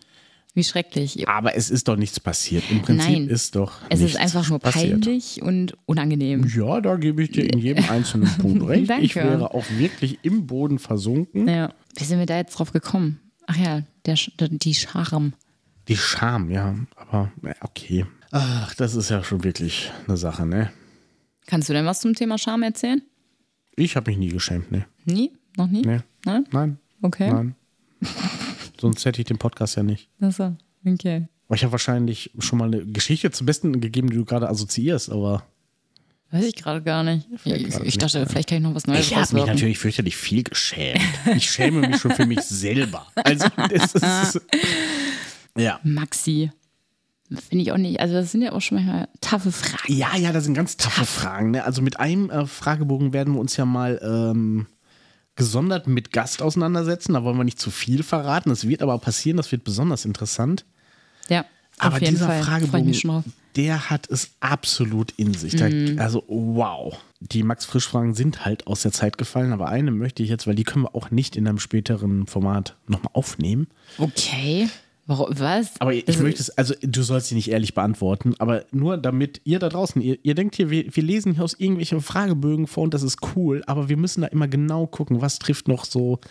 Wie 0.53 0.63
schrecklich. 0.65 1.29
Aber 1.29 1.55
es 1.55 1.69
ist 1.69 1.87
doch 1.87 1.95
nichts 1.95 2.19
passiert. 2.19 2.63
Im 2.69 2.81
Prinzip 2.81 3.09
Nein, 3.09 3.27
ist 3.29 3.55
doch. 3.55 3.73
Es 3.89 4.01
ist 4.01 4.17
einfach 4.17 4.49
nur 4.49 4.59
passiert. 4.59 5.01
peinlich 5.01 5.41
und 5.41 5.77
unangenehm. 5.85 6.45
Ja, 6.53 6.81
da 6.81 6.97
gebe 6.97 7.23
ich 7.23 7.31
dir 7.31 7.45
in 7.51 7.57
jedem 7.59 7.89
einzelnen 7.89 8.29
Punkt 8.37 8.61
recht. 8.67 8.89
Danke. 8.89 9.05
Ich 9.05 9.15
wäre 9.15 9.53
auch 9.53 9.65
wirklich 9.69 10.19
im 10.23 10.47
Boden 10.47 10.77
versunken. 10.77 11.47
Ja. 11.47 11.73
Wie 11.95 12.03
sind 12.03 12.19
wir 12.19 12.25
da 12.25 12.35
jetzt 12.37 12.53
drauf 12.59 12.73
gekommen? 12.73 13.21
Ach 13.47 13.55
ja, 13.55 13.83
der, 14.05 14.17
die 14.39 14.73
Charme. 14.73 15.33
Die 15.87 15.95
Scham, 15.97 16.51
ja. 16.51 16.75
Aber 16.95 17.31
okay. 17.61 18.05
Ach, 18.31 18.75
das 18.75 18.95
ist 18.95 19.09
ja 19.09 19.23
schon 19.23 19.43
wirklich 19.45 19.89
eine 20.07 20.17
Sache, 20.17 20.45
ne? 20.45 20.71
Kannst 21.47 21.69
du 21.69 21.73
denn 21.73 21.85
was 21.85 22.01
zum 22.01 22.13
Thema 22.13 22.37
Scham 22.37 22.61
erzählen? 22.63 23.01
Ich 23.75 23.95
habe 23.95 24.11
mich 24.11 24.17
nie 24.17 24.29
geschämt, 24.29 24.71
ne? 24.71 24.85
Nie? 25.05 25.31
Noch 25.57 25.67
nie? 25.67 25.81
Nee. 25.81 25.99
Nein? 26.25 26.45
Nein. 26.51 26.77
Okay. 27.01 27.31
Nein. 27.31 27.55
Sonst 28.81 29.05
hätte 29.05 29.21
ich 29.21 29.27
den 29.27 29.37
Podcast 29.37 29.75
ja 29.75 29.83
nicht. 29.83 30.09
Achso, 30.19 30.55
okay. 30.83 31.27
Ich 31.53 31.63
habe 31.63 31.71
wahrscheinlich 31.71 32.31
schon 32.39 32.57
mal 32.57 32.65
eine 32.65 32.83
Geschichte 32.83 33.29
zum 33.29 33.45
Besten 33.45 33.79
gegeben, 33.79 34.09
die 34.09 34.15
du 34.15 34.25
gerade 34.25 34.49
assoziierst, 34.49 35.11
aber. 35.11 35.43
Weiß 36.31 36.45
ich 36.45 36.55
gerade 36.55 36.81
gar 36.81 37.03
nicht. 37.03 37.27
Ich, 37.43 37.53
ich 37.53 37.97
dachte, 37.99 38.19
nicht. 38.19 38.31
vielleicht 38.31 38.49
kann 38.49 38.57
ich 38.57 38.63
noch 38.63 38.73
was 38.73 38.87
Neues 38.87 39.01
Ich 39.01 39.15
habe 39.15 39.35
mich 39.35 39.45
natürlich 39.45 39.77
fürchterlich 39.77 40.17
viel 40.17 40.43
geschämt. 40.43 41.01
Ich 41.35 41.51
schäme 41.51 41.87
mich 41.87 41.97
schon 41.97 42.11
für 42.11 42.25
mich 42.25 42.41
selber. 42.41 43.05
Also, 43.15 43.47
das 43.69 43.93
ist. 43.93 44.41
Ja. 45.57 45.81
Maxi. 45.83 46.49
Finde 47.29 47.63
ich 47.63 47.73
auch 47.73 47.77
nicht. 47.77 47.99
Also, 47.99 48.13
das 48.13 48.31
sind 48.31 48.41
ja 48.41 48.53
auch 48.53 48.61
schon 48.61 48.77
manchmal 48.77 49.09
taffe 49.19 49.51
Fragen. 49.51 49.93
Ja, 49.93 50.15
ja, 50.15 50.31
das 50.31 50.45
sind 50.45 50.53
ganz 50.53 50.77
taffe 50.77 51.05
Fragen. 51.05 51.51
Ne? 51.51 51.65
Also, 51.65 51.81
mit 51.81 51.99
einem 51.99 52.29
äh, 52.29 52.45
Fragebogen 52.47 53.11
werden 53.11 53.33
wir 53.33 53.41
uns 53.41 53.57
ja 53.57 53.65
mal 53.65 53.99
ähm, 54.01 54.67
gesondert 55.35 55.87
mit 55.87 56.11
Gast 56.11 56.41
auseinandersetzen. 56.41 57.13
Da 57.13 57.23
wollen 57.23 57.37
wir 57.37 57.43
nicht 57.43 57.59
zu 57.59 57.71
viel 57.71 58.03
verraten. 58.03 58.49
Das 58.49 58.67
wird 58.67 58.81
aber 58.81 58.97
passieren. 58.99 59.37
Das 59.37 59.51
wird 59.51 59.63
besonders 59.63 60.05
interessant. 60.05 60.65
Ja. 61.29 61.45
Aber 61.77 61.95
auf 61.95 62.01
jeden 62.01 62.15
dieser 62.15 62.27
Fall. 62.27 62.43
Fragebogen, 62.43 63.23
der 63.55 63.89
hat 63.89 64.09
es 64.09 64.31
absolut 64.39 65.11
in 65.17 65.33
sich. 65.33 65.53
Mhm. 65.53 65.95
Da, 65.97 66.03
also, 66.03 66.23
wow. 66.27 66.97
Die 67.19 67.43
Max-Frisch-Fragen 67.43 68.13
sind 68.13 68.45
halt 68.45 68.67
aus 68.67 68.81
der 68.81 68.91
Zeit 68.91 69.17
gefallen, 69.17 69.51
aber 69.51 69.69
eine 69.69 69.91
möchte 69.91 70.23
ich 70.23 70.29
jetzt, 70.29 70.47
weil 70.47 70.55
die 70.55 70.63
können 70.63 70.85
wir 70.85 70.95
auch 70.95 71.11
nicht 71.11 71.35
in 71.35 71.47
einem 71.47 71.59
späteren 71.59 72.27
Format 72.27 72.77
nochmal 72.87 73.11
aufnehmen. 73.13 73.67
Okay. 73.97 74.69
Warum, 75.11 75.27
was? 75.37 75.71
Aber 75.79 75.93
ich 75.93 76.07
also, 76.07 76.23
möchte 76.23 76.39
es, 76.39 76.49
also 76.51 76.73
du 76.81 77.03
sollst 77.03 77.27
sie 77.27 77.35
nicht 77.35 77.51
ehrlich 77.51 77.73
beantworten, 77.73 78.33
aber 78.39 78.63
nur 78.71 78.95
damit 78.97 79.41
ihr 79.43 79.59
da 79.59 79.67
draußen, 79.67 80.01
ihr, 80.01 80.17
ihr 80.23 80.35
denkt 80.35 80.55
hier, 80.55 80.69
wir, 80.69 80.85
wir, 80.95 81.03
lesen 81.03 81.33
hier 81.33 81.43
aus 81.43 81.53
irgendwelchen 81.53 81.99
Fragebögen 81.99 82.65
vor 82.65 82.83
und 82.83 82.93
das 82.93 83.03
ist 83.03 83.17
cool, 83.35 83.61
aber 83.67 83.89
wir 83.89 83.97
müssen 83.97 84.21
da 84.21 84.27
immer 84.27 84.47
genau 84.47 84.87
gucken, 84.87 85.21
was 85.21 85.37
trifft 85.37 85.67
noch 85.67 85.83
so 85.83 86.21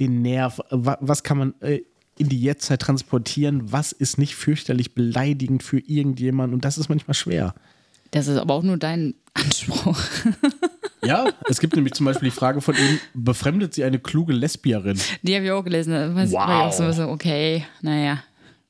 den 0.00 0.20
Nerv, 0.22 0.60
was, 0.70 1.22
kann 1.22 1.38
man 1.38 1.54
äh, 1.60 1.82
in 2.18 2.28
die 2.28 2.40
Jetztzeit 2.40 2.82
transportieren, 2.82 3.70
was 3.70 3.92
ist 3.92 4.18
nicht 4.18 4.34
fürchterlich 4.34 4.96
beleidigend 4.96 5.62
für 5.62 5.78
irgendjemanden 5.78 6.54
und 6.54 6.64
das 6.64 6.76
ist 6.76 6.88
manchmal 6.88 7.14
schwer. 7.14 7.54
Das 8.10 8.26
ist 8.26 8.38
aber 8.38 8.54
auch 8.54 8.64
nur 8.64 8.78
dein 8.78 9.14
Anspruch. 9.34 9.96
Ja, 11.04 11.32
es 11.48 11.60
gibt 11.60 11.76
nämlich 11.76 11.94
zum 11.94 12.06
Beispiel 12.06 12.30
die 12.30 12.34
Frage 12.34 12.60
von 12.60 12.74
ihm, 12.74 12.98
befremdet 13.14 13.74
sie 13.74 13.84
eine 13.84 13.98
kluge 13.98 14.32
Lesbierin? 14.32 14.98
Die 15.22 15.34
habe 15.34 15.44
ich 15.44 15.50
auch 15.50 15.64
gelesen. 15.64 15.92
Da 15.92 16.14
wow. 16.14 16.32
war 16.32 16.68
ich 16.68 16.80
auch 16.80 16.92
so, 16.92 17.08
okay, 17.08 17.64
naja. 17.82 18.22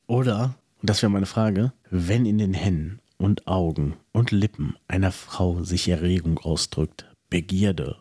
Oder, 0.06 0.54
und 0.80 0.90
das 0.90 1.02
wäre 1.02 1.10
meine 1.10 1.26
Frage, 1.26 1.72
wenn 1.90 2.26
in 2.26 2.38
den 2.38 2.54
Händen 2.54 3.00
und 3.18 3.46
Augen 3.46 3.96
und 4.12 4.30
Lippen 4.30 4.76
einer 4.88 5.12
Frau 5.12 5.62
sich 5.62 5.88
Erregung 5.88 6.38
ausdrückt, 6.38 7.06
Begierde, 7.30 7.96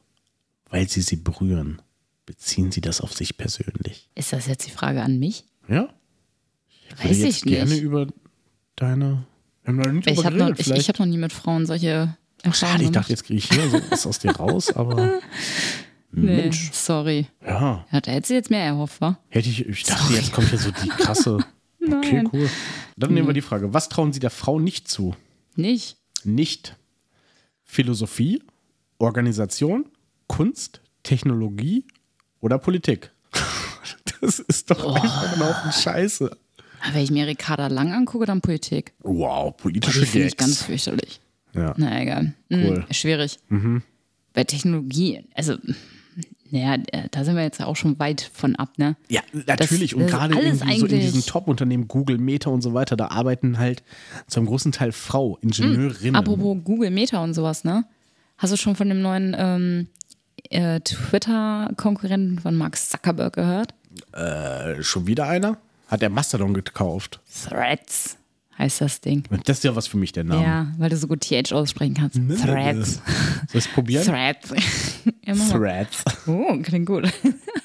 weil 0.69 0.88
sie 0.89 1.02
sie 1.02 1.15
berühren, 1.15 1.82
beziehen 2.26 2.72
sie 2.72 2.82
das 2.82 3.02
auf 3.02 3.13
sich 3.13 3.38
persönlich? 3.38 4.10
Ist 4.15 4.34
das 4.34 4.48
jetzt 4.48 4.65
die 4.67 4.72
Frage 4.72 5.02
an 5.02 5.17
mich? 5.17 5.46
Ja. 5.67 5.89
Ich 6.89 7.06
Weiß 7.06 7.17
ich 7.17 7.24
nicht. 7.24 7.46
gerne 7.46 7.76
über 7.78 8.08
deine. 8.76 9.26
Ich 10.06 10.26
habe 10.26 10.36
noch, 10.36 10.50
ich, 10.58 10.69
ich 10.69 10.89
hab 10.89 11.00
noch 11.00 11.06
nie 11.06 11.17
mit 11.17 11.32
Frauen 11.32 11.65
solche 11.65 12.17
Ach, 12.43 12.53
schade, 12.53 12.84
ich 12.84 12.91
dachte, 12.91 13.10
jetzt 13.10 13.23
kriege 13.23 13.39
ich 13.39 13.49
hier 13.49 13.69
so 13.69 13.79
was 13.89 14.06
aus 14.06 14.19
dir 14.19 14.32
raus, 14.36 14.71
aber. 14.75 15.19
Nee, 16.15 16.36
Mensch. 16.36 16.71
sorry. 16.73 17.25
Ja. 17.43 17.88
ja. 17.91 18.01
Da 18.01 18.12
hätte 18.12 18.27
sie 18.27 18.34
jetzt 18.36 18.51
mehr 18.51 18.63
erhofft, 18.63 19.01
wa? 19.01 19.17
Hätte 19.29 19.49
ich, 19.49 19.67
ich 19.67 19.84
dachte, 19.84 20.03
sorry. 20.03 20.15
jetzt 20.17 20.32
kommt 20.32 20.47
hier 20.47 20.60
so 20.60 20.69
die 20.71 20.89
krasse. 20.89 21.39
Okay, 21.86 22.23
cool. 22.32 22.49
Dann 22.95 23.13
nehmen 23.13 23.27
wir 23.27 23.34
die 23.34 23.41
Frage: 23.41 23.73
Was 23.73 23.89
trauen 23.89 24.13
Sie 24.13 24.21
der 24.21 24.29
Frau 24.29 24.58
nicht 24.58 24.88
zu? 24.88 25.17
Nicht. 25.58 25.97
Nicht. 26.23 26.77
Philosophie, 27.65 28.41
Organisation, 28.99 29.89
Kunst, 30.27 30.79
Technologie 31.03 31.86
oder 32.39 32.58
Politik? 32.58 33.12
Das 34.21 34.39
ist 34.39 34.71
doch 34.71 34.86
oh. 34.86 34.93
einfach 34.93 35.34
ein 35.34 35.39
Haufen 35.41 35.73
Scheiße. 35.73 36.38
wenn 36.93 37.03
ich 37.03 37.12
mir 37.12 37.27
Ricarda 37.27 37.67
Lang 37.67 37.91
angucke, 37.91 38.25
dann 38.25 38.39
Politik. 38.39 38.93
Wow, 38.99 39.58
politische 39.58 39.99
Die 39.99 40.06
finde 40.06 40.27
ich 40.27 40.38
ganz 40.38 40.63
fürchterlich. 40.63 41.19
Ja. 41.55 41.73
Na 41.77 42.01
egal. 42.01 42.33
Hm, 42.49 42.65
cool. 42.65 42.85
Schwierig. 42.91 43.39
Mhm. 43.49 43.81
Bei 44.33 44.43
Technologie, 44.43 45.23
also 45.35 45.57
naja, 46.53 46.77
da 47.09 47.23
sind 47.23 47.35
wir 47.35 47.41
jetzt 47.41 47.63
auch 47.63 47.75
schon 47.75 47.97
weit 47.97 48.29
von 48.31 48.55
ab, 48.55 48.77
ne? 48.77 48.95
Ja, 49.09 49.21
natürlich. 49.47 49.91
Das, 49.91 49.99
und 49.99 50.07
gerade 50.07 50.35
irgendwie 50.35 50.77
so 50.77 50.85
in 50.85 50.99
diesen 50.99 51.25
Top-Unternehmen, 51.25 51.87
Google, 51.87 52.19
Meta 52.19 52.51
und 52.51 52.61
so 52.61 52.75
weiter, 52.75 52.95
da 52.95 53.07
arbeiten 53.07 53.57
halt 53.57 53.81
zu 54.27 54.39
einem 54.39 54.45
großen 54.45 54.71
Teil 54.71 54.91
Frau, 54.91 55.39
Ingenieurinnen. 55.41 56.11
Mhm. 56.11 56.15
Apropos 56.15 56.57
Google, 56.63 56.91
Meta 56.91 57.23
und 57.23 57.33
sowas, 57.33 57.63
ne? 57.63 57.85
Hast 58.37 58.53
du 58.53 58.57
schon 58.57 58.75
von 58.75 58.87
dem 58.87 59.01
neuen 59.01 59.35
ähm, 59.35 59.87
äh, 60.51 60.79
Twitter-Konkurrenten 60.81 62.37
von 62.37 62.55
Mark 62.55 62.77
Zuckerberg 62.77 63.33
gehört? 63.33 63.73
Äh, 64.11 64.83
schon 64.83 65.07
wieder 65.07 65.27
einer? 65.27 65.57
Hat 65.87 66.03
der 66.03 66.11
Mastodon 66.11 66.53
gekauft? 66.53 67.19
Threads 67.49 68.17
heißt 68.57 68.81
das 68.81 69.01
Ding. 69.01 69.23
Das 69.45 69.57
ist 69.57 69.63
ja 69.63 69.75
was 69.75 69.87
für 69.87 69.97
mich, 69.97 70.11
der 70.11 70.23
Name. 70.23 70.43
Ja, 70.43 70.67
weil 70.77 70.89
du 70.89 70.97
so 70.97 71.07
gut 71.07 71.21
TH 71.21 71.51
aussprechen 71.53 71.95
kannst. 71.95 72.17
Threads. 72.41 72.95
Soll 72.95 73.59
ich 73.59 73.65
es 73.65 73.67
probieren? 73.67 74.05
Threads. 74.05 74.53
ja, 75.25 75.33
Threads. 75.33 76.03
Oh, 76.27 76.57
klingt 76.61 76.85
gut. 76.85 77.11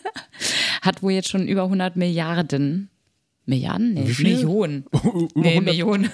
Hat 0.83 1.03
wohl 1.03 1.13
jetzt 1.13 1.29
schon 1.29 1.49
über 1.49 1.65
100 1.65 1.97
Milliarden. 1.97 2.91
Milliarden? 3.47 3.95
Nee? 3.95 4.15
Millionen. 4.19 4.85
nee, 5.35 5.61
Millionen. 5.61 6.11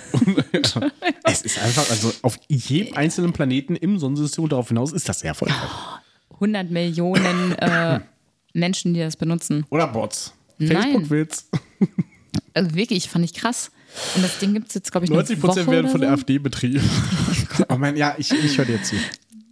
es 1.24 1.42
ist 1.42 1.62
einfach, 1.62 1.90
also 1.90 2.12
auf 2.22 2.38
jedem 2.48 2.96
einzelnen 2.96 3.32
Planeten 3.32 3.74
im 3.76 3.98
Sonnensystem 3.98 4.44
und 4.44 4.52
darauf 4.52 4.68
hinaus 4.68 4.92
ist 4.92 5.08
das 5.08 5.20
sehr 5.20 5.30
erfolgreich. 5.30 5.58
100 6.34 6.70
Millionen 6.70 7.52
äh, 7.58 8.00
Menschen, 8.52 8.94
die 8.94 9.00
das 9.00 9.16
benutzen. 9.16 9.66
Oder 9.70 9.88
Bots. 9.88 10.32
Facebook-Witz. 10.58 11.50
Also 12.54 12.74
wirklich, 12.74 13.08
fand 13.08 13.24
ich 13.24 13.34
krass. 13.34 13.72
Und 14.16 14.22
das 14.22 14.38
Ding 14.38 14.54
gibt 14.54 14.68
es 14.68 14.74
jetzt, 14.74 14.90
glaube 14.90 15.04
ich, 15.06 15.10
90 15.10 15.40
Prozent 15.40 15.70
werden 15.70 15.88
von 15.88 16.00
so? 16.00 16.06
der 16.06 16.12
AfD 16.12 16.38
betrieben. 16.38 16.88
oh 17.68 17.76
mein, 17.76 17.96
ja, 17.96 18.14
ich, 18.18 18.32
ich 18.32 18.58
höre 18.58 18.64
dir 18.64 18.82
zu. 18.82 18.96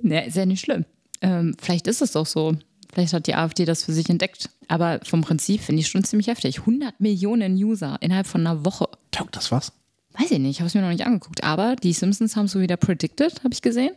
Ja, 0.03 0.21
ist 0.21 0.37
ja 0.37 0.47
nicht 0.47 0.61
schlimm. 0.61 0.85
Ähm, 1.21 1.57
vielleicht 1.61 1.87
ist 1.87 2.03
es 2.03 2.13
doch 2.13 2.27
so. 2.27 2.57
Vielleicht 2.93 3.13
hat 3.13 3.27
die 3.27 3.35
AfD 3.35 3.65
das 3.65 3.85
für 3.85 3.93
sich 3.93 4.11
entdeckt. 4.11 4.51
Aber 4.69 5.01
vom 5.05 5.23
Prinzip 5.23 5.61
finde 5.61 5.81
ich 5.81 5.89
schon 5.89 6.05
ziemlich 6.05 6.27
heftig. 6.27 6.61
100 6.61 7.01
Millionen 7.01 7.55
User 7.55 7.97
innerhalb 8.01 8.27
von 8.27 8.47
einer 8.47 8.65
Woche. 8.65 8.89
Taugt 9.13 9.37
das 9.37 9.53
was? 9.53 9.73
Weiß 10.19 10.31
ich 10.31 10.39
nicht, 10.39 10.51
ich 10.51 10.61
habe 10.61 10.67
es 10.67 10.75
mir 10.75 10.83
noch 10.83 10.91
nicht 10.91 11.07
angeguckt. 11.07 11.43
Aber 11.43 11.77
die 11.77 11.93
Simpsons 11.93 12.37
haben 12.37 12.47
es 12.47 12.53
so 12.53 12.61
wieder 12.61 12.77
predicted, 12.77 13.43
habe 13.45 13.55
ich 13.55 13.63
gesehen. 13.63 13.95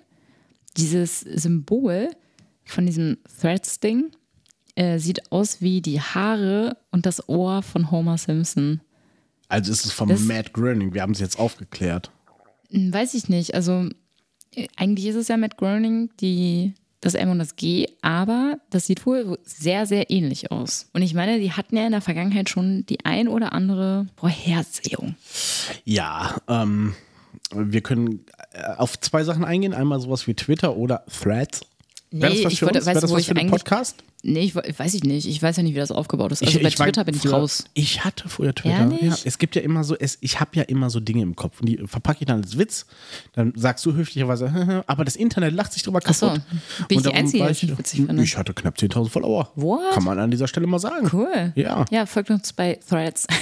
Dieses 0.77 1.21
Symbol 1.21 2.10
von 2.63 2.86
diesem 2.86 3.17
Threads-Ding 3.41 4.12
äh, 4.75 4.99
sieht 4.99 5.31
aus 5.31 5.62
wie 5.62 5.81
die 5.81 5.99
Haare 5.99 6.77
und 6.91 7.05
das 7.05 7.27
Ohr 7.27 7.63
von 7.63 7.91
Homer 7.91 8.17
Simpson. 8.17 8.81
Also 9.47 9.71
ist 9.71 9.86
es 9.86 9.91
von 9.91 10.10
das, 10.10 10.21
Matt 10.21 10.53
Groening, 10.53 10.93
wir 10.93 11.01
haben 11.01 11.13
es 11.13 11.19
jetzt 11.19 11.39
aufgeklärt. 11.39 12.12
Hm, 12.71 12.93
weiß 12.93 13.13
ich 13.13 13.29
nicht. 13.29 13.53
Also 13.53 13.89
äh, 14.55 14.67
eigentlich 14.75 15.05
ist 15.08 15.15
es 15.15 15.27
ja 15.27 15.38
Matt 15.38 15.58
Groening, 15.58 16.10
die, 16.19 16.73
das 17.01 17.13
M 17.13 17.29
und 17.29 17.39
das 17.39 17.55
G, 17.55 17.88
aber 18.01 18.58
das 18.69 18.88
sieht 18.88 19.05
wohl 19.05 19.38
sehr, 19.43 19.86
sehr 19.86 20.10
ähnlich 20.10 20.51
aus. 20.51 20.89
Und 20.93 21.01
ich 21.01 21.13
meine, 21.13 21.39
die 21.39 21.51
hatten 21.51 21.77
ja 21.77 21.86
in 21.86 21.91
der 21.91 22.01
Vergangenheit 22.01 22.49
schon 22.49 22.86
die 22.88 23.05
ein 23.05 23.27
oder 23.27 23.53
andere 23.53 24.08
Vorhersehung. 24.15 25.15
Ja, 25.84 26.38
ähm, 26.47 26.95
wir 27.53 27.81
können 27.81 28.25
äh, 28.51 28.63
auf 28.77 28.99
zwei 28.99 29.23
Sachen 29.23 29.45
eingehen. 29.45 29.73
Einmal 29.73 29.99
sowas 29.99 30.25
wie 30.27 30.34
Twitter 30.34 30.75
oder 30.75 31.05
Threads. 31.05 31.62
Nee, 32.15 32.21
Wäre 32.21 32.34
das 32.34 32.45
was 32.45 32.54
für 32.60 32.65
wollte, 32.67 32.80
uns? 32.80 32.86
Wäre 32.86 33.01
das 33.01 33.12
was 33.12 33.25
für 33.25 33.36
einen 33.36 33.49
Podcast? 33.49 34.04
Nee, 34.23 34.39
ich 34.45 34.56
weiß 34.56 34.93
ich 34.93 35.04
nicht. 35.04 35.28
Ich 35.28 35.43
weiß 35.43 35.58
ja 35.58 35.63
nicht, 35.63 35.75
wie 35.75 35.80
das 35.80 35.91
aufgebaut 35.91 36.32
ist. 36.32 36.41
Also 36.41 36.58
ich, 36.58 36.63
bei 36.63 36.69
ich 36.69 36.75
Twitter 36.75 37.04
bin 37.04 37.13
ich 37.13 37.30
raus. 37.30 37.65
Ich 37.73 38.06
hatte 38.06 38.30
früher 38.30 38.56
Twitter. 38.56 38.89
Ja, 39.01 39.17
es 39.25 39.38
gibt 39.38 39.54
ja 39.58 39.62
immer 39.62 39.84
so, 39.84 39.97
es, 39.97 40.17
ich 40.21 40.39
habe 40.39 40.51
ja 40.54 40.63
immer 40.63 40.89
so 40.89 41.01
Dinge 41.01 41.23
im 41.23 41.36
Kopf 41.36 41.60
und 41.60 41.67
die 41.67 41.78
verpacke 41.86 42.21
ich 42.21 42.28
dann 42.28 42.41
als 42.41 42.58
Witz. 42.58 42.86
Dann 43.34 43.51
sagst 43.58 43.86
du 43.86 43.93
höflicherweise, 43.93 44.84
aber 44.88 45.04
das 45.04 45.17
Internet 45.17 45.54
lacht 45.54 45.73
sich 45.73 45.84
drüber 45.84 45.99
kaputt. 45.99 46.39
Ach 46.41 46.60
so. 46.80 46.86
Bin 46.88 46.99
ich 46.99 47.04
die 47.04 47.13
Einzige, 47.13 47.45
die 47.47 47.51
ich 47.51 47.78
witzig 47.78 48.06
finde? 48.06 48.23
Ich 48.23 48.38
hatte 48.38 48.54
knapp 48.54 48.78
10.000 48.78 49.09
Follower. 49.09 49.51
What? 49.55 49.91
Kann 49.93 50.05
man 50.05 50.18
an 50.18 50.32
dieser 50.32 50.47
Stelle 50.47 50.68
mal 50.68 50.80
sagen. 50.80 51.09
Cool. 51.11 51.51
Ja. 51.55 51.84
Ja, 51.91 52.05
folgt 52.05 52.30
uns 52.30 52.53
bei 52.53 52.80
Threads. 52.88 53.28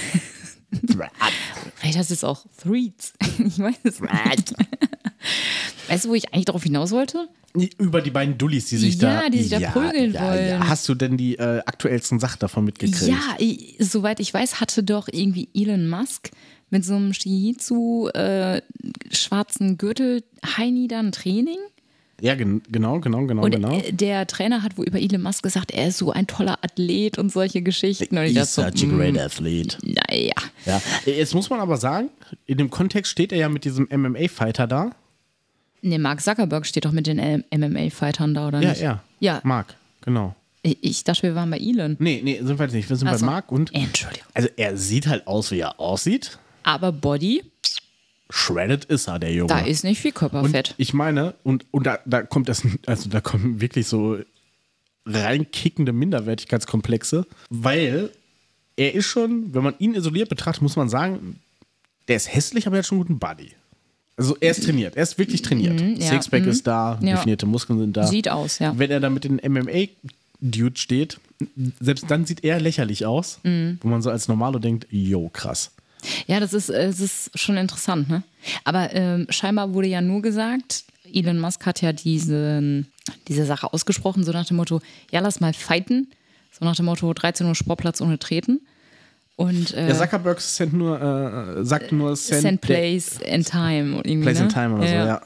Vielleicht 1.76 1.96
heißt 1.96 2.10
es 2.10 2.24
auch 2.24 2.44
Threads. 2.60 3.12
Ich 3.38 3.58
weiß 3.58 3.76
es 3.84 4.00
nicht. 4.00 4.54
Weißt 5.88 6.04
du, 6.04 6.08
wo 6.08 6.14
ich 6.14 6.32
eigentlich 6.32 6.46
darauf 6.46 6.64
hinaus 6.64 6.90
wollte? 6.90 7.28
Über 7.78 8.02
die 8.02 8.10
beiden 8.10 8.36
Dullis, 8.36 8.66
die 8.66 8.76
sich 8.76 9.00
ja, 9.00 9.22
da. 9.22 9.28
Die 9.28 9.42
sich 9.42 9.60
da 9.60 9.70
prügeln 9.70 10.14
ja, 10.14 10.22
wollen. 10.22 10.48
Ja. 10.48 10.68
Hast 10.68 10.88
du 10.88 10.94
denn 10.94 11.16
die 11.16 11.36
äh, 11.36 11.62
aktuellsten 11.64 12.18
Sachen 12.18 12.40
davon 12.40 12.64
mitgekriegt? 12.64 13.06
Ja, 13.06 13.36
ich, 13.38 13.76
soweit 13.78 14.18
ich 14.18 14.34
weiß, 14.34 14.60
hatte 14.60 14.82
doch 14.82 15.08
irgendwie 15.10 15.48
Elon 15.54 15.88
Musk 15.88 16.30
mit 16.70 16.84
so 16.84 16.96
einem 16.96 17.12
Shihizu 17.12 18.10
äh, 18.12 18.60
schwarzen 19.12 19.78
Gürtel 19.78 20.24
Heini 20.56 20.88
da 20.88 20.98
ein 20.98 21.12
Training. 21.12 21.58
Ja, 22.20 22.34
gen 22.34 22.62
genau, 22.70 23.00
genau, 23.00 23.26
genau, 23.26 23.44
und 23.44 23.50
genau. 23.50 23.78
Äh, 23.78 23.92
der 23.92 24.26
Trainer 24.26 24.62
hat 24.62 24.76
wohl 24.78 24.86
über 24.86 25.00
Elon 25.00 25.22
Musk 25.22 25.42
gesagt, 25.42 25.70
er 25.70 25.88
ist 25.88 25.98
so 25.98 26.10
ein 26.10 26.26
toller 26.26 26.58
Athlet 26.62 27.18
und 27.18 27.30
solche 27.30 27.62
Geschichten. 27.62 28.18
Und 28.18 28.24
He's 28.24 28.54
such 28.54 28.64
so, 28.74 28.86
a 28.86 28.90
great 28.90 29.18
athlete. 29.18 29.78
Naja. 29.82 30.32
Ja. 30.66 30.82
Jetzt 31.06 31.34
muss 31.34 31.50
man 31.50 31.60
aber 31.60 31.76
sagen, 31.76 32.10
in 32.46 32.58
dem 32.58 32.70
Kontext 32.70 33.12
steht 33.12 33.30
er 33.30 33.38
ja 33.38 33.48
mit 33.48 33.64
diesem 33.64 33.88
MMA-Fighter 33.90 34.66
da. 34.66 34.90
Nee, 35.84 35.98
Mark 35.98 36.22
Zuckerberg 36.22 36.64
steht 36.64 36.86
doch 36.86 36.92
mit 36.92 37.06
den 37.06 37.44
MMA-Fightern 37.54 38.32
da, 38.32 38.48
oder 38.48 38.60
ja, 38.62 38.70
nicht? 38.70 38.80
Ja, 38.80 39.02
ja. 39.20 39.40
Mark, 39.44 39.76
genau. 40.00 40.34
Ich, 40.62 41.04
dachte, 41.04 41.24
wir 41.24 41.34
waren 41.34 41.50
bei 41.50 41.58
Elon. 41.58 41.96
Nee, 41.98 42.22
nee, 42.24 42.40
sind 42.42 42.58
wir 42.58 42.64
jetzt 42.64 42.72
nicht. 42.72 42.88
Wir 42.88 42.96
sind 42.96 43.06
also, 43.06 43.26
bei 43.26 43.32
Mark 43.32 43.52
und. 43.52 43.74
Entschuldigung. 43.74 44.26
Also, 44.32 44.48
er 44.56 44.78
sieht 44.78 45.06
halt 45.06 45.26
aus, 45.26 45.50
wie 45.50 45.60
er 45.60 45.78
aussieht. 45.78 46.38
Aber 46.62 46.90
Body. 46.90 47.44
Shredded 48.30 48.86
ist 48.86 49.08
er, 49.08 49.18
der 49.18 49.34
Junge. 49.34 49.48
Da 49.48 49.60
ist 49.60 49.84
nicht 49.84 50.00
viel 50.00 50.12
Körperfett. 50.12 50.70
Und 50.70 50.74
ich 50.78 50.94
meine, 50.94 51.34
und, 51.42 51.66
und 51.70 51.84
da, 51.86 51.98
da 52.06 52.22
kommt 52.22 52.48
das, 52.48 52.62
also 52.86 53.10
da 53.10 53.20
kommen 53.20 53.60
wirklich 53.60 53.86
so 53.86 54.18
reinkickende 55.04 55.92
Minderwertigkeitskomplexe, 55.92 57.26
weil 57.50 58.08
er 58.76 58.94
ist 58.94 59.04
schon, 59.04 59.52
wenn 59.52 59.62
man 59.62 59.74
ihn 59.78 59.94
isoliert 59.94 60.30
betrachtet, 60.30 60.62
muss 60.62 60.76
man 60.76 60.88
sagen, 60.88 61.40
der 62.08 62.16
ist 62.16 62.34
hässlich, 62.34 62.66
aber 62.66 62.76
er 62.76 62.78
hat 62.78 62.86
schon 62.86 62.96
einen 62.96 63.06
guten 63.06 63.18
Body. 63.18 63.52
Also 64.16 64.36
er 64.40 64.52
ist 64.52 64.64
trainiert, 64.64 64.96
er 64.96 65.02
ist 65.02 65.18
wirklich 65.18 65.42
trainiert. 65.42 65.80
Mhm, 65.80 65.96
ja, 65.96 66.08
Sixpack 66.08 66.44
mhm. 66.44 66.48
ist 66.48 66.66
da, 66.66 66.98
ja. 67.02 67.16
definierte 67.16 67.46
Muskeln 67.46 67.78
sind 67.78 67.96
da. 67.96 68.06
Sieht 68.06 68.28
aus, 68.28 68.60
ja. 68.60 68.78
Wenn 68.78 68.90
er 68.90 69.00
da 69.00 69.10
mit 69.10 69.24
den 69.24 69.40
MMA-Dude 69.44 70.78
steht, 70.78 71.18
selbst 71.80 72.10
dann 72.10 72.24
sieht 72.24 72.44
er 72.44 72.60
lächerlich 72.60 73.06
aus, 73.06 73.40
mhm. 73.42 73.78
wo 73.82 73.88
man 73.88 74.02
so 74.02 74.10
als 74.10 74.28
Normalo 74.28 74.58
denkt, 74.58 74.86
yo, 74.90 75.28
krass. 75.30 75.72
Ja, 76.26 76.38
das 76.38 76.52
ist, 76.52 76.68
das 76.68 77.00
ist 77.00 77.30
schon 77.34 77.56
interessant, 77.56 78.08
ne? 78.08 78.22
Aber 78.64 78.94
ähm, 78.94 79.26
scheinbar 79.30 79.72
wurde 79.72 79.88
ja 79.88 80.00
nur 80.00 80.22
gesagt, 80.22 80.84
Elon 81.12 81.38
Musk 81.38 81.64
hat 81.66 81.80
ja 81.80 81.92
diesen, 81.92 82.88
diese 83.28 83.46
Sache 83.46 83.72
ausgesprochen, 83.72 84.24
so 84.24 84.32
nach 84.32 84.46
dem 84.46 84.56
Motto, 84.56 84.80
ja, 85.10 85.20
lass 85.20 85.40
mal 85.40 85.54
fighten. 85.54 86.08
So 86.50 86.64
nach 86.64 86.76
dem 86.76 86.84
Motto, 86.84 87.12
13 87.12 87.46
Uhr 87.46 87.54
Sportplatz 87.54 88.00
ohne 88.00 88.18
Treten. 88.18 88.60
Und, 89.36 89.74
äh, 89.74 89.88
ja, 89.88 89.94
Zuckerberg 89.94 90.40
sent 90.40 90.72
nur, 90.72 91.00
äh, 91.00 91.64
sagt 91.64 91.90
nur 91.92 92.14
Send, 92.16 92.42
send 92.42 92.60
Place 92.60 93.18
and 93.28 93.46
Time. 93.48 94.02
Place 94.02 94.38
ne? 94.38 94.42
and 94.42 94.52
Time 94.52 94.74
oder 94.76 94.84
ja. 94.84 95.02
so, 95.02 95.08
ja. 95.08 95.22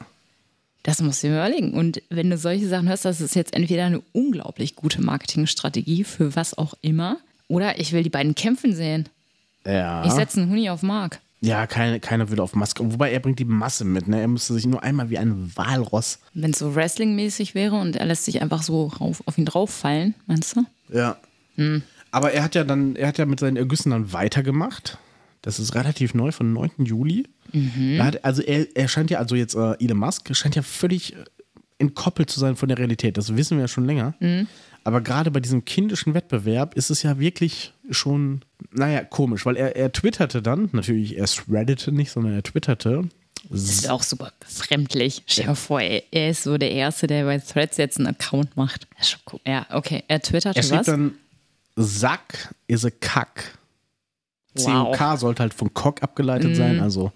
Das 0.82 1.02
musst 1.02 1.22
du 1.22 1.26
dir 1.26 1.34
überlegen. 1.34 1.74
Und 1.74 2.00
wenn 2.09 2.30
du 2.30 2.38
solche 2.38 2.66
Sachen 2.68 2.88
hörst, 2.88 3.04
das 3.04 3.20
ist 3.20 3.34
jetzt 3.34 3.54
entweder 3.54 3.84
eine 3.84 4.00
unglaublich 4.12 4.74
gute 4.76 5.02
Marketingstrategie 5.02 6.04
für 6.04 6.34
was 6.34 6.56
auch 6.56 6.74
immer, 6.80 7.18
oder 7.48 7.78
ich 7.78 7.92
will 7.92 8.02
die 8.02 8.11
beiden 8.11 8.34
kämpfen 8.34 8.74
sehen. 8.74 9.09
Ja. 9.66 10.04
Ich 10.06 10.12
setze 10.12 10.40
einen 10.40 10.50
Huni 10.50 10.70
auf 10.70 10.82
Mark. 10.82 11.20
Ja, 11.40 11.66
keine, 11.66 12.00
keiner 12.00 12.30
würde 12.30 12.42
auf 12.42 12.54
Maske. 12.54 12.90
Wobei 12.92 13.12
er 13.12 13.20
bringt 13.20 13.38
die 13.38 13.44
Masse 13.44 13.84
mit, 13.84 14.09
ne? 14.09 14.20
Er 14.20 14.28
müsste 14.28 14.54
sich 14.54 14.66
nur 14.66 14.82
einmal 14.82 15.09
wie 15.09 15.18
ein 15.18 15.52
Walross. 15.54 16.18
Wenn 16.34 16.50
es 16.50 16.59
so 16.59 16.74
Wrestling-mäßig 16.74 17.54
wäre 17.54 17.76
und 17.76 17.96
er 17.96 18.06
lässt 18.06 18.24
sich 18.24 18.42
einfach 18.42 18.62
so 18.62 18.86
rauf, 18.86 19.22
auf 19.26 19.38
ihn 19.38 19.44
drauf 19.44 19.70
fallen, 19.70 20.14
meinst 20.26 20.56
du? 20.56 20.64
Ja. 20.92 21.16
Hm. 21.56 21.82
Aber 22.11 22.32
er 22.32 22.42
hat 22.42 22.54
ja 22.54 22.64
dann, 22.64 22.96
er 22.96 23.09
hat 23.09 23.18
ja 23.18 23.26
mit 23.26 23.40
seinen 23.40 23.56
Ergüssen 23.56 23.90
dann 23.90 24.12
weitergemacht. 24.12 24.98
Das 25.42 25.59
ist 25.59 25.74
relativ 25.74 26.14
neu, 26.14 26.32
von 26.32 26.52
9. 26.52 26.84
Juli. 26.84 27.26
Mhm. 27.52 28.02
Hat, 28.02 28.24
also 28.24 28.42
er, 28.42 28.66
er 28.76 28.88
scheint 28.88 29.11
ja, 29.11 29.18
also 29.18 29.34
jetzt 29.34 29.54
äh, 29.54 29.74
Elon 29.78 29.98
Musk 29.98 30.34
scheint 30.34 30.56
ja 30.56 30.62
völlig 30.62 31.14
äh, 31.14 31.24
entkoppelt 31.78 32.28
zu 32.28 32.40
sein 32.40 32.56
von 32.56 32.68
der 32.68 32.78
Realität. 32.78 33.16
Das 33.16 33.36
wissen 33.36 33.56
wir 33.56 33.62
ja 33.64 33.68
schon 33.68 33.84
länger. 33.84 34.14
Mhm. 34.20 34.48
Aber 34.84 35.00
gerade 35.00 35.30
bei 35.30 35.40
diesem 35.40 35.64
kindischen 35.64 36.14
Wettbewerb 36.14 36.74
ist 36.74 36.90
es 36.90 37.02
ja 37.02 37.18
wirklich 37.18 37.72
schon, 37.90 38.40
naja, 38.72 39.04
komisch, 39.04 39.44
weil 39.44 39.56
er, 39.56 39.76
er 39.76 39.92
twitterte 39.92 40.42
dann, 40.42 40.70
natürlich, 40.72 41.16
er 41.16 41.26
threadete 41.26 41.92
nicht, 41.92 42.11
sondern 42.11 42.32
er 42.32 42.42
twitterte. 42.42 43.09
Das 43.50 43.62
ist 43.62 43.88
auch 43.88 44.02
super 44.02 44.32
befremdlich. 44.40 45.22
Stell 45.26 45.46
dir 45.46 45.54
vor, 45.54 45.80
er 45.80 46.30
ist 46.30 46.42
so 46.42 46.59
der 46.59 46.72
Erste, 46.72 47.06
der 47.06 47.24
bei 47.24 47.38
Threads 47.38 47.76
jetzt 47.76 47.98
einen 47.98 48.09
Account 48.09 48.56
macht. 48.56 48.88
Cool. 49.30 49.40
Ja, 49.46 49.66
okay. 49.70 50.02
Er 50.09 50.20
twitterte 50.20 50.59
er 50.59 50.70
was? 50.70 50.86
dann 50.86 51.14
Sack 51.81 52.55
is 52.66 52.85
a 52.85 52.91
Kack. 52.91 53.57
Wow. 54.55 54.97
COK 54.97 55.18
sollte 55.18 55.43
halt 55.43 55.55
von 55.55 55.72
Cock 55.72 56.03
abgeleitet 56.03 56.53
mm. 56.53 56.55
sein, 56.55 56.81
also 56.81 57.12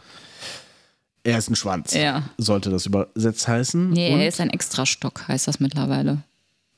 er 1.25 1.39
ist 1.39 1.51
ein 1.51 1.57
Schwanz. 1.57 1.95
Ja. 1.95 2.31
Sollte 2.39 2.71
das 2.71 2.87
übersetzt 2.87 3.47
heißen. 3.47 3.91
Nee, 3.91 4.13
Und 4.13 4.21
er 4.21 4.29
ist 4.29 4.41
ein 4.41 4.51
Extrastock, 4.51 5.27
heißt 5.29 5.49
das 5.49 5.61
mittlerweile. 5.61 6.23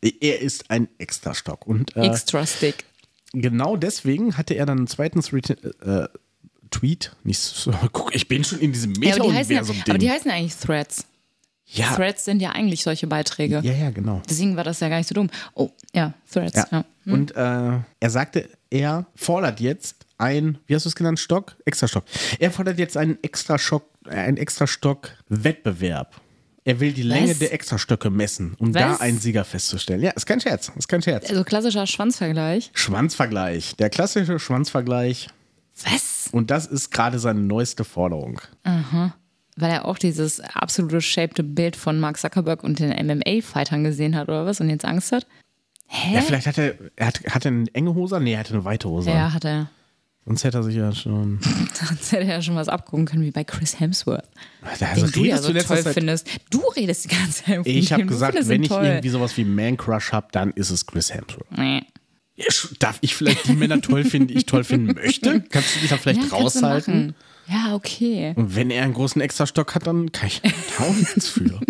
Er 0.02 0.40
ist 0.40 0.70
ein 0.70 0.88
Extrastock. 0.98 1.66
Und, 1.66 1.96
äh, 1.96 2.06
Extra 2.06 2.46
Stick. 2.46 2.84
Genau 3.32 3.76
deswegen 3.76 4.36
hatte 4.36 4.54
er 4.54 4.66
dann 4.66 4.78
einen 4.78 4.86
zweiten 4.86 5.20
äh, 5.20 6.08
Tweet. 6.70 7.16
Nicht 7.24 7.38
so, 7.38 7.72
guck, 7.92 8.14
ich 8.14 8.28
bin 8.28 8.44
schon 8.44 8.60
in 8.60 8.72
diesem 8.72 8.92
Meta-Universum. 8.92 9.76
Ja, 9.76 9.82
aber, 9.82 9.90
aber 9.90 9.98
die 9.98 10.10
heißen 10.10 10.30
eigentlich 10.30 10.56
Threads. 10.56 11.06
Ja. 11.74 11.94
Threads 11.94 12.24
sind 12.24 12.40
ja 12.40 12.50
eigentlich 12.50 12.82
solche 12.82 13.06
Beiträge. 13.06 13.60
Ja, 13.62 13.72
ja, 13.72 13.90
genau. 13.90 14.22
Deswegen 14.28 14.56
war 14.56 14.64
das 14.64 14.80
ja 14.80 14.88
gar 14.88 14.98
nicht 14.98 15.08
so 15.08 15.14
dumm. 15.14 15.30
Oh, 15.54 15.70
ja, 15.94 16.14
Threads. 16.30 16.56
Ja. 16.56 16.66
ja. 16.70 16.84
Hm. 17.04 17.12
Und 17.12 17.36
äh, 17.36 17.78
er 18.00 18.10
sagte, 18.10 18.48
er 18.70 19.06
fordert 19.14 19.60
jetzt 19.60 20.04
ein, 20.18 20.58
wie 20.66 20.74
hast 20.74 20.84
du 20.84 20.88
es 20.88 20.94
genannt, 20.94 21.18
Stock? 21.18 21.56
Extrastock. 21.64 22.04
Er 22.38 22.50
fordert 22.50 22.78
jetzt 22.78 22.96
einen 22.96 23.18
Extrastock, 23.22 23.84
einen 24.08 24.36
Extrastock-Wettbewerb. 24.36 26.20
Er 26.66 26.80
will 26.80 26.92
die 26.92 27.02
Länge 27.02 27.30
Was? 27.30 27.38
der 27.40 27.52
Extrastöcke 27.52 28.08
messen, 28.08 28.54
um 28.58 28.74
Was? 28.74 28.82
da 28.82 28.96
einen 28.96 29.18
Sieger 29.18 29.44
festzustellen. 29.44 30.00
Ja, 30.00 30.12
ist 30.12 30.24
kein 30.24 30.40
Scherz, 30.40 30.72
ist 30.76 30.88
kein 30.88 31.02
Scherz. 31.02 31.28
Also 31.28 31.44
klassischer 31.44 31.86
Schwanzvergleich. 31.86 32.70
Schwanzvergleich, 32.72 33.76
der 33.76 33.90
klassische 33.90 34.38
Schwanzvergleich. 34.38 35.28
Was? 35.84 36.28
Und 36.32 36.50
das 36.50 36.66
ist 36.66 36.90
gerade 36.90 37.18
seine 37.18 37.40
neueste 37.40 37.84
Forderung. 37.84 38.40
Aha. 38.62 39.14
Weil 39.56 39.70
er 39.70 39.84
auch 39.84 39.98
dieses 39.98 40.40
absolute 40.40 41.00
shaped 41.00 41.54
Bild 41.54 41.76
von 41.76 42.00
Mark 42.00 42.18
Zuckerberg 42.18 42.64
und 42.64 42.80
den 42.80 42.90
MMA-Fightern 42.90 43.84
gesehen 43.84 44.16
hat 44.16 44.28
oder 44.28 44.46
was 44.46 44.60
und 44.60 44.68
jetzt 44.68 44.84
Angst 44.84 45.12
hat. 45.12 45.26
Hä? 45.86 46.14
Ja, 46.14 46.20
vielleicht 46.22 46.46
hat 46.46 46.58
er, 46.58 46.74
er 46.96 47.06
hat, 47.06 47.20
hat 47.28 47.44
er 47.44 47.52
eine 47.52 47.66
enge 47.72 47.94
Hose? 47.94 48.20
Nee, 48.20 48.32
er 48.32 48.40
hatte 48.40 48.54
eine 48.54 48.64
weite 48.64 48.88
Hose. 48.88 49.10
Ja, 49.10 49.32
hat 49.32 49.44
er. 49.44 49.70
Sonst 50.26 50.42
hätte 50.44 50.58
er 50.58 50.62
sich 50.62 50.76
ja 50.76 50.92
schon. 50.92 51.38
Sonst 51.74 52.12
hätte 52.12 52.24
er 52.24 52.36
ja 52.36 52.42
schon 52.42 52.56
was 52.56 52.68
abgucken 52.68 53.04
können, 53.04 53.22
wie 53.22 53.30
bei 53.30 53.44
Chris 53.44 53.78
Hemsworth. 53.78 54.24
Also 54.62 55.06
den 55.06 55.12
du 55.12 55.24
ja 55.24 55.36
so 55.36 55.52
toll 55.52 55.82
Zeit, 55.82 55.94
findest. 55.94 56.28
Du 56.50 56.60
redest 56.74 57.04
die 57.04 57.08
ganze 57.08 57.44
Zeit. 57.44 57.66
Ich 57.66 57.92
habe 57.92 58.06
gesagt, 58.06 58.48
wenn 58.48 58.62
ich 58.62 58.68
toll. 58.68 58.84
irgendwie 58.84 59.10
sowas 59.10 59.36
wie 59.36 59.44
Man 59.44 59.76
Crush 59.76 60.12
habe, 60.12 60.28
dann 60.32 60.50
ist 60.52 60.70
es 60.70 60.86
Chris 60.86 61.12
Hemsworth. 61.12 61.50
Nee. 61.56 61.82
Darf 62.80 62.98
ich 63.02 63.14
vielleicht 63.14 63.46
die 63.46 63.52
Männer 63.52 63.80
toll 63.80 64.04
finden, 64.04 64.28
die 64.28 64.34
ich 64.34 64.46
toll 64.46 64.64
finden 64.64 64.94
möchte? 64.94 65.44
Kannst 65.50 65.76
du 65.76 65.80
dich 65.80 65.90
da 65.90 65.98
vielleicht 65.98 66.22
ja, 66.22 66.28
raushalten? 66.28 67.14
Ja, 67.48 67.74
okay. 67.74 68.32
Und 68.36 68.54
wenn 68.56 68.70
er 68.70 68.84
einen 68.84 68.94
großen 68.94 69.20
Extrastock 69.20 69.74
hat, 69.74 69.86
dann 69.86 70.12
kann 70.12 70.28
ich 70.28 70.42
nichts 70.42 71.28
für. 71.28 71.60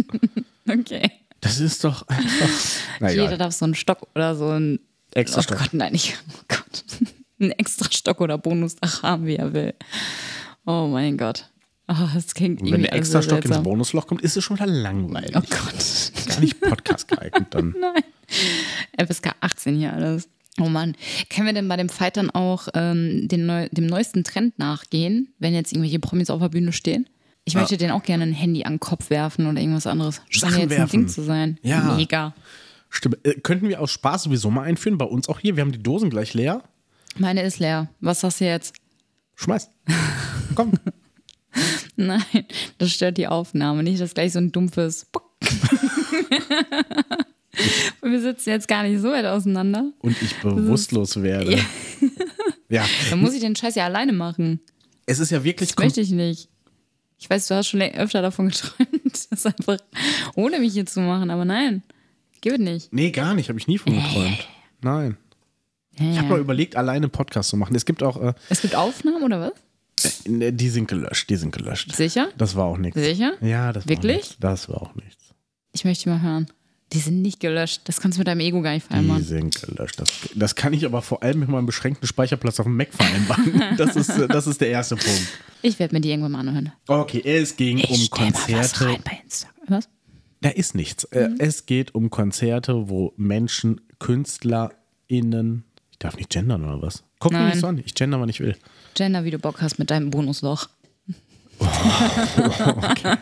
okay. 0.69 1.11
Das 1.41 1.61
ist 1.61 1.85
doch 1.85 2.07
einfach. 2.09 3.11
Jeder 3.11 3.37
darf 3.37 3.53
so 3.53 3.65
einen 3.65 3.75
Stock 3.75 4.09
oder 4.15 4.35
so 4.35 4.51
ein. 4.51 4.81
Extrastock. 5.15 5.59
Oh 5.59 5.63
Gott, 5.63 5.75
nein, 5.75 5.95
ich. 5.95 6.17
Oh 6.31 6.43
Gott 6.49 6.85
einen 7.41 7.53
extra 7.53 7.91
Stock 7.91 8.21
oder 8.21 8.39
Bonusdach 8.39 9.03
haben, 9.03 9.27
wie 9.27 9.37
er 9.37 9.53
will. 9.53 9.75
Oh 10.67 10.87
mein 10.87 11.17
Gott. 11.17 11.51
Oh, 11.87 12.09
das 12.15 12.35
klingt 12.35 12.63
Und 12.63 12.73
wenn 12.73 12.83
der 12.83 12.95
extra 12.95 13.21
Stock 13.21 13.45
ins 13.45 13.63
Bonusloch 13.63 14.07
kommt, 14.07 14.23
ist 14.23 14.37
es 14.37 14.45
schon 14.45 14.57
wieder 14.57 14.67
langweilig. 14.67 15.33
Oh 15.37 15.41
Gott. 15.41 16.13
Gar 16.29 16.41
nicht 16.41 16.61
Podcast 16.61 17.09
geeignet 17.09 17.49
dann. 17.51 17.75
Nein. 17.81 18.03
FSK 19.07 19.35
18 19.41 19.77
hier 19.77 19.93
alles. 19.93 20.29
Oh 20.61 20.69
Mann. 20.69 20.97
Können 21.31 21.47
wir 21.47 21.53
denn 21.53 21.69
bei 21.69 21.77
dem 21.77 21.89
Fight 21.89 22.17
dann 22.17 22.31
auch 22.31 22.69
ähm, 22.75 23.29
Neu 23.31 23.69
dem 23.71 23.87
neuesten 23.87 24.23
Trend 24.23 24.59
nachgehen, 24.59 25.35
wenn 25.39 25.53
jetzt 25.53 25.73
irgendwelche 25.73 25.99
Promis 25.99 26.31
auf 26.31 26.41
der 26.41 26.49
Bühne 26.49 26.73
stehen? 26.73 27.09
Ich 27.45 27.55
ja. 27.55 27.61
möchte 27.61 27.77
denen 27.77 27.91
auch 27.91 28.03
gerne 28.03 28.25
ein 28.25 28.33
Handy 28.33 28.65
an 28.65 28.75
den 28.75 28.81
Kopf 28.81 29.11
werfen 29.11 29.47
oder 29.47 29.61
irgendwas 29.61 29.87
anderes. 29.87 30.23
Sachen 30.31 30.61
jetzt 30.61 30.71
werfen. 30.71 30.83
ein 30.83 30.89
Ding 30.89 31.09
zu 31.09 31.23
sein. 31.23 31.59
Ja. 31.63 31.95
Mega. 31.97 32.35
Stimmt. 32.89 33.19
Äh, 33.25 33.35
könnten 33.41 33.69
wir 33.69 33.81
aus 33.81 33.91
Spaß 33.91 34.25
sowieso 34.25 34.51
mal 34.51 34.63
einführen, 34.63 34.97
bei 34.97 35.05
uns 35.05 35.29
auch 35.29 35.41
hier. 35.41 35.57
Wir 35.57 35.63
haben 35.63 35.73
die 35.73 35.83
Dosen 35.83 36.09
gleich 36.09 36.33
leer. 36.35 36.63
Meine 37.19 37.43
ist 37.43 37.59
leer. 37.59 37.89
Was 38.01 38.23
hast 38.23 38.41
du 38.41 38.45
jetzt? 38.45 38.75
Schmeiß. 39.35 39.69
Komm. 40.55 40.73
Nein, 41.97 42.23
das 42.79 42.91
stört 42.93 43.19
die 43.19 43.29
Aufnahme. 43.29 43.83
Nicht, 43.83 44.01
dass 44.01 44.15
gleich 44.15 44.33
so 44.33 44.39
ein 44.39 44.53
dumpfes. 44.53 45.07
wir 48.03 48.21
sitzen 48.21 48.51
jetzt 48.51 48.69
gar 48.69 48.83
nicht 48.83 49.01
so 49.01 49.09
weit 49.09 49.25
auseinander. 49.27 49.93
Und 50.01 50.21
ich 50.21 50.35
bewusstlos 50.37 51.23
werde. 51.23 51.59
ja. 52.69 52.85
Dann 53.11 53.21
muss 53.21 53.35
ich 53.35 53.41
den 53.41 53.57
Scheiß 53.57 53.75
ja 53.75 53.85
alleine 53.85 54.13
machen. 54.13 54.61
Es 55.07 55.19
ist 55.19 55.31
ja 55.31 55.45
wirklich. 55.45 55.75
Das 55.75 55.79
möchte 55.85 56.01
ich 56.01 56.11
nicht. 56.11 56.49
Ich 57.19 57.31
weiß, 57.31 57.49
du 57.49 57.55
hast 57.55 57.69
schon 57.69 57.81
öfter 57.81 58.23
davon 58.23 58.49
geträumt, 58.49 59.31
das 59.31 59.47
einfach 59.47 59.79
ohne 60.35 60.59
mich 60.59 60.73
hier 60.75 60.85
zu 60.85 61.01
machen, 61.01 61.31
aber 61.31 61.45
nein, 61.45 61.83
geht 62.41 62.61
nicht. 62.61 62.93
Nee, 62.93 63.11
gar 63.13 63.35
nicht, 63.35 63.49
habe 63.49 63.59
ich 63.59 63.67
nie 63.67 63.79
von 63.79 63.95
geträumt. 63.95 64.47
Nein. 64.83 65.17
Ja, 65.99 66.11
ich 66.11 66.19
habe 66.19 66.29
mal 66.29 66.41
überlegt, 66.41 66.77
alleine 66.77 67.09
Podcast 67.09 67.51
zu 67.51 67.57
machen. 67.57 67.75
Es 67.77 67.85
gibt 67.85 68.03
auch. 68.03 68.21
Äh, 68.21 68.35
es 68.51 68.61
gibt 68.61 68.75
Aufnahmen 68.75 69.23
oder 69.23 69.41
was? 69.41 70.27
Äh, 70.27 70.53
die 70.53 70.69
sind 70.69 70.89
gelöscht, 70.89 71.31
die 71.31 71.37
sind 71.37 71.53
gelöscht. 71.57 71.95
Sicher? 71.95 72.29
Das 72.37 72.57
war 72.57 72.65
auch 72.65 72.79
nichts. 72.79 73.01
Sicher? 73.01 73.35
Ja, 73.41 73.73
das 73.73 73.87
Wirklich? 73.87 74.03
war 74.03 74.15
Wirklich? 74.15 74.37
Das 74.41 74.69
war 74.69 74.83
auch 74.83 74.95
nichts. 74.97 75.25
Ich 75.73 75.85
möchte 75.85 76.09
mal 76.09 76.21
hören. 76.21 76.47
Die 76.93 76.99
sind 76.99 77.23
nicht 77.23 77.41
gelöscht. 77.41 77.83
Das 77.85 78.01
kannst 78.01 78.19
du 78.19 78.21
mit 78.21 78.29
deinem 78.29 78.41
Ego 78.41 78.63
gar 78.63 78.73
nicht 78.73 78.87
vereinbaren. 78.87 79.23
Die 79.23 79.29
sind 79.29 79.61
gelöscht. 79.61 79.99
Das, 79.99 80.11
das 80.35 80.55
kann 80.55 80.73
ich 80.73 80.85
aber 80.87 81.03
vor 81.03 81.23
allem 81.23 81.41
mit 81.41 81.49
meinem 81.49 81.67
beschränkten 81.67 82.07
Speicherplatz 82.07 82.61
auf 82.61 82.67
dem 82.67 82.77
Mac 82.77 82.93
vereinbaren. 82.93 83.63
das, 83.77 83.97
ist, 83.97 84.13
das 84.29 84.47
ist 84.47 84.61
der 84.61 84.69
erste 84.69 84.97
Punkt. 84.97 85.29
Ich 85.63 85.79
werde 85.79 85.95
mir 85.95 86.01
die 86.01 86.11
irgendwann 86.11 86.33
mal 86.33 86.41
anhören. 86.41 86.73
Okay, 86.87 87.23
es 87.25 87.57
ging 87.57 87.79
ich 87.79 87.91
um 87.91 88.11
Konzerte. 88.11 88.53
Mal 88.53 88.61
was 88.61 88.81
rein 88.81 89.03
bei 89.05 89.21
Instagram. 89.23 89.55
Was? 89.69 89.89
Da 90.41 90.51
ist 90.51 90.75
nichts. 90.75 91.05
Äh, 91.05 91.31
mhm. 91.31 91.37
Es 91.39 91.67
geht 91.67 91.95
um 91.95 92.11
Konzerte, 92.11 92.89
wo 92.89 93.15
Menschen, 93.17 93.81
KünstlerInnen, 93.99 95.65
ich 95.91 95.99
darf 95.99 96.17
nicht 96.17 96.31
gendern 96.31 96.65
oder 96.65 96.83
was? 96.83 97.03
Guck 97.19 97.33
mir 97.33 97.47
nicht 97.47 97.61
so 97.61 97.67
an. 97.67 97.83
Ich 97.85 97.95
gender, 97.95 98.21
wann 98.21 98.29
ich 98.29 98.41
will. 98.41 98.55
Gender, 98.95 99.25
wie 99.25 99.31
du 99.31 99.39
Bock 99.39 99.63
hast 99.63 99.79
mit 99.79 99.91
deinem 99.91 100.11
Bonusloch. 100.11 100.69
Oh, 101.59 101.67
okay. 102.77 103.17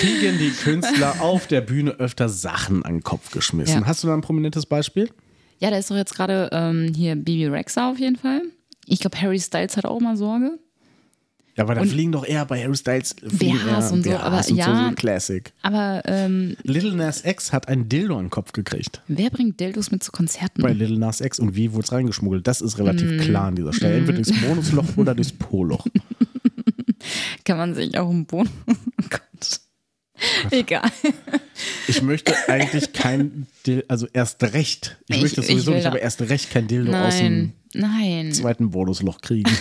Kriegen 0.00 0.38
die 0.38 0.50
Künstler 0.50 1.20
auf 1.20 1.46
der 1.46 1.60
Bühne 1.60 1.92
öfter 1.92 2.28
Sachen 2.28 2.84
an 2.84 2.94
den 2.94 3.02
Kopf 3.02 3.30
geschmissen. 3.30 3.80
Ja. 3.80 3.86
Hast 3.86 4.02
du 4.02 4.08
da 4.08 4.14
ein 4.14 4.20
prominentes 4.20 4.66
Beispiel? 4.66 5.10
Ja, 5.58 5.70
da 5.70 5.78
ist 5.78 5.90
doch 5.90 5.96
jetzt 5.96 6.14
gerade 6.14 6.50
ähm, 6.52 6.92
hier 6.94 7.14
Bibi 7.14 7.46
Rexa 7.46 7.90
auf 7.90 7.98
jeden 7.98 8.16
Fall. 8.16 8.42
Ich 8.86 9.00
glaube, 9.00 9.20
Harry 9.20 9.38
Styles 9.38 9.76
hat 9.76 9.84
auch 9.84 10.00
mal 10.00 10.16
Sorge. 10.16 10.58
Ja, 11.56 11.64
aber 11.64 11.74
da 11.74 11.84
fliegen 11.84 12.12
doch 12.12 12.24
eher 12.24 12.46
bei 12.46 12.62
Harry 12.62 12.76
Styles 12.76 13.14
BHs 13.14 13.92
und 13.92 14.04
so, 14.04 14.16
aber 14.16 14.38
und 14.38 14.56
ja. 14.56 14.88
So 14.88 14.94
Classic. 14.94 15.52
Aber 15.60 16.02
ähm, 16.06 16.56
Little 16.62 16.94
Nas 16.94 17.24
X 17.26 17.52
hat 17.52 17.68
ein 17.68 17.90
Dildo 17.90 18.16
an 18.16 18.24
den 18.24 18.30
Kopf 18.30 18.52
gekriegt. 18.52 19.02
Wer 19.06 19.28
bringt 19.28 19.60
Dildos 19.60 19.90
mit 19.90 20.02
zu 20.02 20.12
Konzerten? 20.12 20.62
Bei 20.62 20.72
Little 20.72 20.98
Nas 20.98 21.20
X 21.20 21.38
und 21.38 21.54
wie 21.54 21.72
wurde 21.72 21.84
es 21.84 21.92
reingeschmuggelt? 21.92 22.46
Das 22.46 22.62
ist 22.62 22.78
relativ 22.78 23.10
mm. 23.10 23.18
klar 23.18 23.48
an 23.48 23.54
dieser 23.54 23.74
Stelle. 23.74 23.98
Entweder 23.98 24.22
durchs 24.22 24.40
Bonusloch 24.40 24.96
oder 24.96 25.14
durchs 25.14 25.32
Po-Loch. 25.32 25.86
Kann 27.44 27.58
man 27.58 27.74
sich 27.74 27.96
auch 27.98 28.10
im 28.10 28.26
Bonus. 28.26 28.50
Oh 29.00 29.04
Gott. 29.10 29.60
Egal. 30.52 30.90
Ich 31.88 32.02
möchte 32.02 32.34
eigentlich 32.48 32.92
kein 32.92 33.46
Dildo, 33.66 33.84
also 33.88 34.06
erst 34.12 34.42
recht. 34.42 34.96
Ich, 35.08 35.16
ich 35.16 35.22
möchte 35.22 35.40
es 35.40 35.48
sowieso 35.48 35.72
ich 35.72 35.78
nicht, 35.78 35.86
aber 35.86 36.00
erst 36.00 36.22
recht 36.22 36.50
kein 36.50 36.68
Dildo 36.68 36.92
nein, 36.92 37.04
aus 37.04 37.18
dem 37.18 37.52
nein. 37.74 38.32
zweiten 38.32 38.70
Bonusloch 38.70 39.20
kriegen. 39.20 39.50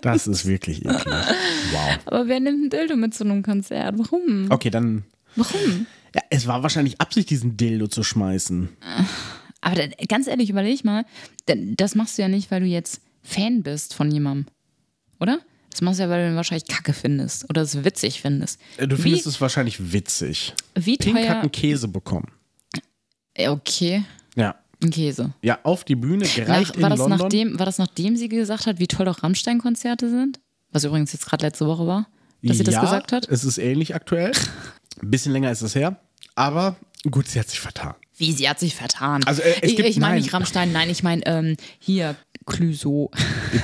Das 0.00 0.26
ist 0.26 0.46
wirklich 0.46 0.84
eklig. 0.84 1.14
Wow. 1.72 1.98
Aber 2.06 2.28
wer 2.28 2.38
nimmt 2.38 2.66
ein 2.66 2.70
Dildo 2.70 2.96
mit 2.96 3.14
zu 3.14 3.24
einem 3.24 3.42
Konzert? 3.42 3.98
Warum? 3.98 4.46
Okay, 4.48 4.70
dann. 4.70 5.04
Warum? 5.34 5.86
Ja, 6.14 6.22
es 6.30 6.46
war 6.46 6.62
wahrscheinlich 6.62 7.00
Absicht, 7.00 7.30
diesen 7.30 7.56
Dildo 7.56 7.88
zu 7.88 8.02
schmeißen. 8.02 8.68
Aber 9.60 9.74
da, 9.74 9.86
ganz 10.08 10.26
ehrlich, 10.26 10.50
überleg 10.50 10.84
mal, 10.84 11.04
das 11.46 11.94
machst 11.94 12.16
du 12.16 12.22
ja 12.22 12.28
nicht, 12.28 12.50
weil 12.50 12.60
du 12.60 12.66
jetzt 12.66 13.00
Fan 13.22 13.62
bist 13.62 13.94
von 13.94 14.10
jemandem. 14.10 14.46
Oder? 15.20 15.40
Das 15.78 15.84
machst 15.84 16.00
du 16.00 16.02
ja, 16.02 16.10
weil 16.10 16.24
du 16.24 16.30
ihn 16.32 16.34
wahrscheinlich 16.34 16.66
kacke 16.66 16.92
findest 16.92 17.48
oder 17.48 17.62
es 17.62 17.84
witzig 17.84 18.20
findest. 18.20 18.60
Äh, 18.78 18.88
du 18.88 18.98
wie, 18.98 19.02
findest 19.02 19.28
es 19.28 19.40
wahrscheinlich 19.40 19.92
witzig. 19.92 20.52
Wie 20.74 20.96
Pink 20.96 21.16
teuer? 21.16 21.28
hat 21.28 21.42
einen 21.42 21.52
Käse 21.52 21.86
bekommen. 21.86 22.32
Äh, 23.34 23.48
okay. 23.48 24.02
Ja. 24.34 24.56
Ein 24.82 24.90
Käse. 24.90 25.34
Ja, 25.40 25.60
auf 25.62 25.84
die 25.84 25.94
Bühne, 25.94 26.26
gereicht 26.26 26.74
Nach, 26.74 26.82
war, 26.82 26.90
das 26.90 26.98
London. 26.98 27.18
Nachdem, 27.18 27.58
war 27.60 27.66
das 27.66 27.78
nachdem 27.78 28.16
sie 28.16 28.28
gesagt 28.28 28.66
hat, 28.66 28.80
wie 28.80 28.88
toll 28.88 29.06
doch 29.06 29.22
Rammstein-Konzerte 29.22 30.10
sind? 30.10 30.40
Was 30.72 30.82
übrigens 30.82 31.12
jetzt 31.12 31.26
gerade 31.26 31.46
letzte 31.46 31.68
Woche 31.68 31.86
war, 31.86 32.08
dass 32.42 32.56
sie 32.56 32.64
das 32.64 32.80
gesagt 32.80 33.12
hat? 33.12 33.28
es 33.28 33.44
ist 33.44 33.58
ähnlich 33.58 33.94
aktuell. 33.94 34.32
Ein 35.00 35.10
bisschen 35.12 35.30
länger 35.30 35.52
ist 35.52 35.62
es 35.62 35.76
her. 35.76 36.00
Aber 36.34 36.74
gut, 37.08 37.28
sie 37.28 37.38
hat 37.38 37.48
sich 37.48 37.60
vertan. 37.60 37.94
Wie, 38.16 38.32
sie 38.32 38.48
hat 38.48 38.58
sich 38.58 38.74
vertan? 38.74 39.22
Also, 39.26 39.42
äh, 39.42 39.64
ich, 39.64 39.78
ich 39.78 40.00
meine 40.00 40.16
nicht 40.16 40.32
Rammstein, 40.32 40.72
nein, 40.72 40.90
ich 40.90 41.04
meine 41.04 41.24
ähm, 41.26 41.56
hier 41.78 42.16
Clüso. 42.48 43.10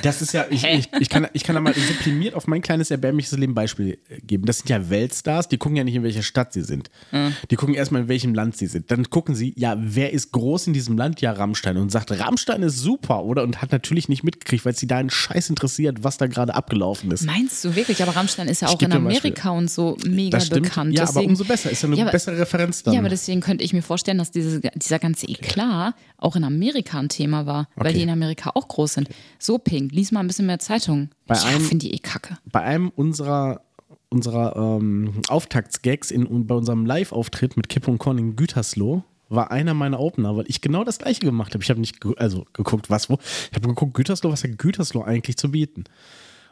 Das 0.02 0.22
ist 0.22 0.32
ja, 0.32 0.44
ich, 0.50 0.64
ich, 0.64 0.88
ich, 1.00 1.08
kann, 1.08 1.26
ich 1.32 1.42
kann 1.42 1.54
da 1.54 1.60
mal 1.60 1.74
sublimiert 1.74 2.34
auf 2.34 2.46
mein 2.46 2.62
kleines 2.62 2.90
erbärmliches 2.90 3.32
Leben 3.32 3.54
Beispiel 3.54 3.98
geben. 4.26 4.44
Das 4.44 4.58
sind 4.58 4.68
ja 4.68 4.90
Weltstars, 4.90 5.48
die 5.48 5.58
gucken 5.58 5.76
ja 5.76 5.84
nicht, 5.84 5.94
in 5.94 6.02
welcher 6.02 6.22
Stadt 6.22 6.52
sie 6.52 6.62
sind. 6.62 6.90
Mhm. 7.10 7.34
Die 7.50 7.56
gucken 7.56 7.74
erstmal, 7.74 8.02
in 8.02 8.08
welchem 8.08 8.34
Land 8.34 8.56
sie 8.56 8.66
sind. 8.66 8.90
Dann 8.90 9.10
gucken 9.10 9.34
sie, 9.34 9.54
ja, 9.56 9.76
wer 9.78 10.12
ist 10.12 10.32
groß 10.32 10.68
in 10.68 10.72
diesem 10.74 10.96
Land? 10.96 11.20
Ja, 11.20 11.32
Rammstein. 11.32 11.76
Und 11.76 11.90
sagt, 11.90 12.12
Rammstein 12.12 12.62
ist 12.62 12.78
super, 12.78 13.24
oder? 13.24 13.42
Und 13.42 13.62
hat 13.62 13.72
natürlich 13.72 14.08
nicht 14.08 14.22
mitgekriegt, 14.22 14.64
weil 14.64 14.76
sie 14.76 14.86
da 14.86 14.98
einen 14.98 15.10
Scheiß 15.10 15.50
interessiert, 15.50 16.04
was 16.04 16.18
da 16.18 16.26
gerade 16.26 16.54
abgelaufen 16.54 17.10
ist. 17.10 17.24
Meinst 17.24 17.64
du 17.64 17.74
wirklich? 17.74 18.02
Aber 18.02 18.14
Rammstein 18.14 18.48
ist 18.48 18.62
ja 18.62 18.68
auch 18.68 18.80
in 18.80 18.92
Amerika 18.92 19.50
und 19.50 19.70
so 19.70 19.96
mega 20.06 20.38
bekannt. 20.38 20.94
Ja, 20.94 21.06
deswegen, 21.06 21.18
aber 21.18 21.28
umso 21.28 21.44
besser. 21.44 21.70
Ist 21.70 21.82
ja 21.82 21.88
eine 21.88 21.96
ja, 21.96 22.10
bessere 22.10 22.38
Referenz 22.38 22.82
dann. 22.82 22.94
Ja, 22.94 23.00
aber 23.00 23.08
deswegen 23.08 23.40
könnte 23.40 23.64
ich 23.64 23.72
mir 23.72 23.82
vorstellen, 23.82 24.18
dass 24.18 24.30
diese, 24.30 24.60
dieser 24.60 24.98
ganze 24.98 25.26
Eklat 25.26 25.94
auch 26.18 26.36
in 26.36 26.44
Amerika 26.44 26.98
ein 26.98 27.08
Thema 27.08 27.46
war, 27.46 27.68
okay. 27.74 27.86
weil 27.86 27.94
die 27.94 28.02
in 28.02 28.10
Amerika 28.10 28.52
auch 28.54 28.68
groß 28.74 28.94
sind. 28.94 29.08
So 29.38 29.58
pink, 29.58 29.92
lies 29.92 30.12
mal 30.12 30.20
ein 30.20 30.26
bisschen 30.26 30.46
mehr 30.46 30.58
Zeitung. 30.58 31.10
Bei 31.26 31.34
ich 31.34 31.40
finde 31.40 31.86
die 31.86 31.94
eh 31.94 31.98
kacke. 31.98 32.38
Bei 32.50 32.60
einem 32.60 32.90
unserer 32.90 33.62
unserer 34.10 34.54
ähm, 34.56 35.20
Auftaktsgags 35.28 36.10
in, 36.10 36.46
bei 36.46 36.54
unserem 36.54 36.86
Live-Auftritt 36.86 37.56
mit 37.56 37.68
Kipp 37.68 37.88
und 37.88 37.98
Korn 37.98 38.18
in 38.18 38.36
Gütersloh 38.36 39.02
war 39.28 39.50
einer 39.50 39.74
meiner 39.74 39.98
Opener, 39.98 40.36
weil 40.36 40.44
ich 40.48 40.60
genau 40.60 40.84
das 40.84 40.98
gleiche 40.98 41.20
gemacht 41.20 41.54
habe. 41.54 41.64
Ich 41.64 41.70
habe 41.70 41.80
nicht 41.80 42.00
ge 42.00 42.14
also 42.16 42.46
geguckt, 42.52 42.90
was 42.90 43.10
wo. 43.10 43.18
Ich 43.50 43.56
habe 43.56 43.68
geguckt, 43.68 43.94
Gütersloh, 43.94 44.30
was 44.30 44.44
hat 44.44 44.56
Gütersloh 44.58 45.02
eigentlich 45.02 45.36
zu 45.36 45.50
bieten? 45.50 45.84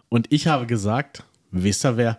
Und 0.09 0.27
ich 0.33 0.47
habe 0.47 0.67
gesagt, 0.67 1.25
wisst 1.51 1.85
ihr, 1.85 1.97
wer 1.97 2.19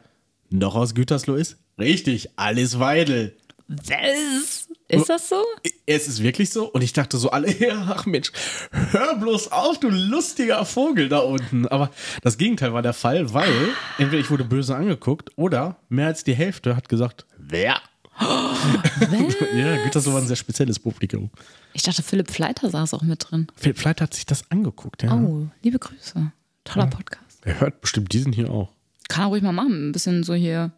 noch 0.50 0.76
aus 0.76 0.96
Gütersloh 0.96 1.36
ist? 1.36 1.58
Richtig, 1.78 2.30
Alice 2.38 2.80
Weidel. 2.80 3.36
Was? 3.68 4.70
Ist 4.88 5.10
das 5.10 5.30
so? 5.30 5.44
Es 5.86 6.08
ist 6.08 6.22
wirklich 6.22 6.50
so. 6.50 6.70
Und 6.70 6.82
ich 6.82 6.94
dachte 6.94 7.18
so 7.18 7.32
alle, 7.32 7.48
ach 7.90 8.06
Mensch, 8.06 8.32
hör 8.72 9.16
bloß 9.16 9.52
auf, 9.52 9.80
du 9.80 9.90
lustiger 9.90 10.66
Vogel 10.66 11.10
da 11.10 11.20
unten. 11.20 11.68
Aber 11.68 11.92
das 12.22 12.38
Gegenteil 12.38 12.74
war 12.74 12.82
der 12.82 12.94
Fall, 12.94 13.34
weil 13.34 13.52
entweder 13.98 14.22
ich 14.22 14.30
wurde 14.30 14.44
böse 14.44 14.76
angeguckt 14.76 15.32
oder 15.36 15.78
mehr 15.90 16.08
als 16.08 16.24
die 16.24 16.36
Hälfte 16.36 16.76
hat 16.76 16.90
gesagt, 16.90 17.26
wer? 17.38 17.82
ja, 18.20 19.84
Gütersloh 19.84 20.14
war 20.14 20.22
ein 20.22 20.28
sehr 20.28 20.36
spezielles 20.36 20.78
Publikum. 20.78 21.32
Ich 21.74 21.82
dachte, 21.82 22.04
Philipp 22.04 22.30
Fleiter 22.30 22.70
saß 22.70 22.94
auch 22.94 23.02
mit 23.02 23.26
drin. 23.30 23.48
Philipp 23.56 23.80
Fleiter 23.80 24.04
hat 24.04 24.14
sich 24.14 24.26
das 24.26 24.50
angeguckt, 24.52 25.02
ja. 25.02 25.16
Oh, 25.16 25.48
liebe 25.64 25.80
Grüße. 25.80 26.32
Toller 26.64 26.86
ja. 26.86 26.92
Podcast. 26.92 27.40
Er 27.44 27.60
hört 27.60 27.82
bestimmt 27.82 28.14
diesen 28.14 28.32
hier 28.32 28.52
auch. 28.52 28.72
Kann 29.10 29.26
er 29.26 29.28
ruhig 29.28 29.42
mal 29.42 29.52
machen. 29.52 29.90
Ein 29.90 29.92
bisschen 29.92 30.24
so 30.24 30.34
hier 30.34 30.72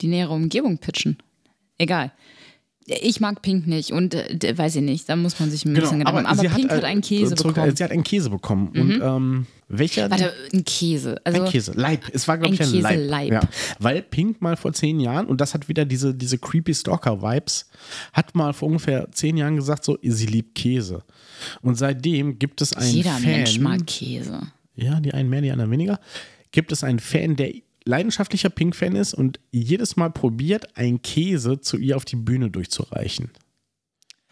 die 0.00 0.08
nähere 0.08 0.32
Umgebung 0.32 0.78
pitchen. 0.78 1.18
Egal. 1.78 2.12
Ich 3.02 3.20
mag 3.20 3.40
Pink 3.42 3.68
nicht 3.68 3.92
und 3.92 4.14
äh, 4.14 4.56
weiß 4.56 4.76
ich 4.76 4.82
nicht, 4.82 5.08
da 5.08 5.14
muss 5.14 5.38
man 5.38 5.50
sich 5.50 5.64
ein 5.64 5.74
genau, 5.74 5.82
bisschen 5.82 6.00
Gedanken 6.00 6.22
machen. 6.24 6.26
Aber, 6.26 6.48
aber 6.48 6.56
Pink 6.56 6.70
hat, 6.70 6.78
hat, 6.78 6.84
einen 6.84 7.02
Käse 7.02 7.36
zurück, 7.36 7.54
bekommen. 7.54 7.76
Sie 7.76 7.84
hat 7.84 7.92
einen 7.92 8.02
Käse 8.02 8.30
bekommen. 8.30 8.70
Mhm. 8.72 8.80
Und 8.80 9.00
ähm, 9.02 9.46
welcher? 9.68 10.10
Warte, 10.10 10.32
ein 10.52 10.64
Käse. 10.64 11.20
Also 11.22 11.42
ein 11.42 11.50
Käse, 11.50 11.72
Leib. 11.76 12.02
Es 12.12 12.26
war, 12.26 12.38
glaube 12.38 12.54
ich, 12.54 12.60
ein 12.60 12.80
Leib. 12.80 12.98
Leib. 13.08 13.32
Ja. 13.32 13.40
Weil 13.78 14.02
Pink 14.02 14.42
mal 14.42 14.56
vor 14.56 14.72
zehn 14.72 14.98
Jahren, 14.98 15.26
und 15.26 15.40
das 15.40 15.54
hat 15.54 15.68
wieder 15.68 15.84
diese, 15.84 16.12
diese 16.12 16.38
creepy 16.38 16.74
Stalker-Vibes, 16.74 17.66
hat 18.12 18.34
mal 18.34 18.52
vor 18.52 18.66
ungefähr 18.68 19.08
zehn 19.12 19.36
Jahren 19.36 19.54
gesagt, 19.54 19.84
so, 19.84 19.96
sie 20.02 20.26
liebt 20.26 20.56
Käse. 20.56 21.04
Und 21.62 21.76
seitdem 21.76 22.38
gibt 22.40 22.60
es 22.60 22.72
einen 22.72 22.92
Jeder 22.92 23.12
Fan. 23.12 23.22
Mensch 23.22 23.60
mag 23.60 23.86
Käse. 23.86 24.40
Ja, 24.74 24.98
die 24.98 25.14
einen 25.14 25.28
mehr, 25.28 25.42
die 25.42 25.52
anderen 25.52 25.70
weniger. 25.70 26.00
Gibt 26.50 26.72
es 26.72 26.82
einen 26.82 26.98
Fan, 26.98 27.36
der 27.36 27.52
leidenschaftlicher 27.84 28.50
Pink-Fan 28.50 28.96
ist 28.96 29.14
und 29.14 29.40
jedes 29.50 29.96
Mal 29.96 30.10
probiert, 30.10 30.76
einen 30.76 31.02
Käse 31.02 31.60
zu 31.60 31.76
ihr 31.76 31.96
auf 31.96 32.04
die 32.04 32.16
Bühne 32.16 32.50
durchzureichen. 32.50 33.30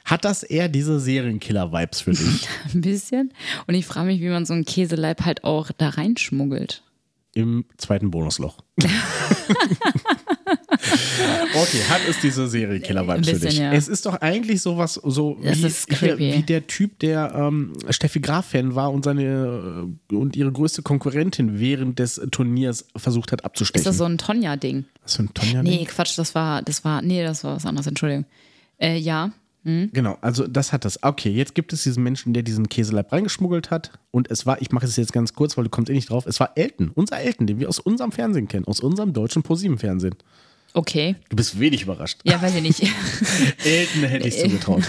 Hat 0.04 0.24
das 0.24 0.42
eher 0.42 0.68
diese 0.68 1.00
Serienkiller-Vibes 1.00 2.00
für 2.00 2.12
dich? 2.12 2.48
Ein 2.74 2.80
bisschen. 2.80 3.32
Und 3.66 3.74
ich 3.74 3.84
frage 3.84 4.06
mich, 4.06 4.20
wie 4.20 4.28
man 4.28 4.46
so 4.46 4.54
einen 4.54 4.64
Käseleib 4.64 5.24
halt 5.24 5.44
auch 5.44 5.70
da 5.76 5.90
reinschmuggelt. 5.90 6.82
Im 7.34 7.66
zweiten 7.76 8.10
Bonusloch. 8.10 8.56
okay, 11.54 11.82
hat 11.88 12.00
es 12.08 12.20
diese 12.20 12.48
Serienkiller-Vibes 12.48 13.28
für 13.28 13.38
dich? 13.38 13.58
Ja. 13.58 13.72
Es 13.72 13.88
ist 13.88 14.06
doch 14.06 14.20
eigentlich 14.20 14.60
sowas 14.62 14.94
so 14.94 15.38
wie, 15.40 16.18
wie, 16.18 16.42
der 16.42 16.66
Typ, 16.66 16.98
der 16.98 17.34
ähm, 17.34 17.72
Steffi 17.90 18.20
Graf-Fan 18.20 18.74
war 18.74 18.92
und 18.92 19.04
seine 19.04 19.88
äh, 20.10 20.14
und 20.14 20.36
ihre 20.36 20.52
größte 20.52 20.82
Konkurrentin 20.82 21.58
während 21.58 21.98
des 21.98 22.20
Turniers 22.30 22.86
versucht 22.96 23.32
hat 23.32 23.44
abzustechen. 23.44 23.80
Ist 23.80 23.86
das 23.86 23.98
so 23.98 24.04
ein 24.04 24.18
Tonja-Ding? 24.18 24.84
Was 25.02 25.16
für 25.16 25.24
ein 25.24 25.34
Tonja-Ding? 25.34 25.62
Nee, 25.62 25.84
Quatsch, 25.84 26.18
das 26.18 26.34
war, 26.34 26.62
das 26.62 26.84
war, 26.84 27.02
nee, 27.02 27.22
das 27.22 27.44
war 27.44 27.56
was 27.56 27.66
anderes, 27.66 27.86
Entschuldigung. 27.86 28.24
Äh, 28.78 28.96
ja, 28.98 29.32
Mhm. 29.64 29.90
Genau, 29.92 30.16
also 30.22 30.46
das 30.46 30.72
hat 30.72 30.84
das. 30.84 31.02
Okay, 31.02 31.30
jetzt 31.30 31.54
gibt 31.54 31.72
es 31.72 31.82
diesen 31.82 32.02
Menschen, 32.02 32.32
der 32.32 32.42
diesen 32.42 32.68
Käseleib 32.68 33.12
reingeschmuggelt 33.12 33.70
hat. 33.70 33.92
Und 34.10 34.30
es 34.30 34.46
war, 34.46 34.62
ich 34.62 34.70
mache 34.70 34.86
es 34.86 34.96
jetzt 34.96 35.12
ganz 35.12 35.34
kurz, 35.34 35.56
weil 35.56 35.64
du 35.64 35.70
kommst 35.70 35.90
eh 35.90 35.94
nicht 35.94 36.10
drauf, 36.10 36.26
es 36.26 36.40
war 36.40 36.52
Elton, 36.56 36.90
unser 36.94 37.18
Elton, 37.18 37.46
den 37.46 37.58
wir 37.60 37.68
aus 37.68 37.78
unserem 37.78 38.12
Fernsehen 38.12 38.48
kennen, 38.48 38.64
aus 38.66 38.80
unserem 38.80 39.12
deutschen 39.12 39.42
ProSieben-Fernsehen. 39.42 40.14
Okay. 40.74 41.16
Du 41.28 41.36
bist 41.36 41.58
wenig 41.58 41.82
überrascht. 41.82 42.20
Ja, 42.24 42.40
weiß 42.40 42.54
ich 42.56 42.62
nicht. 42.62 42.82
Elton 43.64 44.02
hätte 44.04 44.28
ich 44.28 44.38
zugetraut. 44.38 44.82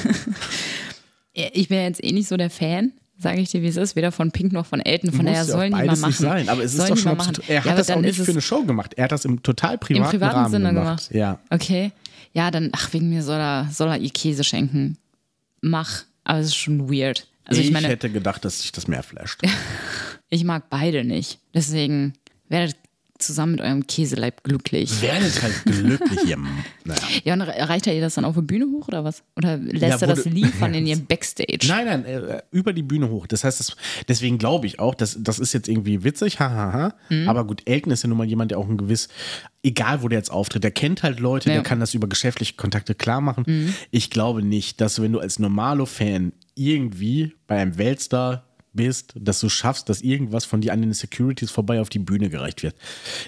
Ich 1.33 1.69
bin 1.69 1.79
jetzt 1.79 2.03
eh 2.03 2.11
nicht 2.11 2.27
so 2.27 2.37
der 2.37 2.49
Fan, 2.49 2.91
sage 3.17 3.39
ich 3.39 3.49
dir, 3.49 3.61
wie 3.61 3.67
es 3.67 3.77
ist, 3.77 3.95
weder 3.95 4.11
von 4.11 4.31
Pink 4.31 4.51
noch 4.51 4.65
von 4.65 4.81
Elton. 4.81 5.11
Von 5.11 5.25
daher 5.25 5.45
sollen 5.45 5.71
die 5.71 5.85
mal 5.85 5.85
machen. 5.85 6.07
Nicht 6.07 6.17
sein, 6.17 6.49
aber 6.49 6.63
es 6.63 6.73
ist 6.73 6.89
doch 6.89 6.97
schon 6.97 7.13
absurd. 7.13 7.43
Er 7.47 7.59
hat 7.59 7.65
ja, 7.65 7.75
das 7.75 7.89
auch 7.89 8.01
nicht 8.01 8.19
für 8.19 8.29
eine 8.29 8.41
Show 8.41 8.63
gemacht. 8.63 8.93
Er 8.95 9.05
hat 9.05 9.11
das 9.11 9.25
im 9.25 9.41
total 9.41 9.77
privaten, 9.77 10.03
Im 10.03 10.09
privaten 10.09 10.35
Rahmen 10.35 10.51
Sinne 10.51 10.73
gemacht. 10.73 11.09
gemacht. 11.09 11.15
Ja. 11.15 11.39
Okay 11.49 11.91
ja, 12.33 12.51
dann, 12.51 12.69
ach, 12.73 12.93
wegen 12.93 13.09
mir 13.09 13.23
soll 13.23 13.39
er, 13.39 13.67
soll 13.71 13.89
er 13.89 13.97
ihr 13.97 14.11
Käse 14.11 14.43
schenken. 14.43 14.97
Mach. 15.61 16.03
Aber 16.23 16.39
es 16.39 16.47
ist 16.47 16.55
schon 16.55 16.89
weird. 16.91 17.27
Also 17.45 17.61
ich, 17.61 17.67
ich 17.67 17.73
meine, 17.73 17.87
hätte 17.87 18.09
gedacht, 18.09 18.45
dass 18.45 18.61
sich 18.61 18.71
das 18.71 18.87
mehr 18.87 19.01
flasht. 19.01 19.41
ich 20.29 20.43
mag 20.43 20.69
beide 20.69 21.03
nicht. 21.03 21.39
Deswegen 21.53 22.13
werdet 22.47 22.75
zusammen 23.19 23.53
mit 23.53 23.61
eurem 23.61 23.85
Käseleib 23.85 24.43
glücklich. 24.43 25.01
Werdet 25.01 25.41
halt 25.41 25.53
glücklich, 25.65 26.25
ihr. 26.25 26.37
Naja. 26.85 27.01
Ja, 27.23 27.33
und 27.33 27.41
reicht 27.41 27.87
er 27.87 27.93
ihr 27.93 28.01
das 28.01 28.15
dann 28.15 28.25
auf 28.25 28.35
die 28.35 28.41
Bühne 28.41 28.65
hoch 28.65 28.87
oder 28.87 29.03
was? 29.03 29.23
Oder 29.35 29.57
lässt 29.57 30.01
ja, 30.01 30.07
er 30.07 30.15
das 30.15 30.25
liefern 30.25 30.73
in 30.75 30.87
ihrem 30.87 31.05
Backstage? 31.05 31.67
Nein, 31.67 31.85
nein, 31.85 32.05
äh, 32.05 32.41
über 32.51 32.73
die 32.73 32.81
Bühne 32.81 33.09
hoch. 33.09 33.27
Das 33.27 33.43
heißt, 33.43 33.59
das, 33.59 33.75
deswegen 34.07 34.37
glaube 34.37 34.67
ich 34.67 34.79
auch, 34.79 34.95
dass, 34.95 35.17
das 35.19 35.39
ist 35.39 35.53
jetzt 35.53 35.67
irgendwie 35.67 36.03
witzig, 36.03 36.39
hahaha. 36.39 36.95
Mhm. 37.09 37.29
Aber 37.29 37.45
gut, 37.45 37.61
Elton 37.65 37.91
ist 37.91 38.03
ja 38.03 38.09
nun 38.09 38.17
mal 38.17 38.27
jemand, 38.27 38.51
der 38.51 38.57
auch 38.57 38.67
ein 38.67 38.77
gewiss, 38.77 39.09
egal 39.63 40.01
wo 40.01 40.07
der 40.07 40.19
jetzt 40.19 40.31
auftritt, 40.31 40.63
der 40.63 40.71
kennt 40.71 41.03
halt 41.03 41.19
Leute, 41.19 41.49
ja. 41.49 41.55
der 41.55 41.63
kann 41.63 41.79
das 41.79 41.93
über 41.93 42.07
geschäftliche 42.07 42.55
Kontakte 42.55 42.95
klar 42.95 43.21
machen. 43.21 43.43
Mhm. 43.45 43.73
Ich 43.91 44.09
glaube 44.09 44.41
nicht, 44.41 44.81
dass 44.81 45.01
wenn 45.01 45.11
du 45.11 45.19
als 45.19 45.39
Normalo-Fan 45.39 46.33
irgendwie 46.55 47.33
bei 47.47 47.57
einem 47.57 47.77
Weltstar 47.77 48.48
bist, 48.73 49.13
dass 49.15 49.39
du 49.39 49.49
schaffst, 49.49 49.89
dass 49.89 50.01
irgendwas 50.01 50.45
von 50.45 50.61
dir 50.61 50.73
an 50.73 50.81
den 50.81 50.93
Securities 50.93 51.51
vorbei 51.51 51.81
auf 51.81 51.89
die 51.89 51.99
Bühne 51.99 52.29
gereicht 52.29 52.63
wird. 52.63 52.75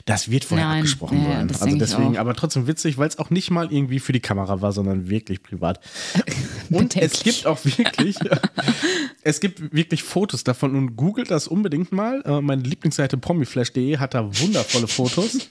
Das 0.05 0.29
wird 0.29 0.45
vorher 0.45 0.67
Nein, 0.67 0.79
abgesprochen 0.79 1.23
ja, 1.23 1.47
sein. 1.47 1.49
Also 1.49 1.77
deswegen, 1.77 2.17
aber 2.17 2.35
trotzdem 2.35 2.67
witzig, 2.67 2.97
weil 2.97 3.07
es 3.07 3.17
auch 3.17 3.29
nicht 3.29 3.51
mal 3.51 3.71
irgendwie 3.71 3.99
für 3.99 4.13
die 4.13 4.19
Kamera 4.19 4.61
war, 4.61 4.71
sondern 4.71 5.09
wirklich 5.09 5.41
privat. 5.43 5.79
Und 6.69 6.95
es 6.95 7.23
gibt 7.23 7.45
auch 7.45 7.63
wirklich, 7.65 8.17
es 9.23 9.39
gibt 9.39 9.73
wirklich 9.73 10.03
Fotos 10.03 10.43
davon 10.43 10.75
und 10.75 10.95
googelt 10.95 11.31
das 11.31 11.47
unbedingt 11.47 11.91
mal. 11.91 12.21
Äh, 12.25 12.41
meine 12.41 12.63
Lieblingsseite 12.63 13.17
promiflash.de 13.17 13.97
hat 13.97 14.13
da 14.13 14.25
wundervolle 14.39 14.87
Fotos. 14.87 15.49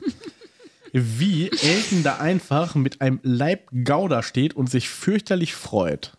wie 0.92 1.50
Elton 1.50 2.02
da 2.02 2.16
einfach 2.16 2.74
mit 2.74 3.00
einem 3.00 3.20
Leib 3.22 3.68
Gouda 3.84 4.22
steht 4.22 4.54
und 4.54 4.70
sich 4.70 4.88
fürchterlich 4.88 5.54
freut. 5.54 6.16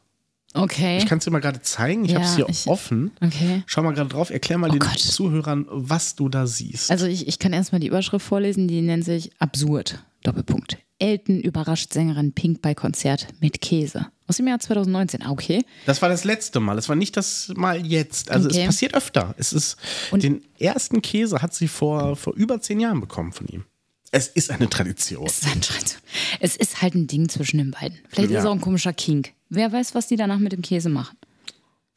Okay. 0.54 0.97
Ich 0.97 1.06
kann 1.06 1.20
es 1.20 1.24
dir 1.24 1.32
mal 1.32 1.39
gerade 1.39 1.62
zeigen. 1.62 2.04
Ich 2.06 2.12
ja, 2.12 2.18
habe 2.18 2.26
es 2.26 2.36
hier 2.36 2.49
ich, 2.49 2.68
offen. 2.68 3.12
Okay. 3.22 3.64
Schau 3.66 3.84
mal 3.84 3.93
gerade 3.93 4.10
drauf. 4.10 4.30
Erklär 4.30 4.58
mal 4.58 4.70
oh 4.70 4.74
den 4.74 4.80
Gott. 4.80 4.99
Zuhörern, 4.99 5.66
was 5.70 6.16
du 6.16 6.30
da 6.30 6.47
siehst. 6.47 6.91
Also 6.91 7.06
ich, 7.06 7.28
ich 7.28 7.39
kann 7.39 7.54
erstmal 7.54 7.80
die 7.80 7.88
Überschrift 7.88 8.26
vorlesen. 8.26 8.68
Die 8.68 8.82
nennt 8.82 9.06
sich 9.06 9.32
Absurd. 9.39 10.04
Doppelpunkt. 10.24 10.78
Elton 10.99 11.39
überrascht 11.39 11.93
Sängerin 11.93 12.34
Pink 12.34 12.62
bei 12.62 12.76
Konzert 12.76 13.28
mit 13.39 13.62
Käse. 13.62 14.08
Aus 14.28 14.38
dem 14.38 14.47
Jahr 14.47 14.60
2019. 14.60 15.24
Ah, 15.24 15.32
okay. 15.32 15.64
Das 15.86 16.02
war 16.02 16.10
das 16.10 16.24
letzte 16.26 16.60
Mal. 16.60 16.76
Das 16.76 16.89
war 16.89 16.95
nicht 16.95 17.18
das 17.18 17.52
Mal 17.56 17.86
jetzt. 17.86 18.30
Also 18.30 18.49
okay. 18.49 18.60
es 18.60 18.66
passiert 18.66 18.93
öfter. 18.93 19.34
Es 19.38 19.52
ist, 19.52 19.78
Und 20.12 20.24
den 20.24 20.43
ersten 20.60 21.02
Käse 21.02 21.41
hat 21.41 21.54
sie 21.56 21.68
vor, 21.68 22.16
vor 22.16 22.34
über 22.36 22.62
zehn 22.62 22.80
Jahren 22.80 23.02
bekommen 23.02 23.32
von 23.32 23.47
ihm. 23.47 23.66
Es 24.12 24.28
ist 24.28 24.52
eine 24.52 24.70
Tradition. 24.70 25.26
Es 25.26 25.41
ist 25.41 25.52
eine 25.52 25.62
Tradition. 25.62 26.02
Es 26.39 26.56
ist 26.56 26.82
halt 26.82 26.95
ein 26.95 27.08
Ding 27.08 27.30
zwischen 27.30 27.58
den 27.58 27.72
beiden. 27.72 27.97
Vielleicht 28.10 28.32
ja. 28.32 28.39
ist 28.39 28.43
es 28.43 28.49
auch 28.49 28.54
ein 28.54 28.62
komischer 28.62 28.93
Kink. 28.93 29.34
Wer 29.52 29.72
weiß, 29.72 29.93
was 29.95 30.08
die 30.08 30.16
danach 30.16 30.39
mit 30.39 30.54
dem 30.54 30.62
Käse 30.62 30.88
machen. 30.88 31.18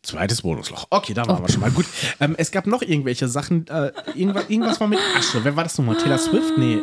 Zweites 0.03 0.43
Bonusloch. 0.43 0.89
Okay, 0.91 1.15
da 1.15 1.25
waren 1.27 1.39
oh. 1.39 1.47
wir 1.47 1.53
schon 1.53 1.61
mal. 1.61 1.71
Gut. 1.71 1.87
Ähm, 2.21 2.35
es 2.37 2.51
gab 2.51 2.67
noch 2.67 2.83
irgendwelche 2.83 3.29
Sachen. 3.29 3.67
Äh, 3.69 3.93
irgendwas, 4.15 4.51
irgendwas 4.51 4.81
war 4.81 4.89
mit 4.89 4.99
Asche. 5.17 5.45
Wer 5.45 5.55
war 5.55 5.63
das 5.63 5.79
nochmal? 5.79 5.97
Taylor 5.97 6.19
Swift? 6.19 6.59
Nee. 6.59 6.79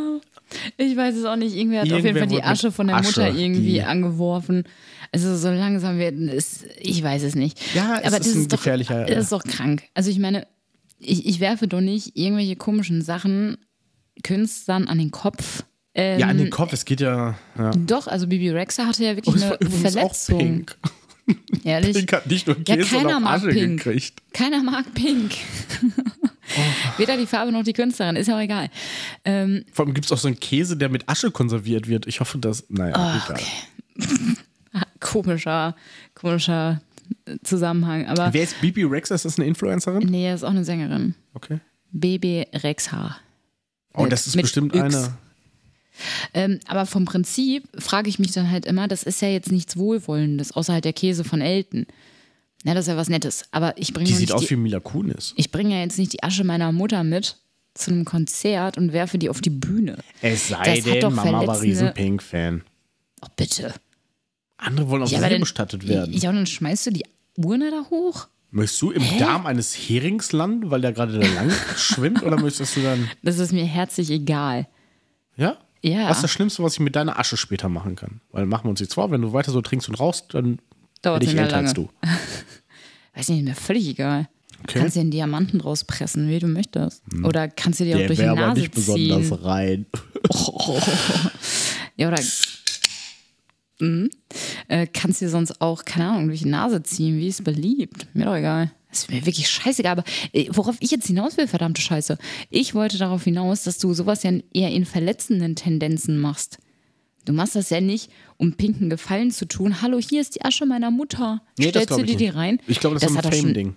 Ich 0.78 0.96
weiß 0.96 1.16
es 1.16 1.26
auch 1.26 1.36
nicht. 1.36 1.56
Irgendwer 1.56 1.82
hat 1.82 1.88
Irgendwer 1.88 2.12
auf 2.12 2.16
jeden 2.16 2.30
Fall 2.30 2.38
die 2.40 2.44
Asche 2.44 2.72
von 2.72 2.88
der 2.88 2.96
Asche, 2.96 3.22
Mutter 3.22 3.38
irgendwie 3.38 3.82
angeworfen. 3.82 4.64
Also 5.12 5.36
so 5.36 5.50
langsam 5.50 6.00
wird 6.00 6.18
es, 6.34 6.64
ich 6.80 7.04
weiß 7.04 7.24
es 7.24 7.36
nicht. 7.36 7.60
Ja, 7.76 7.98
es 7.98 8.08
aber 8.08 8.18
ist 8.18 8.28
das 8.28 8.36
ein 8.36 8.42
ist 8.44 8.50
gefährlicher. 8.50 9.06
Doch, 9.06 9.14
das 9.14 9.24
ist 9.26 9.32
doch 9.34 9.44
krank. 9.44 9.84
Also 9.94 10.10
ich 10.10 10.20
meine, 10.20 10.48
ich, 11.00 11.26
ich 11.26 11.42
werfe 11.42 11.68
doch 11.68 11.82
nicht 11.82 12.18
irgendwelche 12.18 12.56
komischen 12.56 13.02
Sachen 13.02 13.58
Künstlern 14.24 14.88
an 14.88 14.98
den 14.98 15.12
Kopf. 15.12 15.64
Ähm, 15.94 16.20
ja, 16.20 16.28
an 16.28 16.38
den 16.38 16.50
Kopf, 16.50 16.72
es 16.72 16.86
geht 16.86 17.02
ja, 17.02 17.36
ja. 17.58 17.72
Doch, 17.72 18.08
also 18.08 18.28
Bibi 18.28 18.50
Rexa 18.50 18.86
hatte 18.86 19.04
ja 19.04 19.16
wirklich 19.16 19.44
oh, 19.44 19.58
eine 19.60 19.70
Verletzung. 19.70 20.36
Auch 20.36 20.40
pink. 20.40 20.78
Ehrlich? 21.64 21.98
Pink 21.98 22.14
hat 22.14 22.28
nicht 22.28 22.48
nur 22.48 22.56
Käse, 22.64 22.96
ja, 22.96 23.02
keiner 23.02 23.20
mag 23.20 23.34
Asche 23.34 23.50
Pink. 23.50 23.84
gekriegt. 23.84 24.22
Keiner 24.34 24.64
mag 24.64 24.94
Pink. 24.94 25.34
oh. 25.84 26.98
Weder 26.98 27.18
die 27.18 27.26
Farbe 27.26 27.52
noch 27.52 27.64
die 27.64 27.74
Künstlerin, 27.74 28.16
ist 28.16 28.28
ja 28.28 28.38
auch 28.38 28.42
egal. 28.42 28.70
Ähm, 29.26 29.66
Vor 29.74 29.86
allem 29.86 29.94
gibt 29.94 30.06
es 30.06 30.12
auch 30.14 30.18
so 30.18 30.28
einen 30.28 30.40
Käse, 30.40 30.78
der 30.78 30.88
mit 30.88 31.10
Asche 31.10 31.30
konserviert 31.30 31.90
wird. 31.90 32.08
Ich 32.08 32.22
hoffe, 32.22 32.38
dass. 32.38 32.64
Naja, 32.70 33.22
oh. 33.28 33.32
Okay. 33.34 33.44
komischer, 35.02 35.76
komischer 36.16 36.82
Zusammenhang. 37.44 38.08
Aber 38.08 38.34
Wer 38.34 38.44
ist 38.44 38.62
Bibi 38.62 38.86
Rexa? 38.86 39.16
Ist 39.16 39.26
das 39.26 39.38
eine 39.38 39.48
Influencerin? 39.48 40.08
Nee, 40.08 40.28
er 40.28 40.36
ist 40.36 40.44
auch 40.44 40.50
eine 40.52 40.64
Sängerin. 40.64 41.16
Okay. 41.34 41.60
Baby 41.92 42.48
Rexa. 42.54 43.18
Oh, 43.94 44.06
das 44.06 44.28
ist 44.28 44.38
bestimmt 44.38 44.74
Yx. 44.74 44.96
eine. 44.96 45.18
Ähm, 46.34 46.60
aber 46.68 46.86
vom 46.86 47.06
Prinzip 47.06 47.68
frage 47.78 48.10
ich 48.10 48.20
mich 48.20 48.32
dann 48.32 48.50
halt 48.50 48.66
immer, 48.66 48.88
das 48.88 49.04
ist 49.04 49.22
ja 49.22 49.28
jetzt 49.28 49.52
nichts 49.52 49.78
Wohlwollendes, 49.78 50.54
außer 50.54 50.74
halt 50.74 50.86
der 50.86 50.94
Käse 50.94 51.24
von 51.24 51.42
Elton. 51.42 51.86
Ja, 52.64 52.74
das 52.74 52.86
ist 52.86 52.90
ja 52.90 52.98
was 52.98 53.10
Nettes. 53.10 53.46
Aber 53.52 53.78
ich 53.78 53.94
bringe. 53.94 54.08
Die 54.08 54.14
sieht 54.16 54.32
aus 54.32 54.42
die, 54.42 54.52
wie 54.52 54.56
Mila 54.56 54.80
Kunis. 54.80 55.34
Ich 55.36 55.52
bringe 55.52 55.76
ja 55.76 55.82
jetzt 55.82 55.98
nicht 55.98 56.14
die 56.14 56.24
Asche 56.24 56.44
meiner 56.44 56.72
Mutter 56.72 57.04
mit 57.04 57.38
zu 57.74 57.92
einem 57.92 58.06
Konzert 58.06 58.78
und 58.78 58.94
werfe 58.94 59.18
die 59.18 59.30
auf 59.30 59.42
die 59.42 59.50
Bühne. 59.50 59.98
Es 60.22 60.50
sei 60.50 60.82
das 60.82 60.84
denn, 60.84 61.14
Mama 61.14 61.48
war 61.48 61.62
riesen 61.62 61.94
Pink-Fan. 61.94 62.64
Oh, 63.22 63.28
bitte. 63.36 63.74
Andere 64.58 64.90
wollen 64.90 65.04
auch 65.04 65.10
ja, 65.10 65.20
See 65.20 65.40
bestattet 65.40 65.88
werden. 65.88 66.14
Ja, 66.14 66.30
und 66.30 66.36
dann 66.36 66.46
schmeißt 66.46 66.88
du 66.88 66.92
die 66.92 67.04
Urne 67.38 67.72
da 67.72 67.90
hoch? 67.90 68.28
Möchtest 68.52 68.82
du 68.82 68.92
im 68.92 69.02
Hä? 69.02 69.20
Darm 69.20 69.46
eines 69.46 69.74
Herings 69.74 70.34
landen, 70.34 70.70
weil 70.70 70.82
der 70.82 70.92
gerade 70.92 71.18
da 71.18 71.26
lang 71.26 71.52
schwimmt, 71.78 72.22
oder 72.22 72.40
möchtest 72.40 72.76
du 72.76 72.82
dann. 72.82 73.10
Das 73.24 73.40
ist 73.40 73.54
mir 73.54 73.66
herzlich 73.66 74.10
egal. 74.12 74.68
Ja? 75.38 75.58
Ja. 75.84 76.10
Was 76.10 76.18
ist 76.18 76.24
das 76.24 76.32
Schlimmste, 76.32 76.64
was 76.64 76.74
ich 76.74 76.80
mit 76.80 76.96
deiner 76.96 77.18
Asche 77.18 77.38
später 77.38 77.70
machen 77.70 77.96
kann? 77.96 78.22
Weil 78.32 78.46
machen 78.46 78.66
wir 78.66 78.70
uns 78.70 78.80
jetzt 78.80 78.94
vor, 78.94 79.12
wenn 79.12 79.22
du 79.22 79.34
weiter 79.34 79.52
so 79.52 79.62
trinkst 79.62 79.90
und 79.90 79.96
rauchst, 79.96 80.34
dann 80.34 80.60
Dauert 81.02 81.24
ich 81.24 81.36
älter 81.36 81.58
als 81.58 81.74
du. 81.74 81.90
Weiß 83.16 83.30
nicht, 83.30 83.44
mir 83.44 83.56
völlig 83.56 83.88
egal. 83.88 84.30
Okay. 84.64 84.80
Kannst 84.80 84.96
dir 84.96 85.02
einen 85.02 85.12
Diamanten 85.12 85.58
draus 85.60 85.84
pressen, 85.84 86.30
wie 86.30 86.38
du 86.38 86.48
möchtest. 86.48 87.02
Hm. 87.12 87.26
Oder 87.26 87.48
kannst 87.48 87.80
du 87.80 87.84
dir 87.84 87.98
auch 87.98 88.06
durch 88.06 88.20
die 88.20 88.26
Nase 88.26 88.44
aber 88.44 88.54
nicht 88.54 88.76
ziehen. 88.76 89.10
besonders 89.10 89.44
rein. 89.44 89.86
Oh. 90.30 90.80
Ja, 91.98 92.08
oder 92.08 92.22
Mhm. 93.82 94.10
Äh, 94.68 94.88
kannst 94.88 95.20
dir 95.20 95.28
sonst 95.28 95.60
auch, 95.60 95.84
keine 95.84 96.08
Ahnung, 96.08 96.28
durch 96.30 96.44
die 96.44 96.48
Nase 96.48 96.82
ziehen, 96.82 97.18
wie 97.18 97.28
es 97.28 97.44
beliebt. 97.44 98.08
Mir 98.14 98.24
doch 98.26 98.36
egal. 98.36 98.72
Das 98.92 99.00
ist 99.00 99.10
mir 99.10 99.26
wirklich 99.26 99.50
scheißegal. 99.50 99.94
Aber 99.94 100.04
äh, 100.34 100.48
worauf 100.52 100.76
ich 100.80 100.92
jetzt 100.92 101.08
hinaus 101.08 101.38
will, 101.38 101.48
verdammte 101.48 101.82
Scheiße. 101.82 102.18
Ich 102.50 102.76
wollte 102.76 102.98
darauf 102.98 103.24
hinaus, 103.24 103.64
dass 103.64 103.78
du 103.78 103.94
sowas 103.94 104.24
ja 104.24 104.32
eher 104.54 104.70
in 104.70 104.86
verletzenden 104.86 105.56
Tendenzen 105.56 106.20
machst. 106.20 106.60
Du 107.26 107.34
machst 107.34 107.56
das 107.56 107.70
ja 107.70 107.82
nicht, 107.82 108.10
um 108.38 108.54
pinken 108.54 108.90
Gefallen 108.90 109.32
zu 109.32 109.46
tun. 109.46 109.82
Hallo, 109.82 110.00
hier 110.00 110.22
ist 110.22 110.36
die 110.36 110.42
Asche 110.42 110.66
meiner 110.66 110.92
Mutter. 110.92 111.42
Nee, 111.58 111.70
Stellst 111.70 111.92
du 111.92 112.04
dir 112.04 112.18
die 112.18 112.28
rein? 112.28 112.60
Ich 112.68 112.80
glaube, 112.80 112.96
das, 112.96 113.04
das 113.04 113.12
ist 113.12 113.26
ein 113.26 113.32
Fame-Ding. 113.32 113.76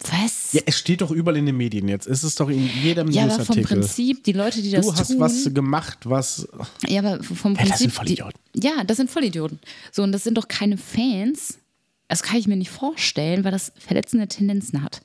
Was? 0.00 0.52
Ja, 0.52 0.60
es 0.64 0.78
steht 0.78 1.00
doch 1.00 1.10
überall 1.10 1.38
in 1.38 1.46
den 1.46 1.56
Medien 1.56 1.88
jetzt. 1.88 2.06
Es 2.06 2.22
ist 2.22 2.38
doch 2.38 2.48
in 2.48 2.70
jedem 2.82 3.10
ja, 3.10 3.24
Newsartikel. 3.24 3.26
Ja, 3.26 3.34
aber 3.34 3.44
vom 3.44 3.62
Prinzip, 3.62 4.22
die 4.22 4.32
Leute, 4.32 4.62
die 4.62 4.70
das 4.70 4.86
tun... 4.86 4.94
Du 4.94 5.00
hast 5.00 5.08
tun, 5.08 5.18
was 5.18 5.54
gemacht, 5.54 5.98
was... 6.04 6.46
Ja, 6.86 7.00
aber 7.00 7.22
vom 7.24 7.54
Prinzip... 7.54 7.64
Ja, 7.64 7.70
das 7.70 7.78
sind 7.80 7.92
Vollidioten. 7.92 8.40
Die, 8.54 8.66
ja, 8.66 8.84
das 8.84 8.96
sind 8.96 9.10
Vollidioten. 9.10 9.58
So, 9.90 10.04
und 10.04 10.12
das 10.12 10.22
sind 10.22 10.38
doch 10.38 10.46
keine 10.46 10.76
Fans. 10.76 11.58
Das 12.08 12.22
kann 12.22 12.38
ich 12.38 12.48
mir 12.48 12.56
nicht 12.56 12.70
vorstellen, 12.70 13.44
weil 13.44 13.52
das 13.52 13.72
verletzende 13.78 14.28
Tendenzen 14.28 14.82
hat. 14.82 15.02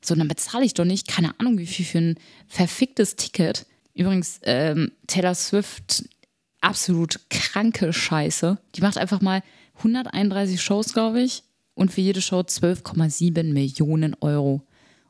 So, 0.00 0.14
dann 0.14 0.28
bezahle 0.28 0.64
ich 0.64 0.74
doch 0.74 0.84
nicht, 0.84 1.08
keine 1.08 1.38
Ahnung, 1.38 1.58
wie 1.58 1.66
viel 1.66 1.84
für 1.84 1.98
ein 1.98 2.14
verficktes 2.46 3.16
Ticket. 3.16 3.66
Übrigens, 3.94 4.40
ähm, 4.44 4.92
Taylor 5.08 5.34
Swift, 5.34 6.08
absolut 6.60 7.20
kranke 7.30 7.92
Scheiße. 7.92 8.58
Die 8.76 8.80
macht 8.80 8.96
einfach 8.96 9.20
mal 9.20 9.42
131 9.78 10.62
Shows, 10.62 10.92
glaube 10.92 11.20
ich 11.20 11.42
und 11.78 11.92
für 11.92 12.00
jede 12.00 12.20
Show 12.20 12.40
12,7 12.40 13.52
Millionen 13.52 14.16
Euro. 14.20 14.62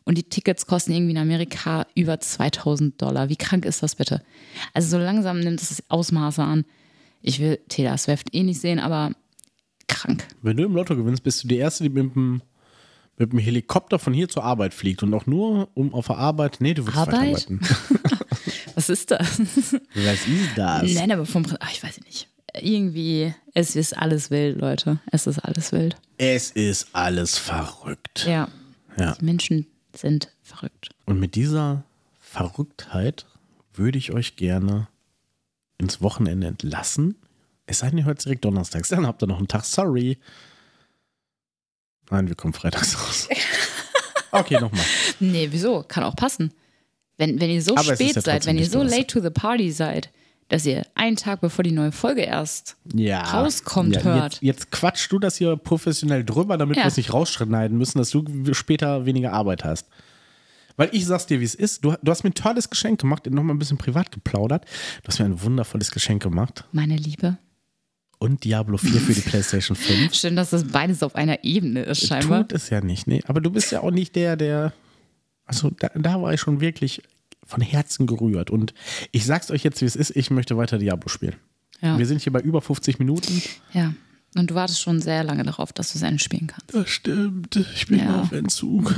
Und 0.05 0.18
die 0.18 0.22
Tickets 0.22 0.66
kosten 0.66 0.93
irgendwie 0.93 1.12
in 1.12 1.18
Amerika 1.18 1.87
über 1.95 2.20
2000 2.20 3.01
Dollar. 3.01 3.31
Wie 3.31 3.37
krank 3.37 3.64
ist 3.64 3.83
das 3.83 3.95
bitte? 3.95 4.22
Also 4.74 4.91
so 4.91 4.99
langsam 4.99 5.41
nimmt 5.41 5.62
es 5.62 5.83
Ausmaße 5.89 6.43
an. 6.43 6.66
Ich 7.22 7.41
will 7.41 7.59
Taylor 7.68 7.97
Swift 7.97 8.35
eh 8.35 8.43
nicht 8.43 8.61
sehen, 8.61 8.81
aber 8.81 9.12
krank. 9.89 10.26
Wenn 10.43 10.57
du 10.57 10.64
im 10.64 10.74
Lotto 10.74 10.97
gewinnst, 10.97 11.22
bist 11.22 11.45
du 11.45 11.49
die 11.49 11.57
Erste, 11.57 11.84
die 11.84 11.91
mit 11.91 12.14
dem, 12.14 12.43
mit 13.16 13.32
dem 13.32 13.39
Helikopter 13.39 13.99
von 13.99 14.12
hier 14.12 14.28
zur 14.28 14.45
Arbeit 14.45 14.74
fliegt 14.74 15.03
und 15.03 15.12
auch 15.14 15.26
nur 15.26 15.68
um 15.74 15.95
auf 15.95 16.07
der 16.07 16.18
Arbeit. 16.18 16.59
Nee, 16.61 16.74
du 16.74 16.86
willst 16.86 16.99
Arbeit? 16.99 17.49
weiterarbeiten. 17.51 17.61
Was 18.74 18.89
ist 18.89 19.11
das? 19.11 19.41
Was 19.41 20.26
ist 20.28 20.57
das? 20.57 20.95
Nein, 20.95 21.11
aber 21.11 21.26
vom 21.26 21.45
ach, 21.59 21.72
ich 21.72 21.82
weiß 21.82 22.01
nicht 22.03 22.28
irgendwie, 22.62 23.34
es 23.55 23.76
ist 23.76 23.97
alles 23.97 24.30
wild, 24.30 24.61
Leute. 24.61 24.99
Es 25.11 25.26
ist 25.26 25.39
alles 25.39 25.72
wild. 25.72 25.97
Es 26.16 26.51
ist 26.51 26.89
alles 26.93 27.39
verrückt. 27.39 28.26
Ja. 28.26 28.49
ja. 28.97 29.14
Die 29.14 29.24
Menschen 29.24 29.66
sind 29.95 30.32
verrückt. 30.43 30.91
Und 31.07 31.20
mit 31.20 31.34
dieser 31.34 31.84
Verrücktheit 32.20 33.26
würde 33.72 33.99
ich 33.99 34.12
euch 34.12 34.36
gerne 34.36 34.89
ins 35.78 36.01
Wochenende 36.01 36.47
entlassen. 36.47 37.16
Es 37.69 37.81
sei 37.81 37.91
denn, 37.91 37.99
ihr 37.99 38.05
hört 38.07 38.25
direkt 38.25 38.45
donnerstags. 38.45 38.89
Dann 38.89 39.07
habt 39.07 39.23
ihr 39.23 39.27
noch 39.27 39.39
einen 39.39 39.47
Tag. 39.47 39.64
Sorry. 39.64 40.19
Nein, 42.11 42.27
wir 42.27 42.35
kommen 42.35 42.55
freitags 42.55 42.99
raus. 42.99 43.29
Okay, 44.31 44.61
nochmal. 44.61 44.85
nee, 45.21 45.49
wieso? 45.51 45.83
Kann 45.83 46.05
auch 46.05 46.14
passen. 46.14 46.53
Wenn, 47.16 47.41
wenn 47.41 47.49
ihr 47.49 47.62
so 47.62 47.75
Aber 47.75 47.95
spät 47.95 48.14
ja 48.14 48.21
seid, 48.21 48.45
wenn 48.45 48.59
ihr 48.59 48.69
so 48.69 48.83
late 48.83 49.07
to 49.07 49.21
the 49.23 49.31
party 49.31 49.73
seid, 49.73 50.11
dass 50.49 50.66
ihr 50.66 50.87
einen 50.95 51.16
Tag 51.16 51.41
bevor 51.41 51.62
die 51.62 51.73
neue 51.73 51.93
Folge 51.93 52.21
erst 52.21 52.77
ja, 52.93 53.23
rauskommt, 53.23 53.97
ja, 53.97 54.03
hört. 54.03 54.35
Jetzt, 54.35 54.43
jetzt 54.43 54.71
quatschst 54.71 55.11
du 55.11 55.19
das 55.19 55.37
hier 55.37 55.57
professionell 55.57 56.25
drüber, 56.25 56.59
damit 56.59 56.77
ja. 56.77 56.85
wir 56.85 56.89
es 56.89 56.99
nicht 56.99 57.12
rausschneiden 57.12 57.79
müssen, 57.79 57.97
dass 57.97 58.11
du 58.11 58.23
später 58.53 59.07
weniger 59.07 59.33
Arbeit 59.33 59.64
hast. 59.64 59.87
Weil 60.77 60.91
ich 60.93 61.07
sag's 61.07 61.25
dir, 61.25 61.41
wie 61.41 61.45
es 61.45 61.55
ist. 61.55 61.85
Du, 61.85 61.95
du, 62.01 62.11
hast 62.11 62.23
mir 62.23 62.31
ein 62.31 62.35
tolles 62.35 62.71
Geschenk 62.71 63.01
gemacht, 63.01 63.27
nochmal 63.27 63.57
ein 63.57 63.59
bisschen 63.59 63.79
privat 63.79 64.12
geplaudert. 64.12 64.64
Du 65.03 65.09
hast 65.09 65.19
mir 65.19 65.25
ein 65.25 65.43
wundervolles 65.43 65.91
Geschenk 65.91 66.23
gemacht. 66.23 66.64
Meine 66.73 66.97
Liebe. 66.97 67.39
Und 68.19 68.43
Diablo 68.45 68.79
4 68.79 69.01
für 69.01 69.12
die 69.12 69.21
PlayStation 69.21 69.77
5. 69.77 70.12
Schön, 70.12 70.35
dass 70.35 70.51
das 70.51 70.64
beides 70.64 71.03
auf 71.03 71.14
einer 71.14 71.45
Ebene 71.45 71.83
ist, 71.83 72.07
scheinbar. 72.07 72.41
Tut 72.41 72.53
es 72.53 72.71
ja 72.71 72.81
nicht, 72.81 73.07
nee. 73.07 73.23
Aber 73.27 73.41
du 73.41 73.51
bist 73.51 73.71
ja 73.71 73.81
auch 73.81 73.93
nicht 73.93 74.16
der, 74.16 74.37
der. 74.37 74.73
Also 75.45 75.71
da, 75.71 75.89
da 75.95 76.21
war 76.21 76.35
ich 76.35 76.41
schon 76.41 76.61
wirklich 76.61 77.03
von 77.47 77.61
Herzen 77.61 78.07
gerührt. 78.07 78.51
Und 78.51 78.75
ich 79.12 79.25
sag's 79.25 79.51
euch 79.51 79.62
jetzt, 79.62 79.81
wie 79.81 79.87
es 79.87 79.97
ist, 79.97 80.14
ich 80.16 80.31
möchte 80.31 80.57
weiter 80.57 80.79
Diablo 80.79 81.09
spielen. 81.09 81.37
Ja. 81.81 81.97
Wir 81.97 82.07
sind 82.07 82.21
hier 82.21 82.33
bei 82.33 82.41
über 82.41 82.61
50 82.61 82.99
Minuten. 82.99 83.41
Ja. 83.73 83.95
Und 84.37 84.51
du 84.51 84.55
wartest 84.55 84.83
schon 84.83 85.01
sehr 85.01 85.25
lange 85.25 85.45
darauf, 85.45 85.73
dass 85.73 85.93
du 85.93 85.99
es 85.99 86.03
endlich 86.03 86.23
spielen 86.23 86.49
kannst. 86.49 86.75
Das 86.75 86.89
stimmt. 86.91 87.57
Ich 87.75 87.87
bin 87.87 88.01
ja. 88.01 88.21
auf 88.21 88.33
Entzug. 88.33 88.95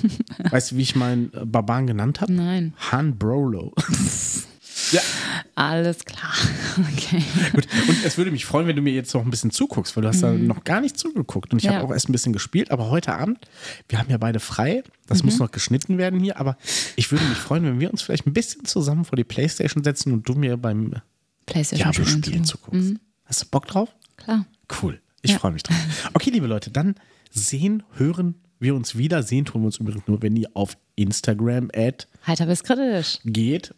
weißt 0.50 0.72
du, 0.72 0.76
wie 0.76 0.82
ich 0.82 0.96
meinen 0.96 1.30
Barbaren 1.44 1.86
genannt 1.86 2.20
habe? 2.20 2.32
Nein. 2.32 2.74
Han 2.90 3.16
Brolo. 3.18 3.74
ja. 4.92 5.00
Alles 5.54 6.04
klar. 6.04 6.32
Okay. 6.94 7.22
Gut. 7.52 7.68
Und 7.86 8.02
es 8.02 8.16
würde 8.16 8.30
mich 8.30 8.46
freuen, 8.46 8.66
wenn 8.66 8.76
du 8.76 8.80
mir 8.80 8.94
jetzt 8.94 9.12
noch 9.12 9.22
ein 9.22 9.30
bisschen 9.30 9.50
zuguckst, 9.50 9.94
weil 9.94 10.02
du 10.02 10.08
hast 10.08 10.22
mhm. 10.22 10.48
da 10.48 10.54
noch 10.54 10.64
gar 10.64 10.80
nicht 10.80 10.98
zugeguckt. 10.98 11.52
Und 11.52 11.58
ich 11.58 11.64
ja. 11.64 11.74
habe 11.74 11.84
auch 11.84 11.92
erst 11.92 12.08
ein 12.08 12.12
bisschen 12.12 12.32
gespielt, 12.32 12.70
aber 12.70 12.88
heute 12.88 13.14
Abend, 13.14 13.38
wir 13.90 13.98
haben 13.98 14.08
ja 14.08 14.16
beide 14.16 14.40
frei. 14.40 14.82
Das 15.06 15.22
mhm. 15.22 15.26
muss 15.26 15.38
noch 15.38 15.50
geschnitten 15.50 15.98
werden 15.98 16.18
hier, 16.20 16.38
aber 16.38 16.56
ich 16.96 17.12
würde 17.12 17.26
mich 17.26 17.36
freuen, 17.36 17.64
wenn 17.64 17.78
wir 17.78 17.90
uns 17.90 18.00
vielleicht 18.00 18.26
ein 18.26 18.32
bisschen 18.32 18.64
zusammen 18.64 19.04
vor 19.04 19.16
die 19.16 19.24
Playstation 19.24 19.84
setzen 19.84 20.12
und 20.12 20.26
du 20.26 20.34
mir 20.34 20.56
beim 20.56 20.94
Diablo-Spielen 21.46 22.44
zuguckst. 22.44 22.90
Mhm. 22.90 23.00
Hast 23.26 23.42
du 23.42 23.46
Bock 23.50 23.66
drauf? 23.66 23.94
Klar. 24.16 24.46
Cool. 24.80 24.98
Ich 25.20 25.32
ja. 25.32 25.38
freue 25.38 25.52
mich 25.52 25.62
drauf. 25.62 25.76
Okay, 26.14 26.30
liebe 26.30 26.46
Leute, 26.46 26.70
dann 26.70 26.94
sehen, 27.30 27.82
hören 27.96 28.36
wir 28.58 28.74
uns 28.74 28.96
wieder. 28.96 29.22
Sehen 29.22 29.44
tun 29.44 29.62
wir 29.62 29.66
uns 29.66 29.76
übrigens 29.78 30.06
nur, 30.06 30.22
wenn 30.22 30.36
ihr 30.36 30.48
auf 30.54 30.78
Instagram 30.96 31.70
at 31.74 32.08
Heiter 32.26 32.46
bis 32.46 32.62
kritisch 32.62 33.18
geht 33.24 33.74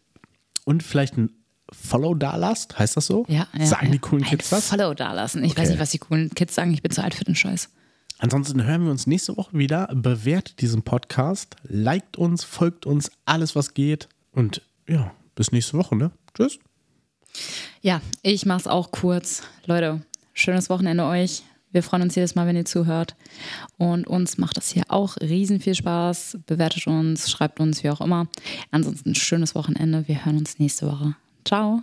und 0.64 0.82
vielleicht 0.82 1.16
ein 1.16 1.30
Follow 1.72 2.14
da 2.14 2.36
lasst. 2.36 2.78
Heißt 2.78 2.96
das 2.96 3.06
so? 3.06 3.24
Ja. 3.28 3.48
ja 3.56 3.66
sagen 3.66 3.86
ja. 3.86 3.92
die 3.92 3.98
coolen 3.98 4.24
Kids 4.24 4.52
ein 4.52 4.56
das? 4.56 4.68
Follow 4.68 4.94
da 4.94 5.12
lassen. 5.12 5.42
Ich 5.44 5.52
okay. 5.52 5.62
weiß 5.62 5.70
nicht, 5.70 5.80
was 5.80 5.90
die 5.90 5.98
coolen 5.98 6.30
Kids 6.30 6.54
sagen. 6.54 6.72
Ich 6.74 6.82
bin 6.82 6.92
zu 6.92 7.02
alt 7.02 7.14
für 7.14 7.24
den 7.24 7.34
Scheiß. 7.34 7.70
Ansonsten 8.18 8.64
hören 8.64 8.84
wir 8.84 8.90
uns 8.90 9.06
nächste 9.06 9.36
Woche 9.36 9.56
wieder. 9.58 9.88
Bewertet 9.92 10.60
diesen 10.60 10.82
Podcast, 10.82 11.56
liked 11.64 12.16
uns, 12.16 12.44
folgt 12.44 12.86
uns, 12.86 13.10
alles 13.24 13.56
was 13.56 13.74
geht. 13.74 14.08
Und 14.30 14.62
ja, 14.88 15.12
bis 15.34 15.52
nächste 15.52 15.76
Woche, 15.78 15.96
ne? 15.96 16.10
Tschüss. 16.34 16.58
Ja, 17.80 18.00
ich 18.22 18.46
mach's 18.46 18.66
auch 18.66 18.92
kurz. 18.92 19.42
Leute, 19.66 20.02
schönes 20.32 20.70
Wochenende 20.70 21.04
euch. 21.04 21.42
Wir 21.74 21.82
freuen 21.82 22.02
uns 22.02 22.14
jedes 22.14 22.36
Mal, 22.36 22.46
wenn 22.46 22.56
ihr 22.56 22.64
zuhört. 22.64 23.16
Und 23.76 24.06
uns 24.06 24.38
macht 24.38 24.56
das 24.56 24.68
hier 24.68 24.84
auch 24.88 25.16
riesen 25.20 25.58
viel 25.58 25.74
Spaß. 25.74 26.38
Bewertet 26.46 26.86
uns, 26.86 27.28
schreibt 27.28 27.58
uns, 27.58 27.82
wie 27.82 27.90
auch 27.90 28.00
immer. 28.00 28.28
Ansonsten 28.70 29.16
schönes 29.16 29.56
Wochenende. 29.56 30.06
Wir 30.06 30.24
hören 30.24 30.38
uns 30.38 30.60
nächste 30.60 30.86
Woche. 30.86 31.16
Ciao. 31.44 31.82